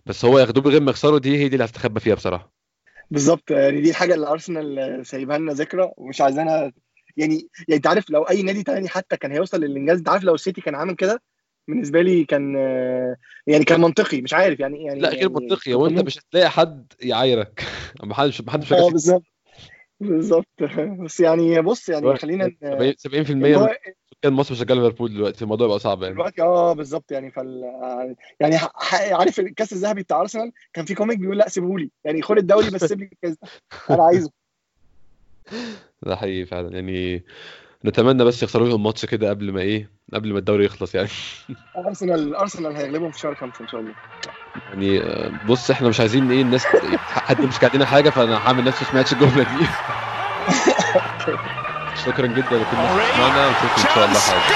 بس 0.07 0.25
هو 0.25 0.39
ياخدوه 0.39 0.65
من 0.65 0.71
غير 0.71 0.81
ما 0.81 0.91
يخسروا 0.91 1.19
دي 1.19 1.39
هي 1.39 1.49
دي 1.49 1.55
اللي 1.55 1.65
هستخبى 1.65 2.01
فيها 2.01 2.15
بصراحة. 2.15 2.53
بالظبط 3.11 3.51
يعني 3.51 3.81
دي 3.81 3.91
الحاجة 3.91 4.15
اللي 4.15 4.27
أرسنال 4.27 5.07
سايبها 5.07 5.39
لنا 5.39 5.53
ذكرى 5.53 5.91
ومش 5.97 6.21
عايزانا 6.21 6.73
يعني 7.17 7.49
يعني 7.69 7.77
أنت 7.77 7.87
عارف 7.87 8.11
لو 8.11 8.23
أي 8.23 8.43
نادي 8.43 8.63
تاني 8.63 8.89
حتى 8.89 9.17
كان 9.17 9.33
هيوصل 9.33 9.61
للإنجاز 9.61 9.99
انت 9.99 10.09
عارف 10.09 10.25
لو 10.25 10.35
السيتي 10.35 10.61
كان 10.61 10.75
عامل 10.75 10.95
كده؟ 10.95 11.23
بالنسبة 11.69 12.03
لي 12.03 12.25
كان 12.25 12.55
يعني 13.47 13.65
كان 13.65 13.81
منطقي 13.81 14.21
مش 14.21 14.35
عارف 14.35 14.61
يعني 14.61 14.85
يعني 14.85 15.01
لا 15.01 15.09
غير 15.09 15.19
يعني 15.19 15.35
منطقي 15.35 15.75
هو 15.75 15.87
أنت 15.87 16.01
مش 16.01 16.19
هتلاقي 16.19 16.51
حد 16.51 16.93
يعايرك. 17.03 17.67
محدش 18.03 18.41
محدش 18.41 18.73
آه 18.73 18.77
فاكر 18.77 18.91
بالظبط. 18.93 19.23
بالظبط. 20.01 20.47
بس 21.05 21.21
يعني 21.21 21.61
بص 21.63 21.89
يعني 21.89 22.17
خلينا 22.17 22.47
ن- 22.63 22.95
70% 22.97 23.31
إن 23.31 23.37
من 23.37 23.55
هو 23.55 23.77
سكان 24.15 24.33
مصر 24.33 24.55
شغال 24.55 24.79
ليفربول 24.79 25.15
دلوقتي 25.15 25.45
الموضوع 25.45 25.67
يبقى 25.67 25.79
صعب 25.79 26.03
يعني. 26.03 26.15
دلوقتي 26.15 26.43
آه 26.43 26.73
بالظبط 26.73 27.13
يعني. 27.13 27.31
فال 27.31 27.65
يعني 28.41 28.59
ح- 28.59 28.73
ح- 28.75 29.13
عارف 29.13 29.41
الكاس 29.41 29.73
الذهبي 29.73 30.03
بتاع 30.03 30.21
أرسنال؟ 30.21 30.53
كان 30.73 30.85
في 30.85 30.95
comic 30.95 31.19
بيقول 31.19 31.39
لا 31.39 31.49
سيبهولي. 31.49 31.91
يعني 32.05 32.23
خد 32.23 32.39
الدوري 32.39 32.71
بس 32.71 32.85
سيب 32.85 33.01
لي 33.01 33.05
الكاس. 33.13 33.37
ده. 33.43 33.49
أنا 33.95 34.03
عايزه. 34.05 34.31
ده 36.07 36.17
حقيقي 36.17 36.47
فعلا. 36.47 36.75
يعني 36.75 37.25
نتمنى 37.85 38.25
بس 38.25 38.43
يخسروا 38.43 38.69
لهم 38.69 38.83
ماتش 38.83 39.05
كده 39.05 39.31
قبل 39.31 39.53
ما 39.53 39.61
إيه 39.61 39.91
قبل 40.15 40.33
ما 40.33 40.39
الدوري 40.39 40.65
يخلص 40.65 40.95
يعني. 40.95 41.09
أرسنال 41.87 42.35
أرسنال 42.35 42.77
هيغلبهم 42.77 43.11
في 43.11 43.19
شهر 43.19 43.35
خمسة 43.35 43.61
إن 43.61 43.69
شاء 43.69 43.81
الله. 43.81 43.93
يعني 44.73 45.03
بص 45.49 45.71
إحنا 45.71 45.89
مش 45.89 46.01
عايزين 46.01 46.31
إيه 46.31 46.43
الناس 46.43 46.67
حد 46.97 47.41
مش 47.41 47.65
عندنا 47.65 47.87
حاجة 47.87 48.11
فأنا 48.11 48.47
هعمل 48.47 48.65
نفسي 48.65 48.85
ما 48.85 48.91
سمعتش 48.91 49.13
الجملة 49.13 49.43
دي. 49.43 49.67
شكرا 52.05 52.27
جدا 52.27 52.59
لكل 52.59 52.77
الناس 52.77 53.19
معنا 53.19 53.47
ونشوفكم 53.47 53.89
إن 53.89 53.95
شاء 53.95 54.05
الله 54.05 54.21
حاجة 54.21 54.55